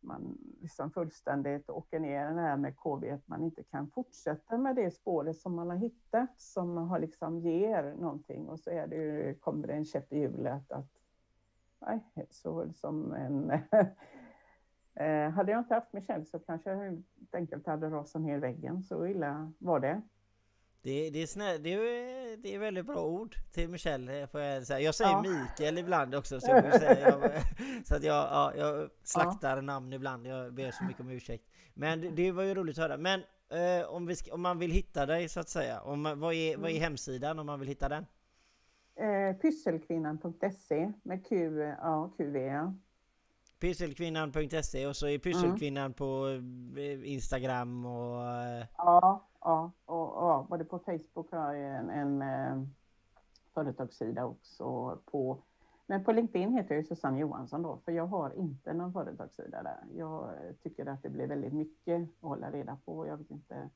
man 0.00 0.38
liksom 0.60 0.90
fullständigt 0.90 1.70
åker 1.70 2.00
ner 2.00 2.24
den 2.26 2.38
här 2.38 2.56
med 2.56 2.76
KB, 2.76 3.04
att 3.10 3.28
man 3.28 3.42
inte 3.42 3.62
kan 3.62 3.90
fortsätta 3.90 4.58
med 4.58 4.76
det 4.76 4.90
spåret 4.90 5.36
som 5.36 5.54
man 5.54 5.70
har 5.70 5.76
hittat, 5.76 6.40
som 6.40 6.76
har 6.76 6.98
liksom 6.98 7.38
ger 7.38 7.94
någonting 8.00 8.48
och 8.48 8.60
så 8.60 8.70
är 8.70 8.86
det 8.86 8.96
ju, 8.96 9.34
kommer 9.34 9.66
det 9.66 9.72
en 9.72 9.84
käpp 9.84 10.12
i 10.12 10.18
hjulet 10.18 10.72
att, 10.72 10.90
nej, 11.78 12.00
så 12.30 12.72
som 12.72 13.12
en 13.12 13.52
Eh, 15.00 15.30
hade 15.30 15.52
jag 15.52 15.60
inte 15.60 15.74
haft 15.74 16.06
själv 16.06 16.24
så 16.24 16.38
kanske 16.38 16.70
jag 16.70 16.76
helt 16.76 17.34
enkelt 17.34 17.66
hade 17.66 17.90
rasat 17.90 18.22
ner 18.22 18.36
i 18.36 18.40
väggen. 18.40 18.82
Så 18.82 19.06
illa 19.06 19.52
var 19.58 19.80
det. 19.80 20.02
Det, 20.82 21.10
det, 21.10 21.22
är 21.22 21.26
snä, 21.26 21.58
det, 21.58 21.72
är, 21.72 22.36
det 22.36 22.54
är 22.54 22.58
väldigt 22.58 22.86
bra 22.86 23.04
ord 23.04 23.36
till 23.52 23.68
Michelle 23.68 24.26
får 24.26 24.40
jag 24.40 24.66
säga. 24.66 24.80
Jag 24.80 24.94
säger 24.94 25.10
Ja. 25.10 25.22
Mikael 25.22 25.78
ibland 25.78 26.14
också 26.14 26.40
så, 26.40 26.50
jag 26.50 26.80
säga, 26.80 27.32
så 27.84 27.94
att 27.94 28.02
jag, 28.02 28.14
ja, 28.14 28.52
jag 28.56 28.90
slaktar 29.02 29.62
namn 29.62 29.92
ibland. 29.92 30.26
Jag 30.26 30.54
ber 30.54 30.70
så 30.70 30.84
mycket 30.84 31.00
om 31.00 31.10
ursäkt. 31.10 31.44
Men 31.74 32.14
det, 32.14 32.32
var 32.32 32.42
ju 32.42 32.54
roligt 32.54 32.78
att 32.78 32.84
höra. 32.84 32.96
Men 32.96 33.20
eh, 33.50 33.88
om, 33.88 34.06
vi 34.06 34.14
om 34.32 34.42
man 34.42 34.58
vill 34.58 34.70
hitta 34.70 35.06
dig 35.06 35.28
så 35.28 35.40
att 35.40 35.48
säga. 35.48 35.80
Om, 35.80 36.02
vad, 36.02 36.34
är, 36.34 36.56
vad 36.56 36.70
är 36.70 36.80
hemsidan 36.80 37.38
om 37.38 37.46
man 37.46 37.60
vill 37.60 37.68
hitta 37.68 37.88
den? 37.88 38.06
Eh, 38.94 39.36
pysselkvinnan.se 39.36 40.92
med 41.02 41.26
Q, 41.28 41.58
ja, 41.80 42.12
QV. 42.16 42.36
Pysselkvinnan.se 43.60 44.86
och 44.86 44.96
så 44.96 45.08
är 45.08 45.18
Pysselkvinnan 45.18 45.92
på 45.92 46.26
eh, 46.76 47.12
Instagram 47.12 47.86
och... 47.86 48.24
eh, 48.24 48.66
Ja, 48.76 49.26
ja, 49.40 49.72
och, 49.84 49.96
ja, 49.96 50.46
både 50.50 50.64
på 50.64 50.78
Facebook 50.78 51.32
har 51.32 51.54
jag 51.54 51.76
en, 51.78 51.90
en 51.90 52.22
eh, 52.22 52.62
företagssida 53.54 54.24
också. 54.24 54.98
På, 55.04 55.42
men 55.86 56.04
på 56.04 56.12
LinkedIn 56.12 56.52
heter 56.52 56.74
jag 56.74 56.82
ju 56.82 56.88
Susanne 56.88 57.18
Johansson 57.20 57.62
då, 57.62 57.78
för 57.84 57.92
jag 57.92 58.06
har 58.06 58.32
inte 58.38 58.72
någon 58.74 58.92
företagssida 58.92 59.62
där. 59.62 59.78
Jag 59.96 60.30
tycker 60.62 60.86
att 60.86 61.02
det 61.02 61.10
blir 61.10 61.26
väldigt 61.26 61.52
mycket 61.52 62.02
att 62.02 62.08
hålla 62.28 62.50
reda 62.50 62.78
på. 62.84 63.06
Jag 63.06 63.16
vet 63.16 63.30
inte. 63.30 63.70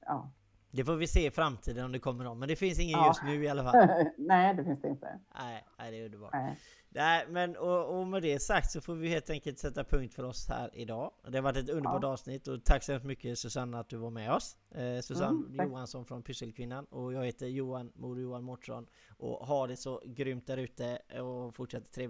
Ja, 0.00 0.30
Det 0.70 0.84
får 0.84 0.96
vi 0.96 1.06
se 1.06 1.26
i 1.26 1.30
framtiden 1.30 1.84
om 1.84 1.92
det 1.92 1.98
kommer 1.98 2.24
någon. 2.24 2.38
Men 2.38 2.48
det 2.48 2.56
finns 2.56 2.78
ingen 2.80 2.98
Ja. 2.98 3.06
just 3.06 3.22
nu 3.24 3.44
i 3.44 3.48
alla 3.48 3.62
fall. 3.64 3.88
nej, 4.18 4.54
det 4.54 4.64
finns 4.64 4.80
det 4.80 4.88
inte. 4.88 5.18
Nej, 5.38 5.64
nej 5.78 5.90
det 5.90 6.00
är 6.00 6.04
underbart. 6.04 6.32
Nej. 6.32 6.58
Nej, 6.90 7.26
men 7.28 7.56
och, 7.56 7.98
och 7.98 8.06
med 8.06 8.22
det 8.22 8.38
sagt 8.38 8.70
så 8.70 8.80
får 8.80 8.94
vi 8.94 9.08
helt 9.08 9.30
enkelt 9.30 9.58
sätta 9.58 9.84
punkt 9.84 10.14
för 10.14 10.22
oss 10.22 10.48
här 10.48 10.70
idag. 10.74 11.12
Det 11.28 11.36
har 11.38 11.42
varit 11.42 11.56
ett 11.56 11.68
underbart 11.68 12.04
avsnitt 12.04 12.48
och 12.48 12.64
tack 12.64 12.82
så 12.82 12.92
hemskt 12.92 13.06
mycket 13.06 13.38
Susanna 13.38 13.80
att 13.80 13.88
du 13.88 13.96
var 13.96 14.10
med 14.10 14.32
oss. 14.32 14.56
Eh, 14.70 15.00
Susanne 15.00 15.46
Mm. 15.48 15.68
Johansson 15.68 16.04
från 16.04 16.22
Pysselkvinnan 16.22 16.84
och 16.84 17.12
jag 17.12 17.24
heter 17.26 17.46
Johan 17.46 17.92
Mor 17.94 18.20
Johan 18.20 18.42
Mårtsson 18.44 18.86
och 19.18 19.46
ha 19.46 19.66
det 19.66 19.76
så 19.76 20.02
grymt 20.06 20.46
där 20.46 20.56
ute 20.56 20.98
och 21.22 21.54
fortsätt 21.54 21.92
trevligt 21.92 22.06